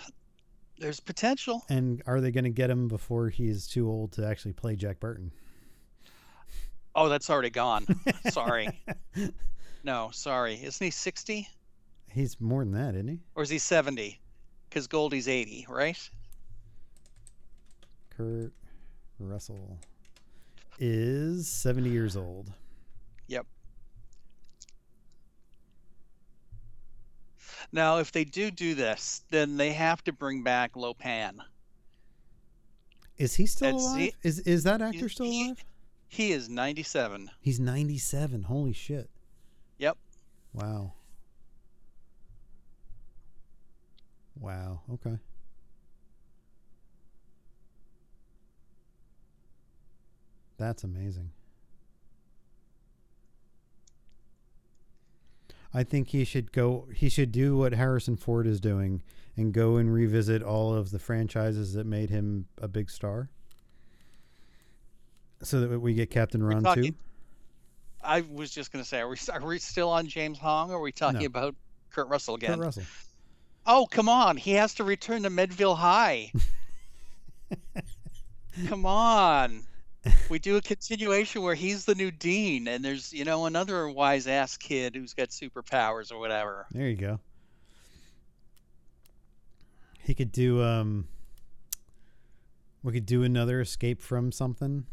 there's 0.79 0.99
potential. 0.99 1.63
And 1.69 2.01
are 2.05 2.21
they 2.21 2.31
going 2.31 2.45
to 2.45 2.49
get 2.49 2.69
him 2.69 2.87
before 2.87 3.29
he's 3.29 3.67
too 3.67 3.89
old 3.89 4.13
to 4.13 4.25
actually 4.25 4.53
play 4.53 4.75
Jack 4.75 4.99
Burton? 4.99 5.31
Oh, 6.95 7.09
that's 7.09 7.29
already 7.29 7.49
gone. 7.49 7.85
sorry. 8.29 8.69
No, 9.83 10.09
sorry. 10.11 10.55
Isn't 10.55 10.83
he 10.83 10.91
60 10.91 11.47
He's 12.11 12.41
more 12.41 12.63
than 12.63 12.73
that, 12.73 12.95
isn't 12.95 13.07
he? 13.07 13.19
or 13.35 13.43
is 13.43 13.49
he 13.49 13.59
70? 13.59 14.19
Because 14.67 14.87
Goldie's 14.87 15.27
80, 15.27 15.67
right? 15.69 16.09
Kurt 18.09 18.51
Russell 19.19 19.77
is 20.79 21.47
70 21.47 21.89
years 21.89 22.17
old. 22.17 22.51
Yep. 23.27 23.45
Now, 27.71 27.97
if 27.99 28.11
they 28.11 28.23
do 28.23 28.49
do 28.51 28.73
this, 28.75 29.23
then 29.29 29.57
they 29.57 29.73
have 29.73 30.03
to 30.05 30.11
bring 30.13 30.41
back 30.43 30.75
Lo 30.75 30.93
Pan. 30.93 31.41
Is 33.17 33.35
he 33.35 33.45
still 33.45 33.71
That's- 33.77 33.85
alive? 33.85 33.99
he- 33.99 34.27
is 34.27 34.39
is 34.39 34.63
that 34.63 34.81
actor 34.81 35.09
still 35.09 35.25
he- 35.27 35.45
alive? 35.47 35.63
He 36.07 36.31
is 36.31 36.49
97. 36.49 37.29
He's 37.39 37.59
97. 37.59 38.43
Holy 38.43 38.73
shit. 38.73 39.09
Yep. 39.77 39.97
Wow. 40.53 40.93
Wow. 44.39 44.81
Okay. 44.93 45.19
That's 50.57 50.83
amazing. 50.83 51.31
I 55.73 55.83
think 55.83 56.09
he 56.09 56.23
should 56.25 56.51
go 56.51 56.87
he 56.93 57.09
should 57.09 57.31
do 57.31 57.57
what 57.57 57.73
Harrison 57.73 58.17
Ford 58.17 58.47
is 58.47 58.59
doing 58.59 59.01
and 59.37 59.53
go 59.53 59.77
and 59.77 59.93
revisit 59.93 60.41
all 60.41 60.73
of 60.73 60.91
the 60.91 60.99
franchises 60.99 61.73
that 61.73 61.85
made 61.85 62.09
him 62.09 62.47
a 62.61 62.67
big 62.67 62.89
star. 62.89 63.29
So 65.41 65.61
that 65.61 65.79
we 65.79 65.93
get 65.93 66.09
Captain 66.09 66.43
Ron 66.43 66.63
talking- 66.63 66.83
too. 66.93 66.97
I 68.01 68.21
was 68.21 68.49
just 68.51 68.71
going 68.71 68.81
to 68.83 68.87
say, 68.87 68.99
are 69.01 69.09
we, 69.09 69.17
are 69.31 69.45
we 69.45 69.59
still 69.59 69.89
on 69.89 70.07
James 70.07 70.39
Hong 70.39 70.71
or 70.71 70.77
are 70.77 70.81
we 70.81 70.91
talking 70.93 71.19
No. 71.19 71.25
about 71.25 71.55
Kurt 71.91 72.07
Russell 72.07 72.35
again? 72.35 72.55
Kurt 72.55 72.59
Russell. 72.65 72.83
Oh, 73.65 73.87
come 73.91 74.07
on. 74.07 74.37
He 74.37 74.51
has 74.53 74.73
to 74.75 74.85
return 74.85 75.23
to 75.23 75.29
Medville 75.29 75.75
High. 75.77 76.31
come 78.67 78.85
on. 78.85 79.63
We 80.29 80.39
do 80.39 80.57
a 80.57 80.61
continuation 80.61 81.41
where 81.41 81.55
he's 81.55 81.85
the 81.85 81.95
new 81.95 82.11
dean 82.11 82.67
and 82.67 82.83
there's, 82.83 83.11
you 83.11 83.25
know, 83.25 83.45
another 83.45 83.89
wise 83.89 84.27
ass 84.27 84.57
kid 84.57 84.95
who's 84.95 85.13
got 85.13 85.29
superpowers 85.29 86.11
or 86.11 86.19
whatever. 86.19 86.67
There 86.71 86.87
you 86.87 86.95
go. 86.95 87.19
He 89.99 90.13
could 90.13 90.31
do 90.31 90.63
um 90.63 91.07
we 92.81 92.93
could 92.93 93.05
do 93.05 93.23
another 93.23 93.59
escape 93.59 94.01
from 94.01 94.31
something. 94.31 94.85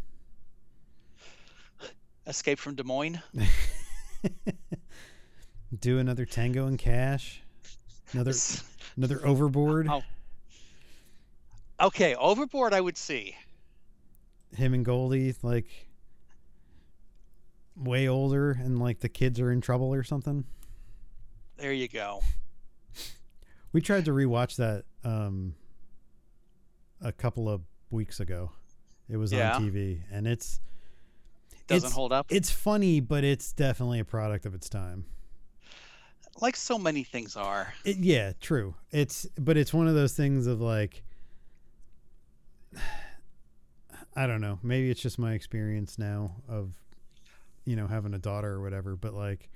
Escape 2.26 2.58
from 2.58 2.74
Des 2.74 2.82
Moines. 2.82 3.20
do 5.78 5.98
another 5.98 6.24
Tango 6.26 6.66
and 6.66 6.78
Cash. 6.78 7.42
Another 8.12 8.32
another 8.96 9.24
overboard. 9.24 9.88
Oh. 9.88 10.02
Okay, 11.78 12.14
Overboard 12.14 12.72
I 12.72 12.80
would 12.80 12.96
see. 12.96 13.36
Him 14.56 14.74
and 14.74 14.84
Goldie 14.84 15.34
like 15.42 15.66
way 17.76 18.08
older 18.08 18.52
and 18.52 18.78
like 18.78 19.00
the 19.00 19.08
kids 19.08 19.38
are 19.40 19.50
in 19.52 19.60
trouble 19.60 19.92
or 19.94 20.02
something. 20.02 20.44
There 21.58 21.72
you 21.72 21.88
go. 21.88 22.22
We 23.72 23.80
tried 23.82 24.06
to 24.06 24.12
rewatch 24.12 24.56
that 24.56 24.84
um 25.04 25.54
a 27.02 27.12
couple 27.12 27.48
of 27.48 27.60
weeks 27.90 28.20
ago. 28.20 28.50
It 29.08 29.16
was 29.18 29.32
Yeah. 29.32 29.56
on 29.56 29.62
TV 29.70 30.00
and 30.10 30.26
it's 30.26 30.60
Doesn't 31.66 31.88
it's, 31.88 31.94
hold 31.94 32.12
up. 32.12 32.26
It's 32.30 32.50
funny, 32.50 33.00
but 33.00 33.24
it's 33.24 33.52
definitely 33.52 34.00
a 34.00 34.04
product 34.04 34.46
of 34.46 34.54
its 34.54 34.68
time. 34.68 35.04
Like 36.40 36.56
so 36.56 36.78
many 36.78 37.02
things 37.02 37.34
are. 37.36 37.72
It, 37.84 37.96
yeah, 37.98 38.32
true. 38.40 38.74
It's 38.90 39.26
but 39.38 39.56
it's 39.56 39.72
one 39.74 39.88
of 39.88 39.94
those 39.94 40.12
things 40.14 40.46
of 40.46 40.60
like 40.60 41.02
I 44.16 44.26
don't 44.26 44.40
know. 44.40 44.58
Maybe 44.62 44.90
it's 44.90 45.00
just 45.00 45.18
my 45.18 45.34
experience 45.34 45.98
now 45.98 46.36
of 46.48 46.70
you 47.64 47.76
know 47.76 47.86
having 47.86 48.14
a 48.14 48.18
daughter 48.18 48.52
or 48.52 48.60
whatever, 48.62 48.96
but 48.96 49.12
like 49.14 49.48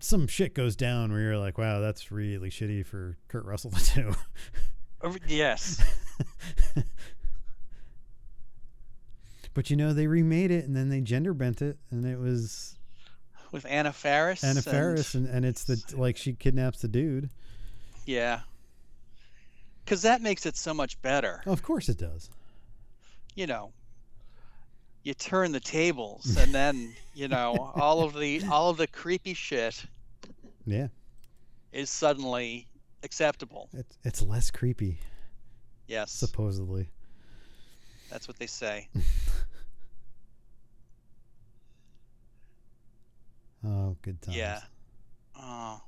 some 0.00 0.26
shit 0.26 0.54
goes 0.54 0.76
down 0.76 1.10
where 1.12 1.20
you're 1.20 1.38
like, 1.38 1.58
wow, 1.58 1.80
that's 1.80 2.10
really 2.10 2.50
shitty 2.50 2.84
for 2.86 3.16
Kurt 3.28 3.44
Russell 3.44 3.70
to 3.72 3.94
do. 3.94 4.14
Uh, 5.02 5.12
Yes. 5.26 5.82
but 9.54 9.70
you 9.70 9.76
know, 9.76 9.92
they 9.92 10.06
remade 10.06 10.50
it 10.50 10.64
and 10.66 10.74
then 10.76 10.88
they 10.88 11.00
gender 11.00 11.32
bent 11.34 11.62
it 11.62 11.78
and 11.90 12.04
it 12.04 12.18
was 12.18 12.76
With 13.52 13.66
Anna 13.68 13.92
Faris. 13.92 14.42
Anna 14.44 14.56
and- 14.56 14.64
Faris 14.64 15.14
and, 15.14 15.26
and 15.28 15.44
it's 15.44 15.64
the 15.64 15.82
like 15.96 16.16
she 16.16 16.32
kidnaps 16.32 16.80
the 16.80 16.88
dude. 16.88 17.30
Yeah. 18.04 18.40
Because 19.86 20.02
that 20.02 20.20
makes 20.20 20.46
it 20.46 20.56
so 20.56 20.74
much 20.74 21.00
better. 21.00 21.44
Oh, 21.46 21.52
of 21.52 21.62
course 21.62 21.88
it 21.88 21.96
does. 21.96 22.28
You 23.36 23.46
know, 23.46 23.72
you 25.04 25.14
turn 25.14 25.52
the 25.52 25.60
tables, 25.60 26.36
and 26.36 26.52
then 26.52 26.92
you 27.14 27.28
know 27.28 27.70
all 27.76 28.02
of 28.02 28.12
the 28.18 28.42
all 28.50 28.68
of 28.68 28.78
the 28.78 28.88
creepy 28.88 29.32
shit 29.32 29.86
Yeah. 30.66 30.88
is 31.70 31.88
suddenly 31.88 32.66
acceptable. 33.04 33.68
It's 33.72 33.96
it's 34.02 34.22
less 34.22 34.50
creepy, 34.50 34.98
Yes, 35.86 36.10
supposedly. 36.10 36.90
that's 38.10 38.26
what 38.26 38.38
they 38.38 38.48
say. 38.48 38.88
Oh, 43.64 43.96
good 44.02 44.20
times. 44.22 44.36
Yeah. 44.36 44.60
Oh, 45.36 45.80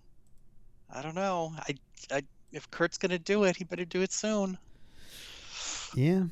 I 0.92 1.02
don't 1.02 1.14
know. 1.14 1.52
I, 1.58 1.74
I 2.10 2.22
if 2.52 2.70
Kurt's 2.70 2.98
gonna 2.98 3.18
do 3.18 3.44
it, 3.44 3.56
he 3.56 3.64
better 3.64 3.84
do 3.84 4.02
it 4.02 4.12
soon. 4.12 4.58
Yeah. 5.94 6.24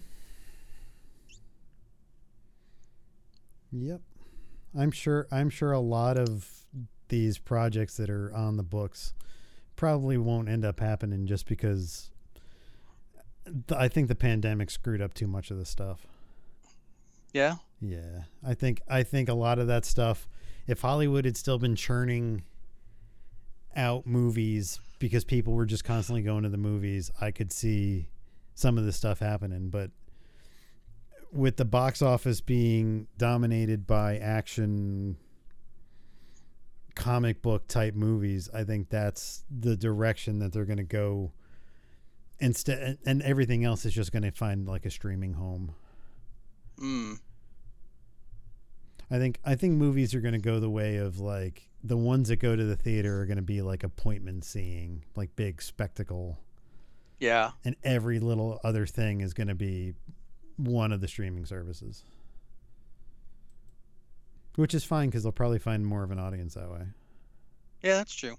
Yep. 3.73 4.01
I'm 4.79 4.91
sure 4.91 5.27
I'm 5.31 5.51
sure 5.51 5.73
a 5.73 5.81
lot 5.81 6.19
of 6.19 6.49
these 7.09 7.39
projects 7.39 7.97
that 7.97 8.11
are 8.11 8.33
on 8.35 8.57
the 8.57 8.63
books 8.63 9.15
probably 9.77 10.19
won't 10.19 10.49
end 10.49 10.65
up 10.65 10.81
happening 10.81 11.27
just 11.27 11.47
because 11.47 12.11
I 13.75 13.89
think 13.89 14.09
the 14.09 14.15
pandemic 14.15 14.71
screwed 14.71 15.01
up 15.01 15.15
too 15.15 15.27
much 15.27 15.51
of 15.51 15.59
the 15.59 15.65
stuff. 15.65 16.07
Yeah. 17.33 17.57
Yeah. 17.81 18.23
I 18.45 18.55
think 18.55 18.81
I 18.89 19.03
think 19.03 19.29
a 19.29 19.35
lot 19.35 19.59
of 19.59 19.67
that 19.69 19.85
stuff 19.85 20.29
if 20.67 20.81
Hollywood 20.81 21.25
had 21.25 21.37
still 21.37 21.59
been 21.59 21.77
churning 21.77 22.43
out 23.75 24.07
movies 24.07 24.81
because 24.99 25.25
people 25.25 25.53
were 25.53 25.67
just 25.67 25.85
constantly 25.85 26.23
going 26.23 26.43
to 26.43 26.49
the 26.49 26.57
movies, 26.57 27.11
I 27.21 27.31
could 27.31 27.53
see 27.53 28.09
some 28.55 28.79
of 28.79 28.85
this 28.85 28.97
stuff 28.97 29.19
happening, 29.19 29.69
but 29.69 29.91
with 31.33 31.57
the 31.57 31.65
box 31.65 32.01
office 32.01 32.41
being 32.41 33.07
dominated 33.19 33.87
by 33.87 34.17
action 34.17 35.17
comic 36.95 37.43
book 37.43 37.69
type 37.69 37.95
movies, 37.95 38.49
I 38.53 38.65
think 38.65 38.89
that's 38.89 39.45
the 39.51 39.77
direction 39.77 40.39
that 40.39 40.53
they're 40.53 40.65
going 40.65 40.79
to 40.79 40.83
go 40.83 41.33
instead 42.39 42.99
and 43.07 43.23
everything 43.23 43.65
else 43.65 43.85
is 43.85 43.95
just 43.95 44.13
going 44.13 44.23
to 44.23 44.31
find 44.31 44.67
like 44.67 44.87
a 44.87 44.91
streaming 44.91 45.35
home. 45.35 45.75
Mm. 46.79 47.19
I 49.11 49.19
think 49.19 49.39
I 49.45 49.55
think 49.55 49.75
movies 49.75 50.15
are 50.15 50.21
going 50.21 50.33
to 50.33 50.41
go 50.41 50.59
the 50.59 50.71
way 50.71 50.97
of 50.97 51.21
like 51.21 51.69
the 51.87 51.97
ones 51.97 52.29
that 52.29 52.37
go 52.37 52.57
to 52.57 52.65
the 52.65 52.77
theater 52.77 53.21
are 53.21 53.27
going 53.27 53.37
to 53.37 53.43
be 53.43 53.63
like 53.63 53.85
appointment 53.85 54.45
seeing, 54.45 55.05
like 55.15 55.35
big 55.37 55.63
spectacle, 55.63 56.39
Yeah. 57.21 57.53
and 57.65 57.77
every 57.85 58.19
little 58.19 58.59
other 58.65 58.87
thing 58.87 59.21
is 59.21 59.35
going 59.35 59.49
to 59.49 59.55
be 59.55 59.95
one 60.57 60.91
of 60.93 61.01
the 61.01 61.09
streaming 61.09 61.47
services. 61.47 62.05
Which 64.57 64.75
is 64.75 64.85
fine 64.85 65.09
because 65.11 65.23
they'll 65.23 65.33
probably 65.33 65.59
find 65.59 65.87
more 65.87 66.03
of 66.03 66.11
an 66.11 66.19
audience 66.19 66.55
that 66.55 66.71
way. 66.71 66.87
Yeah, 67.83 67.97
that's 67.97 68.15
true. 68.15 68.37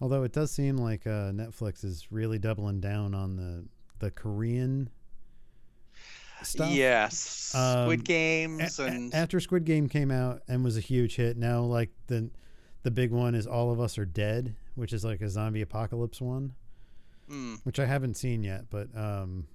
Although 0.00 0.22
it 0.22 0.32
does 0.32 0.50
seem 0.50 0.76
like 0.76 1.06
uh, 1.06 1.30
Netflix 1.32 1.84
is 1.84 2.06
really 2.10 2.38
doubling 2.38 2.80
down 2.80 3.14
on 3.14 3.36
the 3.36 3.64
the 3.98 4.10
Korean 4.10 4.88
stuff. 6.42 6.70
Yes. 6.70 7.54
Um, 7.54 7.84
Squid 7.84 8.04
Games 8.04 8.78
A- 8.78 8.84
and 8.84 9.14
after 9.14 9.40
Squid 9.40 9.64
Game 9.64 9.88
came 9.88 10.10
out 10.10 10.40
and 10.48 10.64
was 10.64 10.76
a 10.78 10.80
huge 10.80 11.16
hit, 11.16 11.36
now 11.36 11.60
like 11.62 11.90
the 12.06 12.30
the 12.82 12.90
big 12.90 13.10
one 13.10 13.34
is 13.34 13.46
All 13.46 13.70
of 13.70 13.78
Us 13.80 13.98
Are 13.98 14.06
Dead, 14.06 14.54
which 14.74 14.94
is 14.94 15.04
like 15.04 15.20
a 15.20 15.28
zombie 15.28 15.60
apocalypse 15.60 16.20
one, 16.20 16.54
Mm. 17.30 17.60
which 17.64 17.78
I 17.78 17.84
haven't 17.84 18.16
seen 18.16 18.42
yet, 18.42 18.70
but 18.70 18.88
um, 18.96 19.46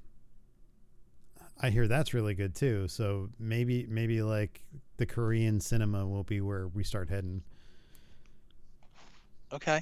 I 1.59 1.71
hear 1.71 1.87
that's 1.87 2.13
really 2.13 2.35
good 2.35 2.53
too. 2.53 2.87
So 2.87 3.29
maybe 3.39 3.87
maybe 3.89 4.21
like 4.21 4.63
the 4.97 5.07
Korean 5.07 5.59
cinema 5.59 6.05
will 6.05 6.23
be 6.23 6.39
where 6.39 6.67
we 6.67 6.83
start 6.83 7.09
heading. 7.09 7.41
Okay. 9.51 9.81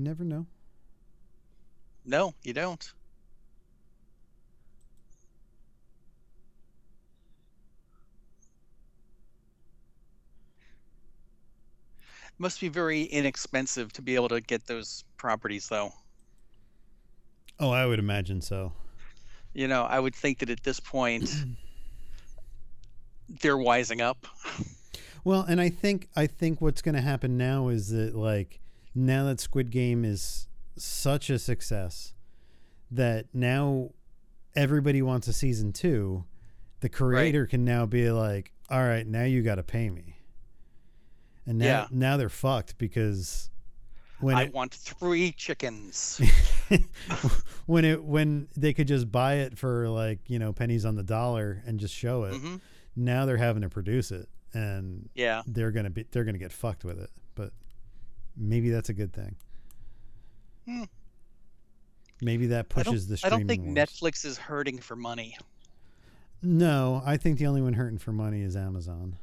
You 0.00 0.04
never 0.04 0.24
know. 0.24 0.46
No, 2.06 2.32
you 2.42 2.54
don't. 2.54 2.90
Must 12.38 12.58
be 12.62 12.68
very 12.68 13.02
inexpensive 13.02 13.92
to 13.92 14.00
be 14.00 14.14
able 14.14 14.30
to 14.30 14.40
get 14.40 14.66
those 14.66 15.04
properties, 15.18 15.68
though. 15.68 15.92
Oh, 17.58 17.68
I 17.68 17.84
would 17.84 17.98
imagine 17.98 18.40
so. 18.40 18.72
You 19.52 19.68
know, 19.68 19.82
I 19.82 20.00
would 20.00 20.14
think 20.14 20.38
that 20.38 20.48
at 20.48 20.62
this 20.62 20.80
point, 20.80 21.30
they're 23.42 23.58
wising 23.58 24.00
up. 24.00 24.26
Well, 25.24 25.42
and 25.42 25.60
I 25.60 25.68
think 25.68 26.08
I 26.16 26.26
think 26.26 26.62
what's 26.62 26.80
going 26.80 26.94
to 26.94 27.02
happen 27.02 27.36
now 27.36 27.68
is 27.68 27.90
that 27.90 28.14
like 28.14 28.59
now 28.94 29.24
that 29.24 29.40
Squid 29.40 29.70
Game 29.70 30.04
is 30.04 30.48
such 30.76 31.30
a 31.30 31.38
success 31.38 32.14
that 32.90 33.26
now 33.32 33.90
everybody 34.56 35.00
wants 35.02 35.28
a 35.28 35.32
season 35.32 35.72
2, 35.72 36.24
the 36.80 36.88
creator 36.88 37.46
can 37.46 37.64
now 37.64 37.86
be 37.86 38.10
like, 38.10 38.52
"All 38.68 38.82
right, 38.82 39.06
now 39.06 39.24
you 39.24 39.42
got 39.42 39.56
to 39.56 39.62
pay 39.62 39.90
me." 39.90 40.16
And 41.46 41.58
now 41.58 41.64
Yeah. 41.66 41.86
now 41.90 42.16
they're 42.16 42.28
fucked 42.28 42.78
because 42.78 43.50
when 44.20 44.36
I 44.36 44.42
it, 44.44 44.54
want 44.54 44.74
three 44.74 45.32
chickens. 45.32 46.20
when 47.66 47.84
it 47.84 48.02
when 48.04 48.48
they 48.56 48.72
could 48.72 48.88
just 48.88 49.10
buy 49.10 49.34
it 49.36 49.56
for 49.58 49.88
like, 49.88 50.18
you 50.28 50.38
know, 50.38 50.52
pennies 50.52 50.84
on 50.84 50.94
the 50.96 51.02
dollar 51.02 51.62
and 51.66 51.78
just 51.80 51.94
show 51.94 52.24
it. 52.24 52.34
hmm 52.36 52.56
Now 52.96 53.24
they're 53.26 53.36
having 53.36 53.62
to 53.62 53.68
produce 53.68 54.10
it 54.10 54.28
and 54.52 55.08
Yeah. 55.14 55.42
they're 55.46 55.70
gonna 55.70 55.90
be 55.90 56.04
they're 56.10 56.24
gonna 56.24 56.38
get 56.38 56.52
fucked 56.52 56.84
with 56.84 56.98
it. 56.98 57.10
Maybe 58.36 58.70
that's 58.70 58.88
a 58.88 58.94
good 58.94 59.12
thing. 59.12 59.36
Hmm. 60.66 60.84
Maybe 62.22 62.48
that 62.48 62.68
pushes 62.68 63.06
the 63.08 63.18
I 63.24 63.30
don't 63.30 63.46
think 63.46 63.64
wars. 63.64 63.74
Netflix 63.76 64.24
is 64.24 64.36
hurting 64.38 64.78
for 64.78 64.94
money. 64.96 65.36
No, 66.42 67.02
I 67.04 67.16
think 67.16 67.38
the 67.38 67.46
only 67.46 67.62
one 67.62 67.74
hurting 67.74 67.98
for 67.98 68.12
money 68.12 68.42
is 68.42 68.56
Amazon. 68.56 69.16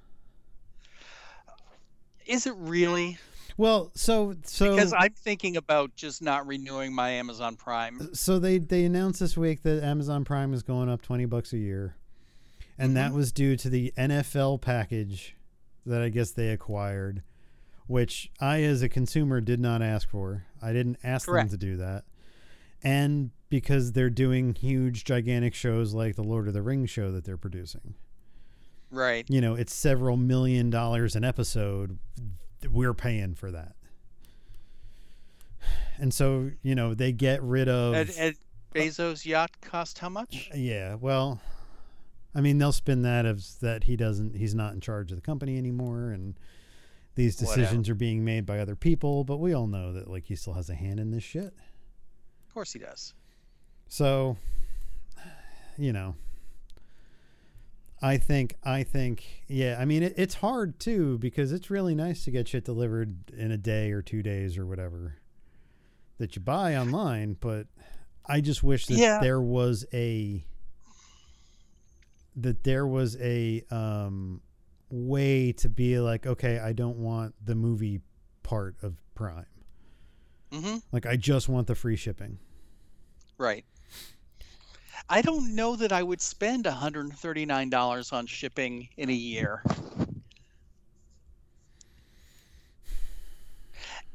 Is 2.25 2.45
it 2.45 2.55
really? 2.57 3.17
Well, 3.55 3.91
so 3.95 4.35
so 4.43 4.71
Because 4.71 4.93
I'm 4.93 5.13
thinking 5.13 5.57
about 5.57 5.95
just 5.95 6.21
not 6.21 6.45
renewing 6.45 6.93
my 6.93 7.09
Amazon 7.11 7.55
Prime. 7.55 8.13
so 8.13 8.37
they 8.39 8.57
they 8.59 8.83
announced 8.85 9.19
this 9.19 9.35
week 9.37 9.63
that 9.63 9.83
Amazon 9.83 10.23
Prime 10.25 10.53
is 10.53 10.61
going 10.63 10.89
up 10.89 11.01
20 11.01 11.25
bucks 11.25 11.53
a 11.53 11.57
year. 11.57 11.95
And 12.77 12.95
that 12.95 13.11
Mhm. 13.11 13.15
was 13.15 13.31
due 13.31 13.55
to 13.57 13.69
the 13.69 13.91
NFL 13.97 14.59
package 14.61 15.35
that 15.87 16.01
I 16.03 16.09
guess 16.09 16.29
they 16.31 16.49
acquired, 16.49 17.23
which 17.87 18.29
I 18.39 18.61
as 18.63 18.81
a 18.81 18.89
consumer 18.89 19.41
did 19.41 19.59
not 19.59 19.81
ask 19.81 20.09
for. 20.09 20.45
I 20.61 20.73
didn't 20.73 20.97
ask 21.03 21.25
Correct. 21.25 21.49
them 21.49 21.59
to 21.59 21.65
do 21.65 21.77
that. 21.77 22.03
And 22.83 23.31
because 23.49 23.93
they're 23.93 24.09
doing 24.09 24.53
huge 24.53 25.03
gigantic 25.03 25.53
shows 25.53 25.93
like 25.93 26.15
the 26.15 26.23
Lord 26.23 26.47
of 26.47 26.53
the 26.53 26.61
Rings 26.61 26.89
show 26.89 27.11
that 27.11 27.25
they're 27.25 27.37
producing. 27.37 27.95
Right. 28.91 29.25
You 29.29 29.41
know, 29.41 29.55
it's 29.55 29.73
several 29.73 30.17
million 30.17 30.69
dollars 30.69 31.15
an 31.15 31.23
episode. 31.23 31.97
We're 32.69 32.93
paying 32.93 33.35
for 33.35 33.51
that. 33.51 33.73
And 35.99 36.13
so, 36.13 36.51
you 36.61 36.75
know, 36.75 36.93
they 36.93 37.11
get 37.11 37.41
rid 37.41 37.67
of 37.67 37.95
And, 37.95 38.11
and 38.17 38.35
Bezos' 38.73 39.25
yacht 39.25 39.51
cost 39.61 39.97
how 39.99 40.09
much? 40.09 40.49
Uh, 40.53 40.57
yeah, 40.57 40.95
well, 40.95 41.41
I 42.35 42.41
mean, 42.41 42.59
they'll 42.59 42.71
spin 42.71 43.01
that 43.01 43.25
as 43.25 43.55
that 43.61 43.85
he 43.85 43.95
doesn't, 43.95 44.35
he's 44.35 44.53
not 44.53 44.73
in 44.73 44.81
charge 44.81 45.11
of 45.11 45.17
the 45.17 45.21
company 45.21 45.57
anymore, 45.57 46.11
and 46.11 46.35
these 47.17 47.41
Whatever. 47.41 47.61
decisions 47.61 47.89
are 47.89 47.95
being 47.95 48.23
made 48.23 48.45
by 48.45 48.59
other 48.59 48.75
people. 48.77 49.25
But 49.25 49.37
we 49.37 49.53
all 49.53 49.67
know 49.67 49.91
that 49.91 50.09
like 50.09 50.25
he 50.27 50.35
still 50.37 50.53
has 50.53 50.69
a 50.69 50.75
hand 50.75 50.99
in 51.01 51.11
this 51.11 51.23
shit. 51.23 51.53
Of 52.47 52.53
course 52.53 52.71
he 52.71 52.79
does. 52.79 53.13
So, 53.89 54.37
you 55.77 55.91
know, 55.93 56.15
I 58.01 58.17
think, 58.17 58.55
I 58.63 58.83
think, 58.83 59.43
yeah. 59.47 59.77
I 59.79 59.85
mean, 59.85 60.03
it, 60.03 60.13
it's 60.17 60.35
hard 60.35 60.79
too 60.79 61.17
because 61.17 61.51
it's 61.51 61.69
really 61.69 61.95
nice 61.95 62.23
to 62.25 62.31
get 62.31 62.47
shit 62.47 62.63
delivered 62.63 63.31
in 63.35 63.51
a 63.51 63.57
day 63.57 63.91
or 63.91 64.01
two 64.01 64.21
days 64.21 64.57
or 64.57 64.65
whatever 64.65 65.15
that 66.19 66.35
you 66.35 66.41
buy 66.41 66.75
online. 66.75 67.37
But 67.39 67.67
I 68.25 68.41
just 68.41 68.61
wish 68.63 68.85
that 68.87 68.97
Yeah. 68.97 69.19
there 69.19 69.41
was 69.41 69.85
a 69.93 70.43
that 72.35 72.63
there 72.63 72.85
was 72.85 73.17
a 73.19 73.63
um, 73.71 74.41
way 74.89 75.51
to 75.53 75.69
be 75.69 75.99
like, 75.99 76.25
okay, 76.25 76.59
I 76.59 76.73
don't 76.73 76.97
want 76.97 77.35
the 77.43 77.55
movie 77.55 78.01
part 78.43 78.75
of 78.81 78.95
Prime. 79.15 79.45
hmm 80.51 80.77
Like, 80.91 81.05
I 81.05 81.15
just 81.17 81.47
want 81.49 81.67
the 81.67 81.75
free 81.75 81.95
shipping. 81.95 82.39
Right. 83.37 83.65
I 85.09 85.21
don't 85.21 85.53
know 85.53 85.75
that 85.75 85.91
I 85.91 86.01
would 86.01 86.21
spend 86.21 86.65
$139 86.65 88.13
on 88.13 88.25
shipping 88.25 88.87
in 88.95 89.09
a 89.09 89.13
year. 89.13 89.63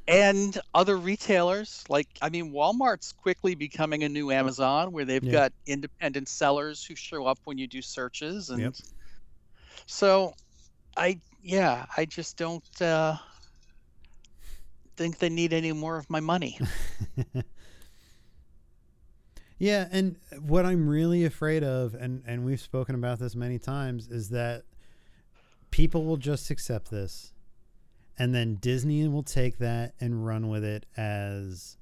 And 0.08 0.58
other 0.74 0.96
retailers, 0.98 1.84
like, 1.88 2.08
I 2.20 2.28
mean, 2.28 2.52
Walmart's 2.52 3.12
quickly 3.12 3.54
becoming 3.54 4.02
a 4.04 4.08
new 4.08 4.30
Amazon 4.32 4.92
where 4.92 5.04
they've 5.04 5.26
Yeah. 5.26 5.30
got 5.30 5.52
independent 5.66 6.28
sellers 6.28 6.84
who 6.84 6.94
show 6.96 7.26
up 7.26 7.38
when 7.44 7.58
you 7.58 7.68
do 7.68 7.80
searches. 7.82 8.50
And 8.50 8.60
Yep. 8.60 8.74
so 9.86 10.34
I, 10.96 11.20
yeah, 11.42 11.86
I 11.96 12.04
just 12.04 12.36
don't 12.36 12.82
uh, 12.82 13.16
think 14.96 15.18
they 15.18 15.28
need 15.28 15.52
any 15.52 15.72
more 15.72 15.96
of 15.96 16.08
my 16.10 16.20
money. 16.20 16.58
Yeah, 19.62 19.86
and 19.92 20.16
what 20.40 20.66
I'm 20.66 20.88
really 20.88 21.24
afraid 21.24 21.62
of, 21.62 21.94
and 21.94 22.24
and 22.26 22.44
we've 22.44 22.60
spoken 22.60 22.96
about 22.96 23.20
this 23.20 23.36
many 23.36 23.60
times, 23.60 24.08
is 24.08 24.30
that 24.30 24.64
people 25.70 26.04
will 26.04 26.16
just 26.16 26.50
accept 26.50 26.90
this, 26.90 27.32
and 28.18 28.34
then 28.34 28.56
Disney 28.56 29.06
will 29.06 29.22
take 29.22 29.58
that 29.58 29.94
and 30.00 30.26
run 30.26 30.48
with 30.48 30.64
it 30.64 30.86
as 30.96 31.76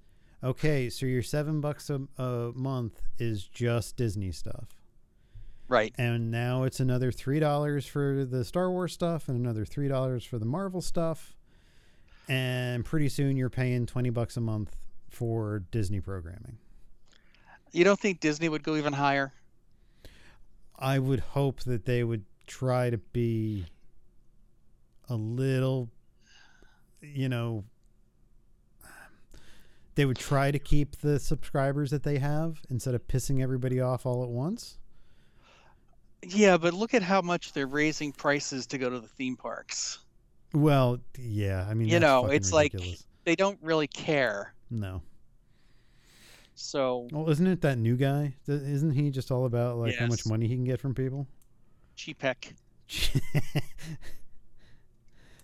okay, 0.45 0.91
so 0.91 1.07
your 1.07 1.23
7 1.23 1.63
bucks 1.63 1.89
a, 1.89 2.03
a 2.19 2.53
month 2.53 3.01
is 3.19 3.47
just 3.47 3.97
Disney 3.97 4.31
stuff. 4.31 4.80
Right. 5.71 5.95
And 5.97 6.33
now 6.33 6.65
it's 6.65 6.81
another 6.81 7.13
$3 7.13 7.89
for 7.89 8.25
the 8.25 8.45
Star 8.45 8.73
Wars 8.73 8.93
stuff 8.93 9.29
and 9.29 9.39
another 9.39 9.65
$3 9.65 10.27
for 10.27 10.37
the 10.37 10.45
Marvel 10.45 10.83
stuff. 10.83 11.37
And 12.29 12.85
pretty 12.85 13.09
soon 13.09 13.37
you're 13.37 13.51
paying 13.51 13.87
20 13.87 14.11
bucks 14.11 14.37
a 14.37 14.41
month 14.41 14.75
for 15.09 15.61
Disney 15.71 16.01
programming. 16.01 16.59
You 17.71 17.85
don't 17.85 18.01
think 18.01 18.19
Disney 18.19 18.49
would 18.49 18.65
go 18.65 18.75
even 18.75 18.95
higher? 18.95 19.33
I 20.77 20.99
would 20.99 21.21
hope 21.21 21.61
that 21.61 21.85
they 21.85 22.03
would 22.03 22.25
try 22.49 22.91
to 22.91 22.99
be 22.99 23.67
a 25.09 25.15
little, 25.15 25.89
you 27.01 27.29
know, 27.29 27.63
they 29.95 30.05
would 30.05 30.19
try 30.19 30.51
to 30.51 30.59
keep 30.59 30.97
the 30.97 31.21
subscribers 31.21 31.93
that 31.93 32.03
they 32.03 32.19
have 32.19 32.61
instead 32.69 32.97
of 32.97 33.07
pissing 33.07 33.41
everybody 33.41 33.81
off 33.81 34.05
all 34.05 34.25
at 34.25 34.31
once. 34.31 34.79
Yeah, 36.23 36.57
but 36.59 36.75
look 36.75 36.93
at 36.95 37.03
how 37.03 37.23
much 37.23 37.53
they're 37.53 37.67
raising 37.67 38.13
prices 38.13 38.67
to 38.69 38.79
go 38.79 38.91
to 38.91 39.01
the 39.01 39.09
theme 39.09 39.37
parks. 39.37 39.99
Well, 40.53 40.99
yeah, 41.19 41.67
I 41.69 41.75
mean, 41.75 41.89
You 41.89 42.01
know, 42.01 42.27
it's 42.27 42.53
like- 42.53 42.75
They 43.25 43.37
don't 43.37 43.59
really 43.63 43.87
care. 43.87 44.55
no. 44.71 45.03
So 46.55 47.09
Well, 47.11 47.31
isn't 47.31 47.47
it 47.47 47.63
that 47.63 47.79
new 47.79 47.97
guy? 47.97 48.35
Isn't 48.47 48.91
he 48.91 49.11
just 49.11 49.31
all 49.31 49.47
about 49.47 49.79
like 49.79 49.95
how 49.95 50.07
much 50.09 50.27
money 50.27 50.47
he 50.47 50.57
can 50.57 50.65
get 50.65 50.79
from 50.79 50.95
people? 50.95 51.27
Cheapek. 51.97 52.53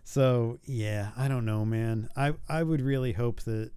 so 0.05 0.59
yeah, 0.65 1.11
I 1.17 1.29
don't 1.29 1.45
know, 1.45 1.65
man. 1.65 2.09
I 2.17 2.35
I 2.49 2.63
would 2.63 2.81
really 2.81 3.13
hope 3.13 3.41
that 3.43 3.71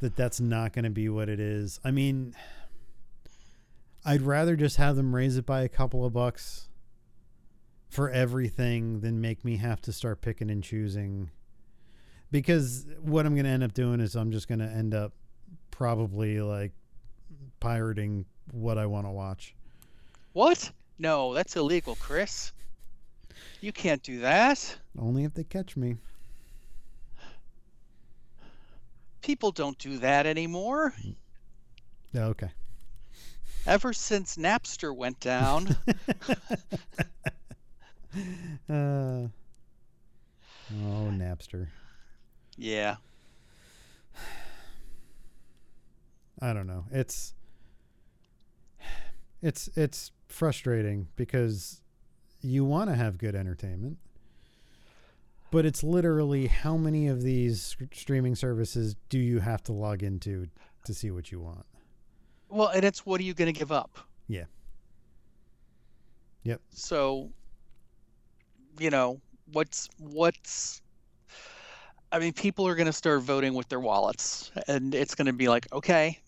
that 0.00 0.16
that's 0.16 0.38
not 0.40 0.72
going 0.72 0.84
to 0.84 0.90
be 0.90 1.08
what 1.08 1.28
it 1.28 1.40
is. 1.40 1.80
I 1.82 1.90
mean, 1.90 2.34
I'd 4.08 4.22
rather 4.22 4.56
just 4.56 4.76
have 4.76 4.96
them 4.96 5.14
raise 5.14 5.36
it 5.36 5.44
by 5.44 5.60
a 5.60 5.68
couple 5.68 6.02
of 6.02 6.14
bucks 6.14 6.70
for 7.90 8.08
everything 8.08 9.00
than 9.00 9.20
make 9.20 9.44
me 9.44 9.58
have 9.58 9.82
to 9.82 9.92
start 9.92 10.22
picking 10.22 10.48
and 10.50 10.64
choosing. 10.64 11.30
Because 12.30 12.86
what 13.02 13.26
I'm 13.26 13.34
going 13.34 13.44
to 13.44 13.50
end 13.50 13.62
up 13.62 13.74
doing 13.74 14.00
is 14.00 14.16
I'm 14.16 14.32
just 14.32 14.48
going 14.48 14.60
to 14.60 14.64
end 14.64 14.94
up 14.94 15.12
probably 15.70 16.40
like 16.40 16.72
pirating 17.60 18.24
what 18.50 18.78
I 18.78 18.86
want 18.86 19.04
to 19.04 19.10
watch. 19.10 19.54
What? 20.32 20.72
No, 20.98 21.34
that's 21.34 21.54
illegal, 21.56 21.94
Chris. 21.96 22.52
You 23.60 23.72
can't 23.72 24.02
do 24.02 24.20
that. 24.20 24.74
Only 24.98 25.24
if 25.24 25.34
they 25.34 25.44
catch 25.44 25.76
me. 25.76 25.96
People 29.20 29.50
don't 29.50 29.76
do 29.76 29.98
that 29.98 30.24
anymore. 30.24 30.94
Okay. 32.16 32.48
Ever 33.68 33.92
since 33.92 34.38
Napster 34.38 34.96
went 34.96 35.20
down, 35.20 35.76
uh, 38.66 39.28
oh, 39.28 39.28
Napster. 40.72 41.68
yeah. 42.56 42.96
I 46.40 46.54
don't 46.54 46.66
know. 46.66 46.86
It's 46.90 47.34
it's 49.42 49.68
it's 49.76 50.12
frustrating 50.28 51.08
because 51.16 51.82
you 52.40 52.64
want 52.64 52.88
to 52.88 52.96
have 52.96 53.18
good 53.18 53.34
entertainment, 53.34 53.98
but 55.50 55.66
it's 55.66 55.84
literally 55.84 56.46
how 56.46 56.78
many 56.78 57.06
of 57.06 57.20
these 57.20 57.76
streaming 57.92 58.34
services 58.34 58.96
do 59.10 59.18
you 59.18 59.40
have 59.40 59.62
to 59.64 59.74
log 59.74 60.02
into 60.02 60.46
to 60.84 60.94
see 60.94 61.10
what 61.10 61.30
you 61.30 61.40
want? 61.40 61.66
Well, 62.48 62.68
and 62.68 62.84
it's 62.84 63.04
what 63.04 63.20
are 63.20 63.24
you 63.24 63.34
going 63.34 63.52
to 63.52 63.58
give 63.58 63.72
up? 63.72 63.98
Yeah. 64.26 64.44
Yep. 66.44 66.60
So, 66.70 67.30
you 68.78 68.90
know, 68.90 69.20
what's 69.52 69.88
what's 69.98 70.80
I 72.10 72.18
mean, 72.18 72.32
people 72.32 72.66
are 72.66 72.74
going 72.74 72.86
to 72.86 72.92
start 72.92 73.22
voting 73.22 73.54
with 73.54 73.68
their 73.68 73.80
wallets 73.80 74.50
and 74.66 74.94
it's 74.94 75.14
going 75.14 75.26
to 75.26 75.32
be 75.32 75.48
like, 75.48 75.70
okay. 75.72 76.18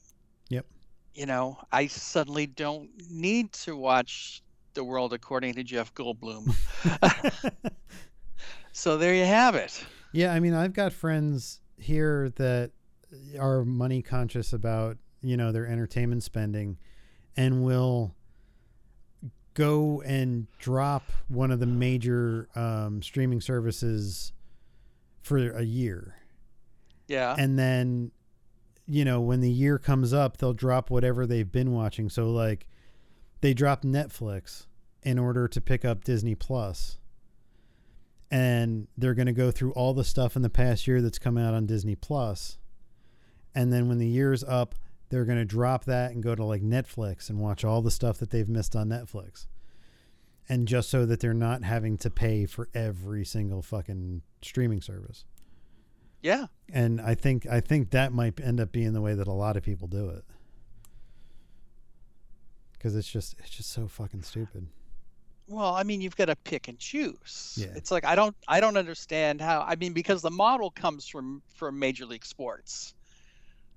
Yep. 0.51 0.67
You 1.15 1.27
know, 1.27 1.59
I 1.73 1.87
suddenly 1.87 2.47
don't 2.47 2.91
need 3.11 3.53
to 3.53 3.77
watch 3.77 4.43
The 4.75 4.85
World 4.85 5.15
According 5.15 5.55
to 5.55 5.65
Jeff 5.65 5.95
Goldblum. 5.95 6.55
so 8.73 8.99
there 8.99 9.15
you 9.15 9.25
have 9.25 9.55
it. 9.55 9.83
Yeah, 10.13 10.33
I 10.33 10.41
mean, 10.41 10.55
I've 10.55 10.75
got 10.75 10.93
friends 10.93 11.61
here 11.79 12.31
that 12.37 12.73
are 13.39 13.65
money 13.65 14.03
conscious 14.03 14.53
about, 14.53 14.99
you 15.23 15.37
know, 15.37 15.53
their 15.53 15.67
entertainment 15.67 16.23
spending 16.23 16.79
and 17.37 17.63
will 17.63 18.15
go 19.55 20.03
and 20.03 20.47
drop 20.59 21.11
one 21.29 21.51
of 21.51 21.61
the 21.61 21.67
major 21.67 22.49
um, 22.55 23.03
streaming 23.03 23.41
services 23.41 24.33
for 25.23 25.51
a 25.51 25.63
year. 25.63 26.17
Yeah. 27.09 27.35
And 27.39 27.59
then, 27.59 28.13
you 28.87 29.05
know, 29.05 29.21
when 29.21 29.41
the 29.41 29.51
year 29.51 29.79
comes 29.79 30.13
up, 30.13 30.37
they'll 30.37 30.53
drop 30.53 30.91
whatever 30.91 31.27
they've 31.27 31.51
been 31.51 31.73
watching. 31.73 32.09
So, 32.09 32.31
like, 32.31 32.67
they 33.41 33.55
drop 33.55 33.83
Netflix 33.83 34.67
in 35.03 35.19
order 35.19 35.49
to 35.49 35.61
pick 35.61 35.85
up 35.85 36.05
Disney 36.05 36.35
Plus. 36.35 36.51
Plus 36.51 37.01
and 38.31 38.87
they're 38.97 39.15
going 39.15 39.27
to 39.27 39.33
go 39.33 39.51
through 39.51 39.73
all 39.73 39.93
the 39.93 40.05
stuff 40.05 40.37
in 40.37 40.43
the 40.43 40.51
past 40.51 40.87
year 40.87 41.03
that's 41.03 41.19
come 41.19 41.37
out 41.37 41.53
on 41.53 41.67
Disney 41.67 41.97
Plus. 41.97 42.59
And 43.55 43.73
then 43.73 43.89
when 43.89 43.99
the 43.99 44.07
year's 44.07 44.45
up, 44.45 44.77
they're 45.11 45.25
going 45.25 45.39
to 45.39 45.45
drop 45.45 45.85
that 45.85 46.13
and 46.13 46.23
go 46.23 46.35
to 46.35 46.45
like 46.45 46.63
Netflix 46.63 47.29
and 47.29 47.39
watch 47.41 47.65
all 47.65 47.83
the 47.83 47.91
stuff 47.91 48.19
that 48.19 48.31
they've 48.31 48.49
missed 48.49 48.75
on 48.75 48.89
Netflix. 48.89 49.47
And 50.49 50.67
just 50.67 50.89
so 50.89 51.07
that 51.07 51.21
they're 51.21 51.35
not 51.35 51.63
having 51.63 51.97
to 51.99 52.11
pay 52.11 52.47
for 52.47 52.69
every 52.75 53.25
single 53.25 53.63
fucking 53.63 54.23
streaming 54.43 54.81
service. 54.81 55.25
yeah. 56.23 56.47
And 56.73 57.01
I 57.01 57.15
think 57.15 57.47
I 57.47 57.61
think 57.61 57.91
that 57.91 58.13
might 58.13 58.41
end 58.41 58.61
up 58.61 58.73
being 58.73 58.93
the 58.93 59.01
way 59.01 59.15
that 59.15 59.27
a 59.29 59.33
lot 59.33 59.57
of 59.57 59.63
people 59.63 59.89
do 59.89 60.09
it. 60.11 60.25
Cuz 62.79 62.97
it's 62.97 63.11
just 63.11 63.35
it's 63.39 63.51
just 63.51 63.71
so 63.71 63.87
fucking 63.87 64.23
stupid. 64.23 64.69
Well, 65.47 65.75
I 65.75 65.83
mean, 65.83 66.01
you've 66.01 66.17
got 66.17 66.27
to 66.27 66.37
pick 66.37 66.69
and 66.69 66.79
choose. 66.79 67.59
Yeah. 67.61 67.73
It's 67.75 67.91
like 67.91 68.05
I 68.05 68.15
don't 68.15 68.37
I 68.47 68.61
don't 68.61 68.77
understand 68.77 69.41
how 69.41 69.63
I 69.63 69.75
mean 69.77 69.93
because 69.93 70.23
the 70.23 70.31
model 70.31 70.71
comes 70.71 71.07
from 71.07 71.43
from 71.55 71.79
Major 71.79 72.07
League 72.07 72.25
Sports. 72.25 72.95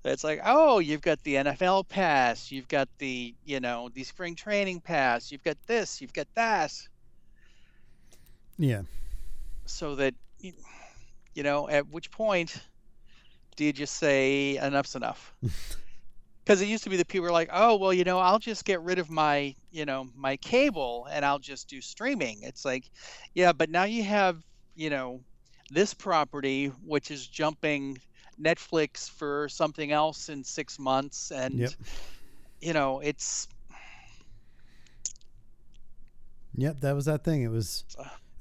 It's 0.04 0.22
like, 0.24 0.40
oh, 0.44 0.80
you've 0.80 1.00
got 1.00 1.22
the 1.22 1.36
NFL 1.36 1.88
pass, 1.88 2.52
you've 2.52 2.68
got 2.68 2.88
the, 2.98 3.34
you 3.44 3.60
know, 3.60 3.88
the 3.94 4.04
spring 4.04 4.34
training 4.36 4.80
pass, 4.80 5.32
you've 5.32 5.42
got 5.42 5.56
this, 5.66 6.00
you've 6.00 6.12
got 6.12 6.26
that, 6.34 6.72
Yeah. 8.58 8.82
so 9.64 9.94
that 9.96 10.14
you 11.34 11.42
know, 11.42 11.68
at 11.68 11.88
which 11.88 12.10
point 12.10 12.60
do 13.56 13.64
you 13.64 13.72
just 13.72 13.94
say 13.94 14.56
enough's 14.58 14.94
enough? 14.94 15.34
Because 16.44 16.60
it 16.60 16.66
used 16.68 16.84
to 16.84 16.90
be 16.90 16.98
that 16.98 17.08
people 17.08 17.24
were 17.24 17.32
like, 17.32 17.48
oh, 17.50 17.76
well, 17.76 17.90
you 17.94 18.04
know, 18.04 18.18
I'll 18.18 18.38
just 18.38 18.66
get 18.66 18.82
rid 18.82 18.98
of 18.98 19.08
my, 19.08 19.54
you 19.70 19.86
know, 19.86 20.10
my 20.14 20.36
cable 20.36 21.08
and 21.10 21.24
I'll 21.24 21.38
just 21.38 21.68
do 21.68 21.80
streaming. 21.80 22.42
It's 22.42 22.66
like, 22.66 22.84
yeah, 23.32 23.54
but 23.54 23.70
now 23.70 23.84
you 23.84 24.02
have, 24.02 24.42
you 24.76 24.90
know, 24.90 25.22
this 25.70 25.94
property 25.94 26.66
which 26.84 27.10
is 27.10 27.26
jumping 27.26 27.96
Netflix 28.40 29.08
for 29.10 29.48
something 29.48 29.92
else 29.92 30.28
in 30.28 30.44
six 30.44 30.78
months, 30.78 31.30
and 31.30 31.54
Yep. 31.54 31.70
you 32.60 32.72
know, 32.72 33.00
it's 33.00 33.48
Yep, 36.56 36.80
that 36.80 36.94
was 36.94 37.04
that 37.06 37.24
thing. 37.24 37.42
It 37.42 37.50
was 37.50 37.84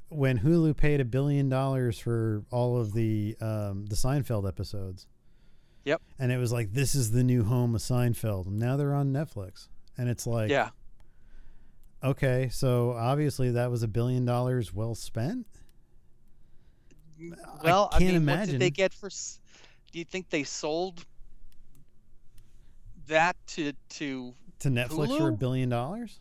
when 0.10 0.40
Hulu 0.40 0.78
paid 0.78 1.02
a 1.02 1.06
billion 1.06 1.50
dollars 1.50 1.98
for 2.00 2.44
all 2.52 2.78
of 2.80 2.94
the 2.94 3.36
um, 3.42 3.86
the 3.88 3.96
Seinfeld 3.96 4.48
episodes. 4.48 5.08
Yep. 5.86 6.02
And 6.20 6.32
it 6.32 6.38
was 6.38 6.52
like 6.54 6.74
this 6.74 6.96
is 6.96 7.12
the 7.12 7.24
new 7.24 7.44
home 7.44 7.76
of 7.76 7.82
Seinfeld. 7.82 8.48
And 8.48 8.60
now 8.60 8.78
they're 8.78 8.94
on 8.94 9.12
Netflix. 9.12 9.68
And 9.98 10.10
it's 10.10 10.26
like 10.28 10.50
yeah, 10.50 10.70
okay, 12.04 12.50
so 12.52 12.92
obviously 12.92 13.52
that 13.52 13.70
was 13.72 13.84
a 13.84 13.88
billion 13.88 14.26
dollars 14.26 14.74
well 14.74 14.96
spent. 14.96 15.46
well, 17.64 17.90
I, 17.92 18.00
can't 18.00 18.14
mean, 18.14 18.26
what 18.26 18.34
imagine. 18.34 18.52
did 18.54 18.62
they 18.62 18.70
get 18.72 18.94
for? 18.94 19.10
Do 19.94 20.00
you 20.00 20.06
think 20.06 20.30
they 20.32 20.44
sold 20.44 21.06
that 23.08 23.38
to 23.48 23.74
to? 23.90 24.34
To 24.60 24.70
Netflix 24.70 25.18
for 25.18 25.30
a 25.30 25.34
billion 25.34 25.70
dollars? 25.70 26.20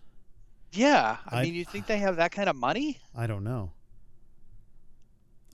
Yeah, 0.73 1.17
I, 1.27 1.41
I- 1.41 1.43
mean, 1.45 1.55
you 1.55 1.65
think 1.65 1.87
they 1.87 1.99
have 1.99 2.17
that 2.17 2.33
kind 2.33 2.49
of 2.49 2.57
money? 2.57 3.01
I 3.17 3.27
don't 3.27 3.45
know. 3.45 3.73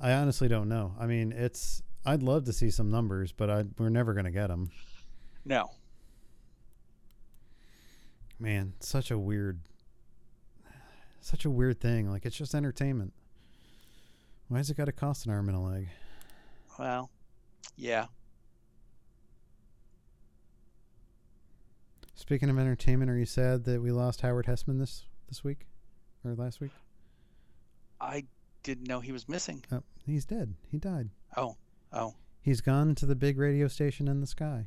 I 0.01 0.13
honestly 0.13 0.49
don't 0.49 0.69
know. 0.69 0.95
I 0.99 1.07
mean, 1.07 1.33
it's 1.33 1.83
I'd 2.05 2.23
love 2.23 2.45
to 2.45 2.53
see 2.53 2.71
some 2.71 2.91
numbers, 2.91 3.33
but 3.33 3.51
I 3.51 3.65
we're 3.79 3.89
never 3.89 4.15
going 4.15 4.27
to 4.27 4.31
get 4.33 4.49
them. 4.49 4.71
No. 5.45 5.71
Man, 8.41 8.75
such 8.81 9.11
a 9.11 9.19
weird 9.19 9.61
such 11.21 11.45
a 11.45 11.51
weird 11.51 11.81
thing. 11.81 12.11
Like 12.11 12.27
it's 12.27 12.37
just 12.37 12.55
entertainment. 12.55 13.13
Why 14.49 14.59
has 14.59 14.71
it 14.71 14.77
got 14.77 14.87
to 14.87 14.93
cost 14.93 15.27
an 15.27 15.33
arm 15.33 15.49
and 15.49 15.57
a 15.57 15.61
leg? 15.61 15.89
Well, 16.79 17.11
yeah. 17.79 18.07
Speaking 22.15 22.51
of 22.51 22.59
entertainment, 22.59 23.11
are 23.11 23.17
you 23.17 23.25
sad 23.25 23.65
that 23.65 23.81
we 23.81 23.91
lost 23.91 24.21
Howard 24.21 24.47
Hesseman 24.47 24.79
this 24.79 25.05
this 25.29 25.43
week 25.43 25.67
or 26.25 26.35
last 26.35 26.61
week? 26.61 26.73
I 28.01 28.25
didn't 28.63 28.89
know 28.89 29.01
he 29.01 29.13
was 29.13 29.29
missing. 29.29 29.65
Oh, 29.73 29.83
he's 30.05 30.25
dead. 30.25 30.55
He 30.71 30.79
died. 30.79 31.09
Oh, 31.37 31.57
oh. 31.93 32.15
He's 32.43 32.61
gone 32.61 32.95
to 32.97 33.07
the 33.07 33.15
big 33.15 33.39
radio 33.39 33.69
station 33.69 34.09
in 34.09 34.21
the 34.21 34.27
sky. 34.27 34.67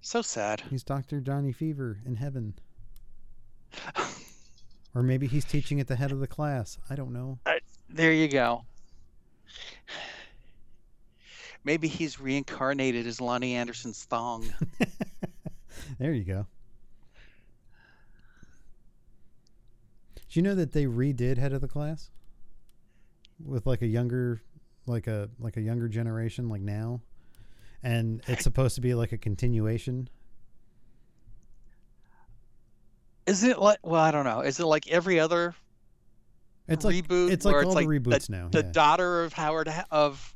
So 0.00 0.22
sad. 0.22 0.62
He's 0.70 0.82
Dr. 0.82 1.20
Johnny 1.20 1.52
Fever 1.52 1.98
in 2.06 2.16
heaven. 2.16 2.54
Or 4.94 5.02
maybe 5.02 5.26
he's 5.26 5.44
teaching 5.44 5.80
at 5.80 5.86
the 5.86 5.96
head 5.96 6.10
of 6.10 6.20
the 6.20 6.26
class. 6.26 6.78
I 6.88 6.96
don't 6.96 7.12
know. 7.12 7.38
There 7.88 8.12
you 8.12 8.28
go. 8.28 8.64
Maybe 11.64 11.88
he's 11.88 12.20
reincarnated 12.20 13.06
as 13.06 13.18
Loni 13.18 13.52
Anderson's 13.52 14.04
thong. 14.04 14.52
there 15.98 16.12
you 16.12 16.24
go. 16.24 16.46
Do 20.14 20.38
you 20.38 20.42
know 20.42 20.54
that 20.54 20.72
they 20.72 20.84
redid 20.84 21.38
head 21.38 21.52
of 21.52 21.60
the 21.60 21.68
class 21.68 22.10
with 23.44 23.66
like 23.66 23.82
a 23.82 23.86
younger, 23.86 24.42
like 24.86 25.06
a 25.06 25.28
like 25.38 25.56
a 25.56 25.60
younger 25.60 25.88
generation, 25.88 26.48
like 26.48 26.62
now, 26.62 27.00
and 27.82 28.22
it's 28.26 28.44
supposed 28.44 28.74
to 28.76 28.80
be 28.80 28.94
like 28.94 29.12
a 29.12 29.18
continuation. 29.18 30.08
Is 33.26 33.42
it 33.42 33.58
like? 33.58 33.78
Well, 33.82 34.00
I 34.00 34.10
don't 34.10 34.24
know. 34.24 34.40
Is 34.40 34.60
it 34.60 34.66
like 34.66 34.88
every 34.88 35.20
other 35.20 35.54
It's 36.68 36.84
like 36.84 37.06
reboot? 37.06 37.30
it's 37.32 37.44
like 37.44 37.54
all 37.54 37.60
it's 37.62 37.70
the 37.70 37.74
like 37.74 37.88
reboots 37.88 38.26
the, 38.28 38.32
now. 38.32 38.48
The 38.50 38.62
yeah. 38.62 38.72
daughter 38.72 39.24
of 39.24 39.32
Howard 39.32 39.68
of 39.90 40.34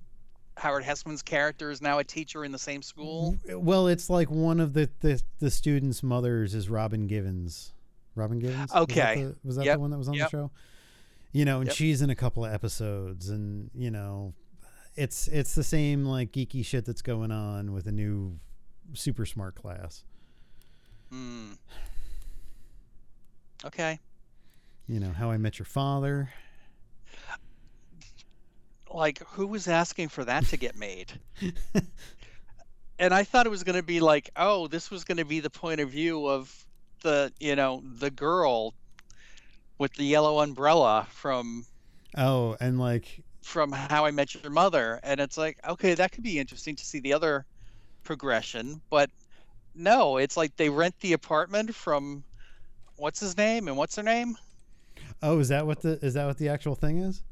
Howard 0.57 0.85
Hesseman's 0.85 1.23
character 1.23 1.71
is 1.71 1.83
now 1.83 1.99
a 1.99 2.05
teacher 2.05 2.45
in 2.45 2.53
the 2.53 2.59
same 2.59 2.81
school. 2.83 3.37
Well, 3.49 3.89
it's 3.89 4.09
like 4.09 4.31
one 4.31 4.61
of 4.61 4.73
the 4.73 4.89
the, 5.01 5.21
the 5.41 5.51
students' 5.51 6.03
mothers 6.03 6.55
is 6.55 6.69
Robin 6.71 7.07
Givens. 7.07 7.73
Robin 8.15 8.39
Givens. 8.39 8.73
Okay. 8.73 9.25
Was 9.25 9.33
that 9.35 9.43
the, 9.43 9.47
was 9.49 9.57
that 9.57 9.65
Yep. 9.67 9.75
the 9.77 9.81
one 9.81 9.91
that 9.91 9.99
was 9.99 10.09
on 10.09 10.15
Yep. 10.15 10.27
the 10.31 10.37
show? 10.37 10.51
You 11.33 11.45
know, 11.45 11.59
and 11.59 11.67
Yep. 11.67 11.77
she's 11.77 12.01
in 12.03 12.11
a 12.11 12.15
couple 12.15 12.45
of 12.45 12.53
episodes, 12.53 13.29
and 13.29 13.71
you 13.75 13.91
know, 13.91 14.35
it's 14.95 15.27
it's 15.29 15.57
the 15.57 15.65
same 15.65 16.05
like 16.05 16.31
geeky 16.31 16.65
shit 16.65 16.85
that's 16.85 17.03
going 17.03 17.33
on 17.33 17.73
with 17.73 17.87
a 17.89 17.93
new 17.93 18.39
super 18.93 19.27
smart 19.27 19.57
class. 19.57 20.05
Hmm. 21.11 21.53
Okay. 23.65 23.99
You 24.87 25.01
know, 25.01 25.11
How 25.11 25.31
I 25.31 25.37
Met 25.39 25.59
Your 25.59 25.67
Father. 25.67 26.31
Like, 28.95 29.19
who 29.31 29.49
was 29.49 29.67
asking 29.67 30.09
for 30.09 30.25
that 30.25 30.47
to 30.47 30.57
get 30.57 30.77
made? 30.77 31.13
and 32.99 33.13
I 33.13 33.25
thought 33.25 33.45
it 33.45 33.51
was 33.51 33.65
going 33.65 33.77
to 33.77 33.83
be 33.83 33.99
like, 33.99 34.31
oh, 34.37 34.69
this 34.69 34.91
was 34.91 35.03
going 35.03 35.19
to 35.19 35.25
be 35.25 35.41
the 35.41 35.51
point 35.51 35.81
of 35.81 35.91
view 35.91 36.29
of 36.29 36.65
the, 37.03 37.33
you 37.41 37.57
know, 37.57 37.83
the 37.99 38.11
girl 38.11 38.73
with 39.79 39.93
the 39.95 40.05
yellow 40.05 40.39
umbrella 40.39 41.07
from 41.11 41.67
Oh, 42.17 42.57
and 42.61 42.79
like 42.79 43.23
from 43.43 43.73
How 43.73 44.05
I 44.05 44.13
Met 44.13 44.35
Your 44.35 44.53
Mother, 44.53 45.01
and 45.03 45.21
it's 45.21 45.37
like, 45.37 45.59
okay, 45.69 45.95
that 45.95 46.13
could 46.13 46.23
be 46.23 46.39
interesting 46.39 46.77
to 46.77 46.85
see 46.85 47.01
the 47.01 47.13
other 47.13 47.45
progression, 48.05 48.81
but 48.89 49.11
no, 49.75 50.19
it's 50.19 50.37
like 50.37 50.57
they 50.57 50.69
rent 50.69 50.95
the 51.01 51.15
apartment 51.15 51.75
from 51.75 52.23
what's 52.97 53.19
his 53.19 53.37
name 53.37 53.67
and 53.67 53.77
what's 53.77 53.97
her 53.97 54.03
name? 54.05 54.37
oh, 55.23 55.41
is 55.41 55.49
that 55.49 55.67
what 55.67 55.83
the 55.83 55.99
is 56.05 56.15
that 56.15 56.27
what 56.27 56.39
the 56.39 56.49
actual 56.49 56.77
thing 56.77 56.99
is? 56.99 57.25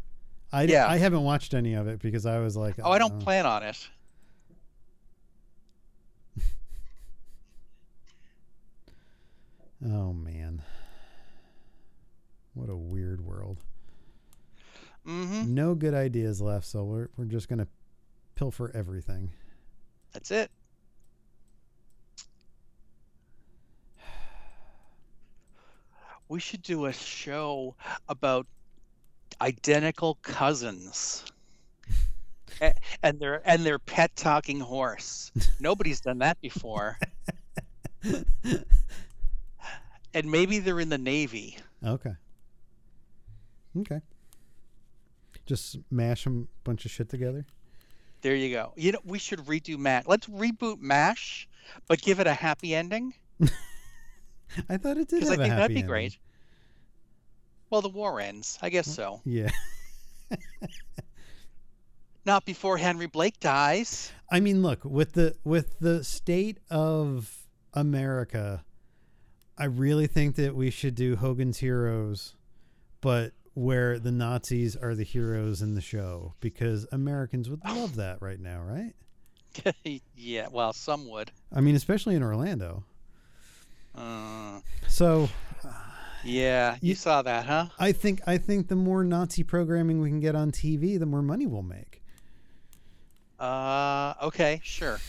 I 0.52 0.64
Yeah. 0.64 0.86
I 0.88 0.98
haven't 0.98 1.22
watched 1.22 1.54
any 1.54 1.74
of 1.74 1.88
it 1.88 2.00
because 2.00 2.26
I 2.26 2.38
was 2.38 2.56
like, 2.56 2.74
Oh, 2.82 2.90
I 2.90 2.98
don't 2.98 3.14
uh, 3.14 3.24
plan 3.24 3.46
on 3.46 3.62
it. 3.62 3.88
Oh 9.84 10.12
man. 10.12 10.62
What 12.54 12.68
a 12.70 12.76
weird 12.76 13.20
world. 13.24 13.58
Mm-hmm. 15.06 15.52
No 15.52 15.74
good 15.74 15.94
ideas 15.94 16.40
left, 16.40 16.66
so 16.66 16.84
we're 16.84 17.08
we're 17.16 17.24
just 17.24 17.48
gonna 17.48 17.66
pilfer 18.36 18.70
everything. 18.74 19.32
That's 20.12 20.30
it. 20.30 20.50
We 26.28 26.38
should 26.40 26.62
do 26.62 26.86
a 26.86 26.92
show 26.92 27.74
about 28.08 28.46
identical 29.40 30.18
cousins. 30.22 31.24
And 33.02 33.18
their 33.18 33.42
and 33.44 33.66
their 33.66 33.80
pet 33.80 34.14
talking 34.14 34.60
horse. 34.60 35.32
Nobody's 35.58 36.00
done 36.00 36.18
that 36.18 36.40
before. 36.40 36.96
and 40.14 40.30
maybe 40.30 40.60
they're 40.60 40.78
in 40.78 40.88
the 40.88 40.98
navy. 40.98 41.58
Okay. 41.84 42.14
Okay. 43.78 44.00
Just 45.44 45.78
mash 45.90 46.26
a 46.26 46.30
bunch 46.62 46.84
of 46.84 46.92
shit 46.92 47.08
together. 47.08 47.44
There 48.20 48.36
you 48.36 48.54
go. 48.54 48.72
You 48.76 48.92
know, 48.92 49.00
we 49.04 49.18
should 49.18 49.40
redo 49.40 49.76
Mash. 49.76 50.04
Let's 50.06 50.28
reboot 50.28 50.78
Mash, 50.78 51.48
but 51.88 52.00
give 52.00 52.20
it 52.20 52.28
a 52.28 52.34
happy 52.34 52.72
ending 52.72 53.14
I 54.68 54.76
thought 54.76 54.98
it 54.98 55.08
did 55.08 55.20
because 55.20 55.30
I 55.30 55.36
think 55.36 55.54
that'd 55.54 55.68
be 55.68 55.76
ending. 55.76 55.86
great. 55.86 56.18
Well, 57.72 57.80
the 57.80 57.88
war 57.88 58.20
ends. 58.20 58.58
I 58.60 58.68
guess 58.68 58.86
so. 58.86 59.22
Yeah. 59.24 59.48
Not 62.26 62.44
before 62.44 62.76
Henry 62.76 63.06
Blake 63.06 63.40
dies. 63.40 64.12
I 64.30 64.40
mean, 64.40 64.60
look 64.60 64.84
with 64.84 65.14
the 65.14 65.36
with 65.42 65.78
the 65.80 66.04
state 66.04 66.58
of 66.68 67.34
America, 67.72 68.62
I 69.56 69.64
really 69.64 70.06
think 70.06 70.36
that 70.36 70.54
we 70.54 70.68
should 70.68 70.94
do 70.94 71.16
Hogan's 71.16 71.60
Heroes, 71.60 72.34
but 73.00 73.32
where 73.54 73.98
the 73.98 74.12
Nazis 74.12 74.76
are 74.76 74.94
the 74.94 75.02
heroes 75.02 75.62
in 75.62 75.74
the 75.74 75.80
show 75.80 76.34
because 76.40 76.86
Americans 76.92 77.48
would 77.48 77.64
love 77.64 77.96
that 77.96 78.20
right 78.20 78.38
now, 78.38 78.60
right? 78.60 78.92
yeah, 80.14 80.48
well, 80.52 80.74
some 80.74 81.08
would. 81.08 81.32
I 81.50 81.62
mean, 81.62 81.74
especially 81.74 82.16
in 82.16 82.22
Orlando. 82.22 82.84
Uh, 83.94 84.60
So 84.88 85.30
yeah, 86.24 86.76
you 86.80 86.90
You- 86.90 86.94
saw 86.94 87.22
that, 87.22 87.46
huh? 87.46 87.66
I 87.78 87.92
think 87.92 88.20
I 88.26 88.38
think 88.38 88.68
the 88.68 88.76
more 88.76 89.04
Nazi 89.04 89.42
programming 89.42 90.00
we 90.00 90.08
can 90.10 90.20
get 90.20 90.34
on 90.34 90.50
TV, 90.52 90.98
the 90.98 91.06
more 91.06 91.22
money 91.22 91.46
we'll 91.46 91.62
make. 91.62 92.02
Uh, 93.38 94.14
okay, 94.22 94.60
sure. 94.62 95.00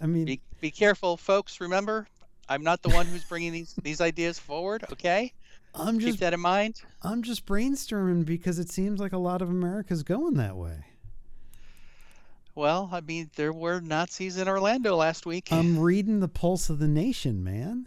I 0.00 0.06
mean, 0.06 0.24
Be 0.26 0.40
be 0.60 0.70
careful, 0.70 1.16
folks. 1.16 1.60
Remember, 1.60 2.06
I'm 2.48 2.62
not 2.62 2.82
the 2.82 2.90
one 2.90 3.06
who's 3.06 3.24
bringing 3.24 3.52
these 3.52 3.74
these 3.82 4.00
ideas 4.00 4.38
forward. 4.38 4.84
Okay, 4.92 5.32
I'm 5.74 5.98
keep 5.98 6.08
just 6.08 6.20
that 6.20 6.34
in 6.34 6.40
mind. 6.40 6.82
I'm 7.02 7.22
just 7.22 7.46
brainstorming 7.46 8.24
because 8.26 8.58
it 8.58 8.70
seems 8.70 9.00
like 9.00 9.12
a 9.12 9.18
lot 9.18 9.40
of 9.42 9.48
America's 9.48 10.02
going 10.02 10.34
that 10.34 10.56
way. 10.56 10.84
Well, 12.54 12.90
I 12.92 13.00
mean, 13.00 13.30
there 13.36 13.52
were 13.52 13.80
Nazis 13.80 14.36
in 14.36 14.48
Orlando 14.48 14.96
last 14.96 15.24
week. 15.24 15.48
I'm 15.50 15.78
reading 15.78 16.20
the 16.20 16.28
pulse 16.28 16.68
of 16.68 16.78
the 16.78 16.88
nation, 16.88 17.42
man. 17.44 17.86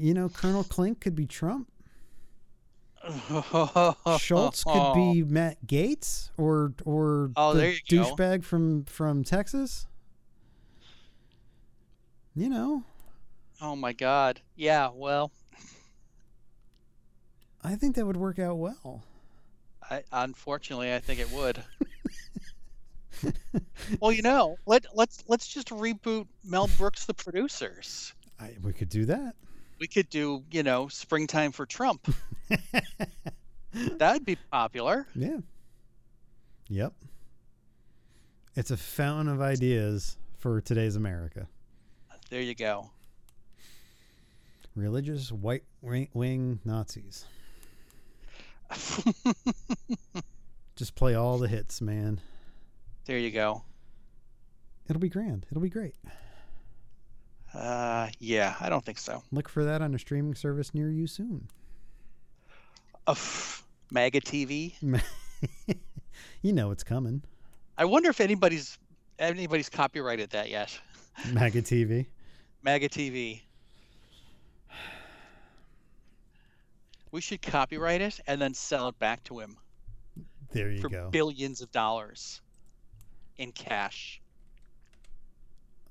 You 0.00 0.14
know, 0.14 0.28
Colonel 0.28 0.64
Klink 0.64 1.00
could 1.00 1.14
be 1.14 1.26
Trump. 1.26 1.68
Schultz 4.18 4.64
could 4.64 4.94
be 4.94 5.22
Matt 5.26 5.58
Gaetz 5.66 6.30
or 6.36 6.74
or 6.84 7.30
Oh, 7.36 7.54
the 7.54 7.78
douchebag 7.88 8.44
from 8.44 8.84
from 8.84 9.24
Texas. 9.24 9.86
You 12.34 12.48
know, 12.48 12.84
Oh 13.60 13.76
my 13.76 13.92
God. 13.92 14.40
Yeah. 14.56 14.88
Well, 14.92 15.32
I 17.62 17.74
think 17.74 17.96
that 17.96 18.06
would 18.06 18.16
work 18.16 18.38
out 18.38 18.56
well. 18.56 19.04
I, 19.90 20.02
unfortunately, 20.12 20.94
I 20.94 21.00
think 21.00 21.20
it 21.20 21.30
would. 21.30 21.62
well, 24.00 24.12
you 24.12 24.22
know, 24.22 24.56
let 24.64 24.86
let's 24.94 25.24
let's 25.28 25.46
just 25.46 25.68
reboot 25.68 26.26
Mel 26.44 26.70
Brooks, 26.78 27.04
the 27.04 27.12
producers. 27.14 28.14
I, 28.38 28.56
we 28.62 28.72
could 28.72 28.88
do 28.88 29.04
that. 29.06 29.34
We 29.80 29.88
could 29.88 30.10
do, 30.10 30.44
you 30.52 30.62
know, 30.62 30.88
Springtime 30.88 31.52
for 31.52 31.64
Trump. 31.64 32.14
That'd 33.72 34.26
be 34.26 34.36
popular. 34.52 35.06
Yeah. 35.14 35.38
Yep. 36.68 36.92
It's 38.54 38.70
a 38.70 38.76
fountain 38.76 39.32
of 39.32 39.40
ideas 39.40 40.18
for 40.38 40.60
today's 40.60 40.96
America. 40.96 41.48
There 42.28 42.42
you 42.42 42.54
go. 42.54 42.90
Religious 44.76 45.32
white 45.32 45.64
wing 45.80 46.60
Nazis. 46.64 47.24
Just 50.76 50.94
play 50.94 51.14
all 51.14 51.38
the 51.38 51.48
hits, 51.48 51.80
man. 51.80 52.20
there 53.06 53.18
you 53.18 53.30
go. 53.30 53.64
It'll 54.88 55.00
be 55.00 55.08
grand. 55.08 55.46
It'll 55.50 55.62
be 55.62 55.70
great. 55.70 55.94
Uh, 57.54 58.08
yeah, 58.18 58.54
I 58.60 58.68
don't 58.68 58.84
think 58.84 58.98
so. 58.98 59.22
Look 59.32 59.48
for 59.48 59.64
that 59.64 59.82
on 59.82 59.94
a 59.94 59.98
streaming 59.98 60.34
service 60.34 60.72
near 60.74 60.90
you 60.90 61.06
soon. 61.06 61.48
Of 63.06 63.64
MAGA 63.90 64.20
TV. 64.20 64.74
you 66.42 66.52
know 66.52 66.70
it's 66.70 66.84
coming. 66.84 67.22
I 67.76 67.84
wonder 67.86 68.10
if 68.10 68.20
anybody's 68.20 68.78
anybody's 69.18 69.68
copyrighted 69.68 70.30
that 70.30 70.48
yet. 70.50 70.78
MAGA 71.32 71.62
TV. 71.62 72.06
MAGA 72.62 72.88
TV. 72.88 73.40
We 77.10 77.20
should 77.20 77.42
copyright 77.42 78.00
it 78.00 78.20
and 78.28 78.40
then 78.40 78.54
sell 78.54 78.86
it 78.88 78.98
back 79.00 79.24
to 79.24 79.40
him 79.40 79.56
There 80.52 80.70
you 80.70 80.80
for 80.80 80.88
go. 80.88 81.08
billions 81.10 81.60
of 81.60 81.72
dollars 81.72 82.40
in 83.38 83.50
cash. 83.50 84.20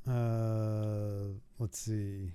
Uh, 0.08 1.34
let's 1.60 1.80
see. 1.80 2.32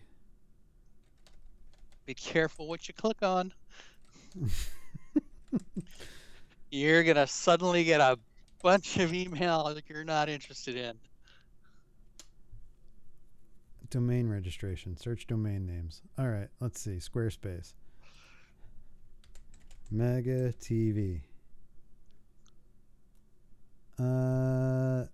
Be 2.07 2.15
careful 2.15 2.69
what 2.69 2.87
you 2.87 2.95
click 2.95 3.23
on. 3.23 3.53
you're 6.71 7.03
gonna 7.03 7.27
suddenly 7.27 7.85
get 7.85 8.01
a 8.01 8.19
bunch 8.63 8.99
of 8.99 9.11
emails 9.11 9.75
that 9.75 9.85
you're 9.89 10.05
not 10.05 10.29
interested 10.29 10.77
in. 10.77 10.95
Domain 13.91 14.29
registration. 14.29 14.97
Search 14.97 15.27
domain 15.27 15.67
names. 15.67 16.03
All 16.19 16.29
right. 16.29 16.49
Let's 16.61 16.81
see. 16.81 16.97
Squarespace. 16.97 17.75
Mega 19.91 20.53
TV. 20.55 21.21
Uh, 23.97 25.07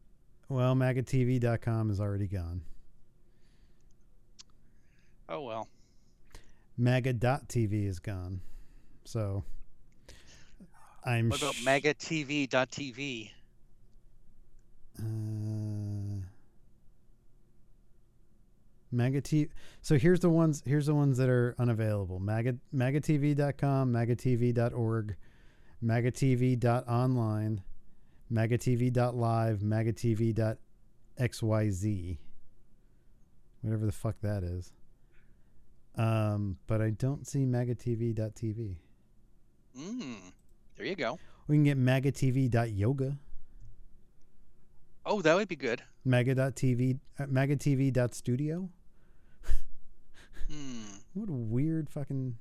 well, 0.48 0.74
magatv.com 0.74 1.90
is 1.90 2.00
already 2.00 2.26
gone. 2.26 2.62
Oh 5.30 5.42
well. 5.42 5.68
Maga.tv 6.76 7.86
is 7.86 8.00
gone. 8.00 8.40
So 9.04 9.44
I'm 11.04 11.28
What 11.28 11.40
about 11.40 11.54
sh- 11.54 11.64
magatv.tv? 11.64 13.30
Uh, 14.98 16.24
Maga 18.90 19.22
TV. 19.22 19.48
So 19.82 19.96
here's 19.98 20.18
the 20.20 20.30
ones. 20.30 20.64
Here's 20.66 20.86
the 20.86 20.94
ones 20.94 21.16
that 21.18 21.28
are 21.28 21.54
unavailable. 21.60 22.18
Maga 22.18 22.56
magatv.com, 22.74 23.92
magatv.org, 23.92 25.16
magatv.online, 25.84 27.62
magatv.live, 28.32 29.58
magatv.xyz. 29.60 30.58
Whatever 33.60 33.86
the 33.86 33.92
fuck 33.92 34.16
that 34.22 34.42
is. 34.42 34.72
Um, 35.96 36.56
but 36.66 36.80
I 36.80 36.90
don't 36.90 37.26
see 37.26 37.40
magatv.tv. 37.40 38.76
Mm, 39.78 40.16
there 40.76 40.86
you 40.86 40.94
go. 40.96 41.18
We 41.46 41.56
can 41.56 41.64
get 41.64 41.78
magatv.yoga, 41.78 43.18
Oh, 45.06 45.22
that 45.22 45.34
would 45.34 45.48
be 45.48 45.56
good. 45.56 45.82
maga.tv, 46.04 46.98
uh, 47.18 47.24
magatv.studio. 47.26 48.68
Hmm. 50.48 50.82
What 51.14 51.28
a 51.28 51.32
weird 51.32 51.88
fucking 51.88 52.36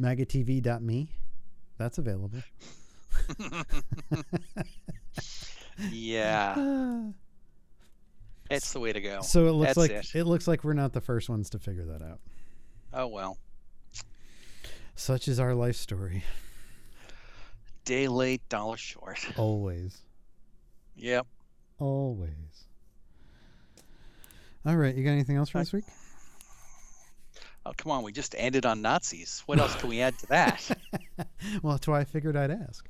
magatv.me. 0.00 1.08
That's 1.78 1.98
available. 1.98 2.38
yeah, 5.90 6.54
Ah. 6.56 7.04
it's 8.54 8.72
the 8.72 8.80
way 8.80 8.92
to 8.92 9.00
go. 9.00 9.20
so 9.22 9.46
it 9.46 9.52
looks 9.52 9.68
That's 9.74 9.76
like 9.78 9.90
it. 9.90 10.14
it. 10.14 10.24
looks 10.24 10.46
like 10.48 10.64
we're 10.64 10.72
not 10.72 10.92
the 10.92 11.00
first 11.00 11.28
ones 11.28 11.50
to 11.50 11.58
figure 11.58 11.84
that 11.84 12.02
out. 12.02 12.20
Oh 12.92 13.06
well. 13.06 13.38
Such 14.96 15.26
is 15.28 15.40
our 15.40 15.54
life 15.54 15.76
story. 15.76 16.22
Day 17.84 18.08
late, 18.08 18.48
dollar 18.48 18.76
short. 18.76 19.18
Always. 19.36 19.98
Yep. 20.96 21.26
Always. 21.78 22.30
All 24.64 24.76
right, 24.76 24.94
you 24.94 25.04
got 25.04 25.10
anything 25.10 25.36
else 25.36 25.50
for 25.50 25.58
I- 25.58 25.62
this 25.62 25.72
week? 25.72 25.84
Oh 27.66 27.72
come 27.76 27.92
on, 27.92 28.02
we 28.04 28.12
just 28.12 28.34
ended 28.36 28.66
on 28.66 28.82
Nazis. 28.82 29.42
What 29.46 29.58
else 29.58 29.74
can 29.76 29.88
we 29.88 30.00
add 30.02 30.18
to 30.18 30.26
that? 30.26 30.70
well, 31.62 31.72
that's 31.74 31.88
why 31.88 32.00
I 32.00 32.04
figured 32.04 32.36
I'd 32.36 32.50
ask. 32.50 32.86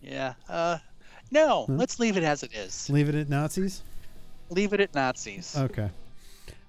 Yeah. 0.00 0.34
Uh, 0.48 0.78
no. 1.32 1.66
Huh? 1.66 1.72
Let's 1.74 1.98
leave 1.98 2.16
it 2.16 2.22
as 2.22 2.42
it 2.44 2.54
is. 2.54 2.88
Leave 2.88 3.08
it 3.08 3.14
at 3.16 3.28
Nazis? 3.28 3.82
Leave 4.50 4.72
it 4.72 4.80
at 4.80 4.94
Nazis. 4.94 5.56
Okay. 5.56 5.88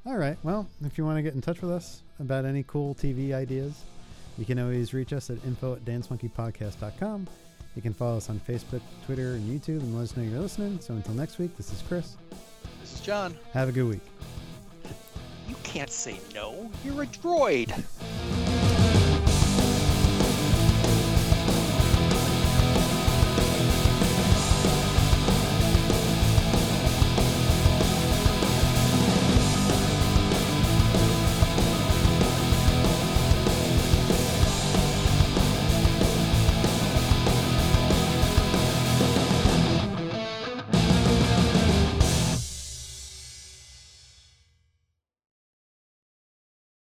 All 0.05 0.17
right. 0.17 0.37
Well, 0.43 0.67
if 0.83 0.97
you 0.97 1.05
want 1.05 1.17
to 1.17 1.21
get 1.21 1.33
in 1.33 1.41
touch 1.41 1.61
with 1.61 1.71
us 1.71 2.01
about 2.19 2.45
any 2.45 2.63
cool 2.63 2.95
TV 2.95 3.33
ideas, 3.33 3.83
you 4.37 4.45
can 4.45 4.59
always 4.59 4.93
reach 4.93 5.13
us 5.13 5.29
at 5.29 5.37
info 5.45 5.73
at 5.73 5.85
dancemonkeypodcast.com. 5.85 7.27
You 7.75 7.81
can 7.81 7.93
follow 7.93 8.17
us 8.17 8.29
on 8.29 8.39
Facebook, 8.39 8.81
Twitter, 9.05 9.33
and 9.33 9.43
YouTube 9.43 9.79
and 9.79 9.95
let 9.95 10.03
us 10.03 10.17
know 10.17 10.23
you're 10.23 10.39
listening. 10.39 10.79
So 10.79 10.93
until 10.93 11.13
next 11.13 11.37
week, 11.39 11.55
this 11.57 11.71
is 11.71 11.81
Chris. 11.87 12.17
This 12.81 12.93
is 12.93 13.01
John. 13.01 13.37
Have 13.53 13.69
a 13.69 13.71
good 13.71 13.87
week. 13.87 14.01
You 15.47 15.55
can't 15.63 15.91
say 15.91 16.19
no. 16.33 16.69
You're 16.83 17.03
a 17.03 17.07
droid. 17.07 17.71